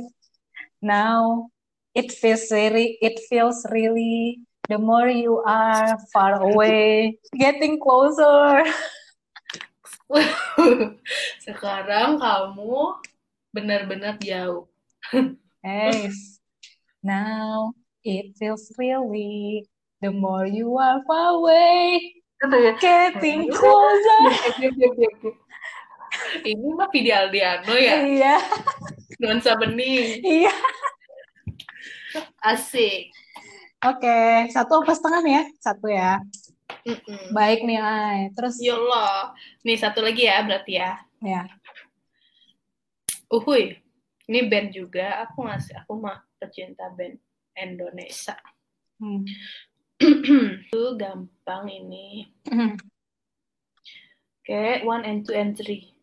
Now 0.80 1.52
it 1.96 2.12
feels 2.12 2.52
really 2.52 2.98
it 3.02 3.20
feels 3.30 3.66
really 3.72 4.39
the 4.70 4.78
more 4.80 5.08
you 5.12 5.44
are 5.44 5.98
far 6.16 6.39
away, 6.39 7.18
getting 7.36 7.76
closer. 7.80 8.64
Sekarang 11.44 12.16
kamu 12.20 12.96
benar-benar 13.52 14.16
jauh. 14.24 14.68
Hey. 15.64 16.08
Now 17.04 17.74
it 18.06 18.38
feels 18.39 18.72
really 18.80 19.68
the 20.00 20.12
more 20.14 20.46
you 20.48 20.78
are 20.80 21.04
far 21.04 21.36
away, 21.39 22.00
Gitu 22.42 22.58
ya. 22.58 22.74
getting 22.80 23.52
closer. 23.52 24.24
Ini 26.44 26.70
mah 26.76 26.88
Vidi 26.92 27.12
Aldiano 27.12 27.72
ya, 27.76 28.04
Iya, 28.04 28.36
nuansa 29.20 29.56
bening. 29.56 30.20
iya. 30.24 30.52
Asik. 32.42 33.14
Oke, 33.86 34.50
satu 34.50 34.82
apa 34.82 34.94
setengah 34.98 35.22
nih 35.22 35.34
ya? 35.38 35.44
Satu 35.62 35.88
ya. 35.89 36.12
Mm-mm. 36.82 37.30
Baik 37.38 37.62
nih, 37.62 37.78
Ay. 37.78 38.20
Terus 38.34 38.58
Yolah. 38.58 39.38
Nih 39.62 39.78
satu 39.78 40.02
lagi 40.02 40.26
ya 40.26 40.42
berarti 40.42 40.82
ya. 40.82 40.98
ya. 41.22 41.46
Uhuy. 43.30 43.78
Ini 44.26 44.50
band 44.50 44.74
juga. 44.74 45.22
Aku 45.30 45.46
ngasih 45.46 45.86
aku 45.86 46.02
mah 46.02 46.26
pecinta 46.42 46.89
band 46.89 47.22
Indonesia. 47.54 48.38
Hmm. 48.98 49.22
Itu 50.74 50.98
gampang 50.98 51.70
ini. 51.70 52.26
Oke, 54.42 54.82
one 54.82 55.06
and 55.06 55.22
two 55.22 55.38
and 55.38 55.54
three. 55.54 55.94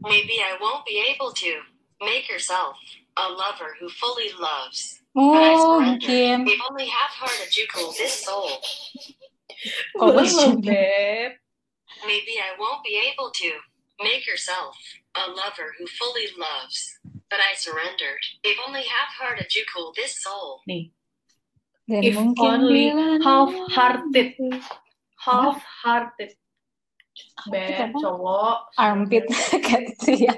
Maybe 0.00 0.40
I 0.44 0.60
won't 0.60 0.84
be 0.84 1.00
able 1.08 1.32
to. 1.32 1.52
Make 2.00 2.28
yourself 2.32 2.76
a 3.16 3.26
lover 3.30 3.76
who 3.78 3.88
fully 3.88 4.30
loves. 4.38 5.00
Oh, 5.16 5.80
mungkin. 5.80 6.46
If 6.46 6.60
only 6.70 6.86
half-hearted 6.86 7.50
you 7.56 7.66
cool 7.74 7.90
this 7.98 8.22
soul. 8.22 8.62
Oh, 9.98 10.14
Belum, 10.14 10.24
bisa 10.24 10.56
nih? 10.64 11.36
Maybe 12.06 12.40
I 12.40 12.56
won't 12.56 12.80
be 12.86 12.96
able 12.96 13.28
to. 13.44 13.50
Make 14.00 14.24
yourself 14.24 14.72
a 15.12 15.28
lover 15.28 15.76
who 15.76 15.84
fully 16.00 16.32
loves. 16.38 16.96
But 17.28 17.38
I 17.44 17.52
surrendered. 17.60 18.22
If 18.40 18.56
only 18.64 18.82
half-hearted 18.88 19.52
you 19.52 19.68
cool 19.68 19.92
this 19.92 20.16
soul. 20.24 20.64
Nih, 20.64 20.90
Dan 21.84 22.00
If 22.06 22.14
mungkin 22.16 22.40
only 22.64 22.86
half-hearted. 23.20 24.30
half-hearted. 25.20 26.30
Half-hearted 26.30 26.30
Band 27.52 27.92
apa? 27.92 27.98
cowok. 28.00 28.58
armpit 28.80 29.24
kayak 29.60 29.92
gitu 29.98 30.24
ya. 30.30 30.34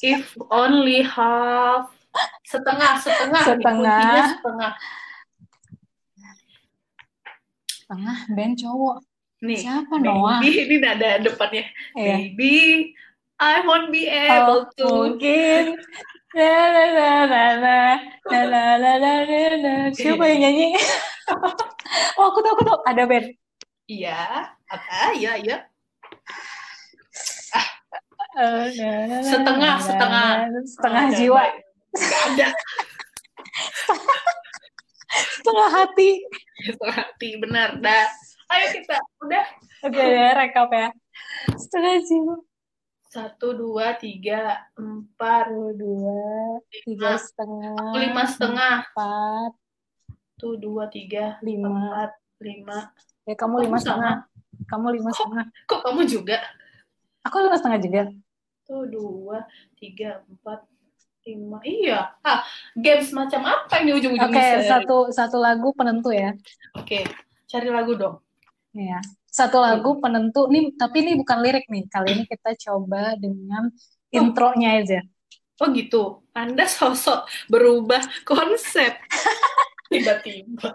If 0.00 0.32
only 0.48 1.04
half 1.04 1.92
setengah 2.42 2.96
setengah 2.98 3.42
Setengah. 3.44 3.72
Kuncinya 3.76 4.22
setengah 4.26 4.72
Tengah 7.86 8.18
band 8.30 8.54
cowok. 8.56 8.96
nih 9.40 9.56
Siapa 9.56 9.96
Noah? 9.96 10.36
baby 10.44 10.52
ini 10.68 10.76
nada 10.78 11.16
depannya 11.16 11.64
Iya. 11.96 12.16
baby 12.20 12.56
I 13.40 13.64
won't 13.64 13.88
be 13.88 14.04
Oh, 14.04 14.20
able 14.28 14.62
to 14.76 14.88
mungkin. 15.16 15.80
La 16.36 16.60
la 16.70 16.84
la 16.92 17.10
la 17.24 17.44
la 17.56 17.78
la 18.28 18.42
la 18.44 18.64
la 18.76 18.92
la 19.00 19.14
la. 19.56 19.74
Siapa 19.90 20.28
yang 20.28 20.44
nyanyi? 20.44 20.76
oh, 22.20 22.24
aku 22.28 22.38
tahu, 22.44 22.52
aku 22.52 22.62
tahu. 22.62 22.78
Ada 22.84 23.02
band. 23.08 23.32
iya 23.88 24.52
apa 24.70 25.16
iya 25.18 25.34
iya 25.34 25.66
Setengah, 29.24 29.74
setengah. 29.82 30.28
Setengah 30.64 31.04
jiwa, 31.14 31.42
nggak 31.90 32.22
ada 32.34 32.48
setengah 35.10 35.68
hati. 35.68 36.10
setengah 36.70 36.96
hati 37.02 37.28
benar 37.40 37.68
dah 37.80 38.06
ayo 38.54 38.66
kita 38.78 38.96
udah 39.24 39.46
Oke, 39.80 39.96
ya, 39.96 40.36
rekap 40.36 40.68
ya. 40.70 40.88
Setengah 41.56 42.04
jiwa. 42.04 42.36
satu 43.10 43.58
dua 43.58 43.98
tiga 43.98 44.70
empat 44.78 45.50
dua, 45.74 46.62
tiga 46.86 47.18
setengah. 47.18 47.74
lima 47.98 48.22
setengah 48.22 48.76
Empat, 48.86 49.50
satu 50.06 50.54
dua 50.54 50.86
tiga 50.86 51.34
lima. 51.42 51.66
empat 51.66 52.10
lima 52.38 52.78
Ya, 53.26 53.34
kamu 53.34 53.66
lima 53.66 53.78
setengah. 53.82 54.14
Kamu 54.70 54.86
lima 54.94 55.10
setengah. 55.10 55.44
kok 55.66 55.80
kamu 55.82 56.00
juga 56.06 56.38
Aku 57.22 57.36
lima 57.38 57.56
setengah 57.56 57.80
juga. 57.80 58.02
satu 58.60 58.86
dua 58.86 59.38
tiga 59.74 60.22
empat 60.24 60.62
lima 61.20 61.58
iya 61.60 62.14
ah 62.22 62.46
games 62.72 63.10
macam 63.10 63.42
apa 63.42 63.82
ini 63.82 63.90
Oke, 63.90 63.98
ujung-ujungnya 63.98 64.40
Sir? 64.40 64.60
satu 64.64 64.96
satu 65.10 65.36
lagu 65.36 65.74
penentu 65.74 66.10
ya. 66.10 66.30
oke 66.72 67.02
cari 67.44 67.68
lagu 67.68 67.92
dong 67.94 68.16
Iya. 68.70 69.02
Satu 69.26 69.58
lagu 69.58 69.98
penentu 69.98 70.46
nih, 70.46 70.74
tapi 70.74 71.02
ini 71.02 71.18
bukan 71.18 71.42
lirik 71.42 71.66
nih. 71.66 71.86
Kali 71.86 72.14
ini 72.14 72.22
kita 72.22 72.54
coba 72.56 73.18
dengan 73.18 73.66
intronya 74.08 74.78
aja. 74.78 75.00
oh 75.58 75.66
gitu 75.74 76.22
anda 76.32 76.64
sosok 76.64 77.26
berubah 77.46 77.98
konsep 78.22 78.94
tiba-tiba 79.90 80.72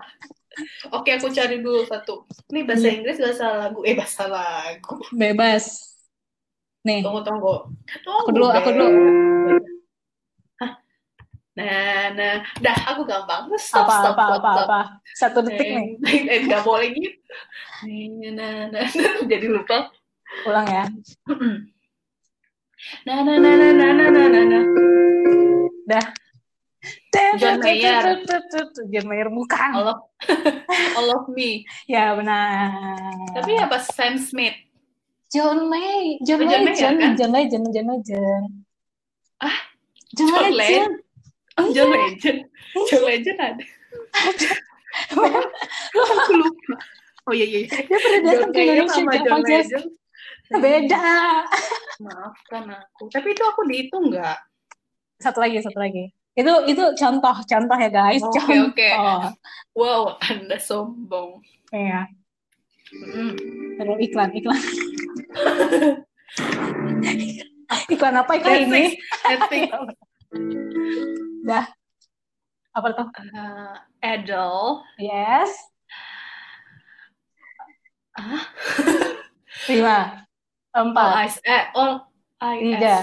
oke 0.92 1.10
aku 1.10 1.32
cari 1.32 1.58
dulu 1.58 1.88
satu 1.88 2.28
ini 2.52 2.68
bahasa 2.68 2.86
Iya. 2.86 2.96
Inggris 3.00 3.18
bahasa 3.18 3.46
lagu 3.56 3.80
eh 3.82 3.96
bahasa 3.96 4.24
lagu 4.28 5.00
Bebas. 5.10 5.95
Nih, 6.86 7.02
tunggu 7.02 7.26
tunggu 7.26 7.66
tunggu 8.06 8.20
Aku 8.22 8.30
dulu, 8.30 8.46
aku 8.54 8.70
Beb. 8.70 8.78
dulu. 8.78 8.88
Hah? 10.62 10.72
nah 11.56 12.14
nah 12.14 12.34
dah 12.62 12.78
aku 12.94 13.02
gampang 13.08 13.48
stop 13.58 13.90
apa 13.90 13.96
stop 13.98 14.14
apa 14.14 14.24
stop, 14.30 14.38
apa 14.38 14.50
stop. 14.54 14.68
apa. 14.70 14.80
Satu 15.18 15.40
detik 15.42 15.68
nih. 15.74 15.88
Eh, 16.06 16.22
eh, 16.30 16.40
nggak 16.46 16.62
boleh 16.62 16.94
gitu. 16.94 17.18
Nah, 18.38 18.70
nah, 18.70 18.86
nah, 18.86 19.16
jadi 19.26 19.46
lupa. 19.50 19.90
Ulang 20.46 20.68
ya. 20.70 20.86
Nah, 23.08 23.18
nah, 23.26 23.38
nah, 23.42 23.54
nah, 23.58 23.72
nah, 23.74 23.92
nah, 23.98 24.10
nah, 24.14 24.28
nah, 24.30 24.44
nah. 24.46 24.64
Dah. 25.90 26.06
John 27.42 27.58
Mayer. 27.66 28.22
John 28.94 29.06
Mayer 29.10 29.30
bukan. 29.34 29.72
All 29.74 29.88
of, 29.90 30.00
all 30.94 31.10
of 31.18 31.24
me. 31.34 31.66
Ya 31.90 32.14
benar. 32.14 32.70
Tapi 33.34 33.58
apa 33.58 33.82
Sam 33.82 34.22
Smith? 34.22 34.54
John 35.36 35.68
May, 35.68 36.16
John 36.24 36.40
Oh, 36.40 36.48
John 36.48 36.64
Mayer, 36.64 36.72
Legend, 36.72 36.96
kan? 37.04 37.12
John 37.20 37.32
Legend, 37.36 37.64
John 37.76 37.88
Legend. 37.92 38.46
Ah, 39.44 39.58
John 40.16 40.28
John 40.32 40.48
Legend. 40.56 40.94
Oh, 41.60 41.68
John 41.76 41.90
Legend. 41.92 42.40
John 42.88 43.04
Legend 43.04 43.38
ada. 43.44 43.66
Aku 46.24 46.32
lupa. 46.40 46.76
Oh 47.28 47.34
iya 47.36 47.44
iya. 47.44 47.68
Dia 47.68 47.98
pernah 48.00 48.20
John 48.24 48.32
datang 48.32 48.52
ke 48.54 48.60
Indonesia 48.64 48.96
sama 48.96 49.14
John. 49.20 49.42
Legend. 49.44 49.86
Beda. 50.46 51.08
Maafkan 52.06 52.64
aku. 52.70 53.04
Tapi 53.10 53.28
itu 53.34 53.44
aku 53.44 53.62
dihitung 53.66 54.14
nggak? 54.14 54.38
Satu 55.18 55.42
lagi, 55.42 55.58
satu 55.60 55.80
lagi. 55.82 56.14
Itu 56.38 56.52
itu 56.70 56.84
contoh, 57.00 57.36
contoh 57.48 57.78
ya 57.80 57.90
guys, 57.90 58.22
Oke, 58.22 58.40
contoh. 58.44 58.70
oke. 58.70 58.90
Wow, 59.74 60.20
Anda 60.22 60.60
sombong. 60.60 61.40
Iya. 61.74 62.08
Terus 63.76 63.98
iklan, 64.02 64.30
iklan. 64.38 64.62
iklan 67.94 68.16
apa 68.22 68.32
iklan 68.38 68.58
ini? 68.70 68.84
Netflix. 69.26 69.70
Dah. 71.46 71.66
Apa 72.76 72.88
tuh? 72.94 73.08
Uh, 73.34 73.76
Adele. 74.04 74.84
Yes. 75.00 75.50
Ah? 78.16 78.44
Lima. 79.72 80.28
All 80.76 80.92
Empat. 80.92 81.12
eyes. 81.24 81.36
Eh, 81.44 81.64
all 81.74 81.94
eyes. 82.44 82.62
Tiga. 82.62 82.98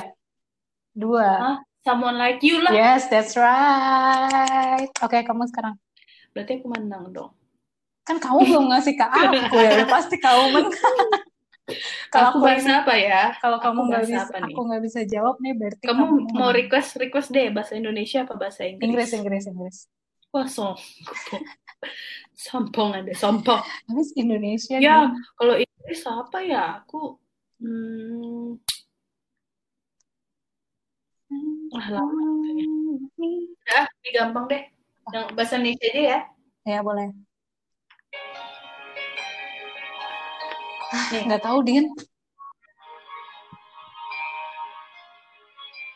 Dua. 0.93 1.31
Hah? 1.41 1.57
Someone 1.83 2.15
like 2.15 2.39
you 2.47 2.63
lah. 2.63 2.71
Yes, 2.71 3.11
that's 3.11 3.35
right. 3.35 4.87
Oke, 5.03 5.19
kamu 5.27 5.51
sekarang. 5.51 5.75
Berarti 6.31 6.63
aku 6.63 6.71
menang 6.71 7.11
dong. 7.11 7.35
Kan 8.03 8.17
kamu 8.19 8.39
belum 8.51 8.65
ngasih 8.75 8.95
ke 8.99 9.07
aku 9.07 9.57
ya, 9.63 9.87
pasti 9.95 10.17
kamu 10.19 10.43
menang. 10.51 10.75
Kalau 12.11 12.35
aku 12.35 12.39
bahasa 12.43 12.83
apa 12.83 12.95
ya? 12.99 13.23
kalau 13.39 13.63
kamu 13.63 13.79
nggak 13.87 14.03
bisa, 14.11 14.27
apa 14.27 14.37
nih? 14.43 14.55
aku 14.55 14.61
nggak 14.67 14.83
bisa 14.83 15.01
jawab 15.07 15.35
nih, 15.39 15.55
berarti 15.55 15.85
Kamu 15.87 16.03
mau 16.03 16.11
menang. 16.19 16.51
request 16.59 16.91
request 16.99 17.29
deh 17.31 17.49
bahasa 17.55 17.79
Indonesia 17.79 18.27
apa 18.27 18.35
bahasa 18.35 18.67
Inggris? 18.67 18.83
Inggris, 18.91 19.11
Inggris, 19.15 19.45
Inggris. 19.47 19.77
Wah, 20.35 20.49
sombong. 20.49 20.81
sombong 22.49 22.91
ada 22.99 23.13
sombong. 23.15 23.63
Habis 23.87 24.11
Indonesia 24.19 24.77
Ya, 24.83 25.07
nih. 25.07 25.23
kalau 25.39 25.55
Inggris 25.61 26.03
apa 26.09 26.39
ya? 26.43 26.83
Aku 26.83 27.17
hmm, 27.63 28.59
Wah, 31.73 31.87
lama 31.89 32.21
udah, 33.01 33.85
ini 34.05 34.11
gampang 34.13 34.45
deh. 34.51 34.63
Yang 35.15 35.25
bahasa 35.33 35.55
Indonesia 35.57 35.87
aja 35.89 36.03
ya. 36.03 36.19
Ya 36.69 36.79
boleh. 36.85 37.09
Nggak 41.27 41.43
tahu 41.43 41.59
Din. 41.65 41.89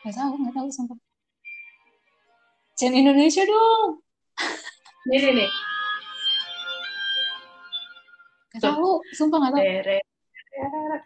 Nggak 0.01 0.15
tahu, 0.15 0.31
nggak 0.39 0.55
tahu 0.55 0.67
sumpah. 0.71 0.97
Jen 2.77 2.93
Indonesia 2.93 3.43
dong. 3.43 4.01
Nih, 5.09 5.19
nih, 5.19 5.33
nih. 5.43 5.49
Nggak 8.53 8.63
tahu, 8.63 8.89
sumpah 9.13 9.37
nggak 9.41 9.53
tahu. 9.53 9.63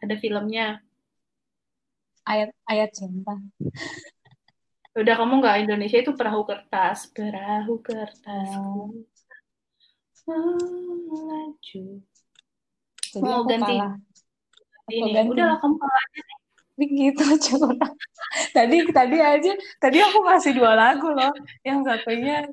Ada 0.04 0.16
filmnya. 0.20 0.80
Ayat 2.28 2.54
ayat 2.70 2.94
cinta. 2.94 3.34
Udah 4.92 5.16
kamu 5.16 5.40
nggak 5.40 5.64
Indonesia 5.64 5.98
itu 6.04 6.12
perahu 6.14 6.44
kertas, 6.44 7.08
perahu 7.16 7.80
kertas. 7.80 8.52
Oh. 8.60 8.92
Melaju. 10.28 12.04
Jadi 13.12 13.24
Mau 13.24 13.44
ganti. 13.44 13.76
kalah. 13.76 13.94
Aku 14.88 14.92
Ini, 14.96 15.12
ganti. 15.12 15.30
udahlah 15.36 15.58
kamu 15.60 15.76
kalah 15.78 16.02
aja. 16.08 16.22
Begitu 16.80 17.24
curang. 17.46 17.78
Tadi 18.56 18.78
tadi 18.90 19.18
aja, 19.20 19.52
tadi 19.78 19.98
aku 20.00 20.18
ngasih 20.24 20.54
dua 20.56 20.72
lagu 20.74 21.12
loh. 21.12 21.32
Yang 21.62 21.80
satunya 21.86 22.48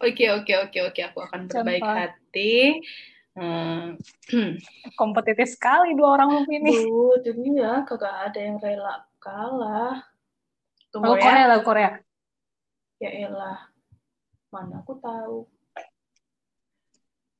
Oke, 0.00 0.24
oke, 0.32 0.52
oke, 0.64 0.78
oke. 0.88 1.00
Aku 1.12 1.18
akan 1.28 1.40
berbaik 1.44 1.84
Contoh. 1.84 1.92
hati. 2.00 2.56
Hmm. 3.36 3.94
kompetitif 5.00 5.52
sekali 5.52 5.92
dua 5.92 6.16
orang 6.18 6.48
ini. 6.48 6.72
Duh, 6.72 7.20
jadi 7.20 7.42
ya 7.52 7.72
kagak 7.84 8.32
ada 8.32 8.40
yang 8.40 8.56
rela 8.58 9.04
kalah. 9.20 10.00
Tunggu 10.88 11.12
Lagu 11.12 11.20
ya. 11.20 11.24
Korea, 11.28 11.44
lagu 11.46 11.64
Korea. 11.68 11.90
Ya 12.98 13.10
elah. 13.28 13.58
Mana 14.48 14.80
aku 14.80 14.96
tahu. 14.98 15.44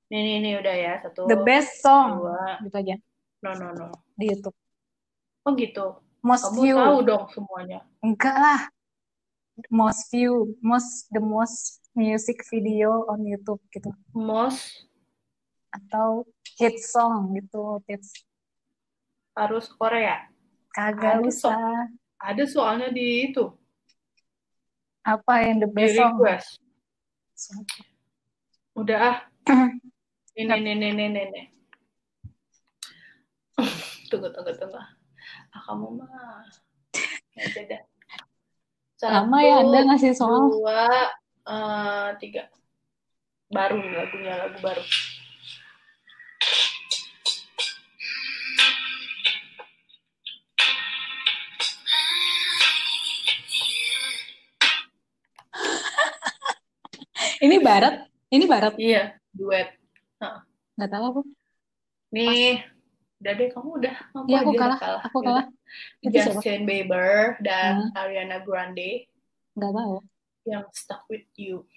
Nih, 0.09 0.21
nih, 0.21 0.37
nih 0.41 0.55
udah 0.57 0.75
ya. 0.75 0.93
Satu, 1.01 1.29
The 1.29 1.39
best 1.39 1.81
song. 1.81 2.25
dua. 2.25 2.57
Gitu 2.65 2.77
aja 2.77 2.97
No, 3.39 3.51
no, 3.55 3.71
no. 3.71 3.87
di 4.15 4.25
YouTube. 4.29 4.57
Oh 5.45 5.53
gitu. 5.55 6.01
Most 6.21 6.51
Kamu 6.51 6.59
view. 6.59 6.77
tahu 6.77 6.99
dong 7.05 7.25
semuanya. 7.31 7.81
Enggak 8.01 8.35
lah. 8.35 8.61
Most 9.69 10.11
view, 10.11 10.55
most 10.59 11.07
the 11.09 11.19
most 11.19 11.83
music 11.93 12.43
video 12.47 13.07
on 13.07 13.23
YouTube 13.23 13.59
gitu. 13.69 13.91
Most 14.11 14.87
Atau 15.69 16.25
hit 16.57 16.79
song 16.81 17.35
gitu, 17.35 17.79
hits. 17.85 18.25
harus 19.35 19.71
Korea. 19.71 20.27
Kagak 20.73 21.23
Ada, 21.23 21.31
so- 21.31 21.51
usah. 21.55 21.87
Ada 22.19 22.45
soalnya 22.45 22.89
di 22.91 23.31
itu, 23.31 23.47
Apa 25.01 25.47
yang 25.47 25.63
the 25.63 25.69
di 25.69 25.75
best 25.77 25.95
song? 25.95 26.13
request. 26.19 26.49
Udah 28.75 28.99
ah. 28.99 29.19
Ini, 30.39 30.55
ini, 30.55 30.71
ini, 30.71 30.87
ini, 30.95 31.05
ini, 31.11 31.21
ini. 31.27 31.43
Tunggu, 34.07 34.31
tunggu, 34.31 34.55
tunggu. 34.55 34.79
Ah, 34.79 35.61
kamu 35.67 35.99
mah. 35.99 36.47
Ya, 37.35 37.67
dah. 37.67 37.83
Lama 39.03 39.39
ya 39.43 39.67
Anda 39.67 39.83
ngasih 39.83 40.15
soal. 40.15 40.47
dua, 40.47 40.87
eh, 41.43 42.09
tiga. 42.23 42.47
Baru 43.51 43.83
lagunya, 43.83 44.39
lagu 44.39 44.63
baru. 44.63 44.83
Ini 57.43 57.59
barat, 57.59 58.07
ini 58.31 58.45
barat. 58.47 58.79
Iya, 58.79 59.19
duet. 59.35 59.78
Nggak 60.19 60.91
tahu 60.91 61.05
aku. 61.11 61.23
Nih, 62.09 62.63
udah 63.19 63.33
deh, 63.35 63.49
kamu 63.51 63.71
udah. 63.83 63.97
Ngaku 64.15 64.27
Iya, 64.27 64.39
aku 64.39 64.51
aja 64.51 64.59
kalah. 64.59 64.79
udah 64.79 65.01
Aku 65.05 65.19
kalah. 65.21 65.47
Itu 66.01 66.15
siapa? 66.15 66.41
Justin 66.41 66.61
Bieber 66.65 67.37
dan 67.39 67.93
Ariana 67.93 68.39
Grande 68.41 69.07
Nggak 69.53 69.73
tahu. 69.75 69.97
yang 70.45 70.65
Stuck 70.73 71.05
With 71.07 71.29
You. 71.37 71.69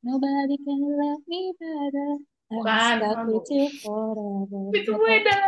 Nobody 0.00 0.56
can 0.62 0.78
love 0.80 1.24
me 1.26 1.52
better. 1.58 2.22
Bukan, 2.48 2.94
stuck 2.96 3.20
with 3.28 3.48
you 3.52 3.66
forever. 3.84 4.62
Itu 4.72 4.92
beda. 4.96 5.36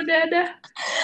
udah 0.00 0.18
ada. 0.24 0.42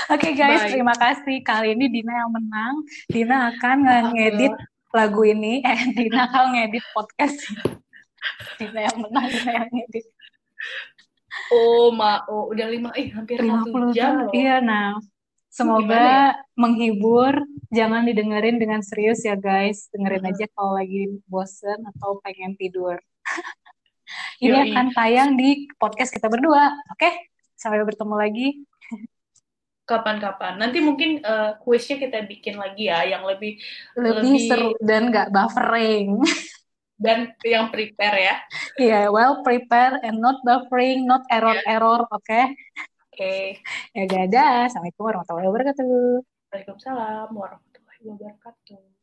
Oke 0.09 0.33
guys, 0.33 0.63
Bye. 0.65 0.73
terima 0.73 0.95
kasih. 0.97 1.37
Kali 1.45 1.77
ini 1.77 1.91
Dina 1.91 2.13
yang 2.17 2.33
menang. 2.33 2.75
Dina 3.11 3.53
akan 3.53 3.77
ngedit 4.15 4.55
lagu 4.95 5.21
ini. 5.27 5.61
Eh, 5.61 5.81
Dina 5.93 6.25
akan 6.31 6.45
ngedit 6.57 6.85
podcast. 6.97 7.37
Dina 8.57 8.81
yang 8.89 8.99
menang, 9.01 9.27
Dina 9.29 9.53
yang 9.63 9.69
ngedit. 9.71 10.07
Oh, 11.53 11.93
ma, 11.93 12.25
oh, 12.27 12.49
udah 12.51 12.67
lima, 12.67 12.91
eh 12.97 13.13
hampir 13.13 13.39
satu 13.39 13.69
50 13.69 13.93
jam 13.93 14.25
loh. 14.25 14.33
Iya, 14.33 14.65
nah. 14.65 14.97
Semoga 15.53 15.85
Gimana 15.89 16.17
menghibur. 16.53 17.35
Jangan 17.73 18.05
didengerin 18.05 18.61
dengan 18.61 18.81
serius 18.85 19.25
ya 19.25 19.37
guys. 19.37 19.89
Dengerin 19.89 20.25
Mhm. 20.25 20.31
aja 20.33 20.45
kalau 20.53 20.77
lagi 20.77 21.17
bosen 21.25 21.81
atau 21.97 22.21
pengen 22.21 22.57
tidur. 22.57 23.01
Ini 24.45 24.53
Yoi. 24.53 24.65
akan 24.71 24.87
tayang 24.93 25.31
di 25.35 25.65
podcast 25.81 26.13
kita 26.13 26.29
berdua. 26.29 26.77
Oke? 26.93 27.09
Sampai 27.57 27.81
bertemu 27.83 28.15
lagi. 28.17 28.49
Kapan-kapan. 29.87 30.59
Nanti 30.61 30.83
mungkin 30.83 31.23
eh, 31.23 31.51
kuisnya 31.63 31.97
kita 31.97 32.27
bikin 32.27 32.59
lagi 32.59 32.91
ya, 32.91 33.07
yang 33.07 33.25
lebih 33.25 33.57
Lebih, 33.97 34.13
Lebih- 34.37 34.45
seru 34.51 34.71
dan 34.83 35.09
nggak 35.09 35.31
buffering. 35.33 36.21
dan 36.97 37.33
yang 37.45 37.69
prepare 37.69 38.17
ya. 38.17 38.37
Iya, 38.81 39.01
well 39.13 39.45
prepared 39.45 40.01
and 40.05 40.21
not 40.21 40.41
buffering, 40.45 41.05
not 41.05 41.25
error-error, 41.29 42.09
oke? 42.09 42.41
Oke. 43.13 43.61
Ya 43.97 44.05
dadah, 44.05 44.69
Assalamualaikum 44.69 45.05
warahmatullahi 45.05 45.49
wabarakatuh. 45.49 46.21
Waalaikumsalam 46.53 47.29
warahmatullahi 47.33 48.03
wabarakatuh. 48.05 48.96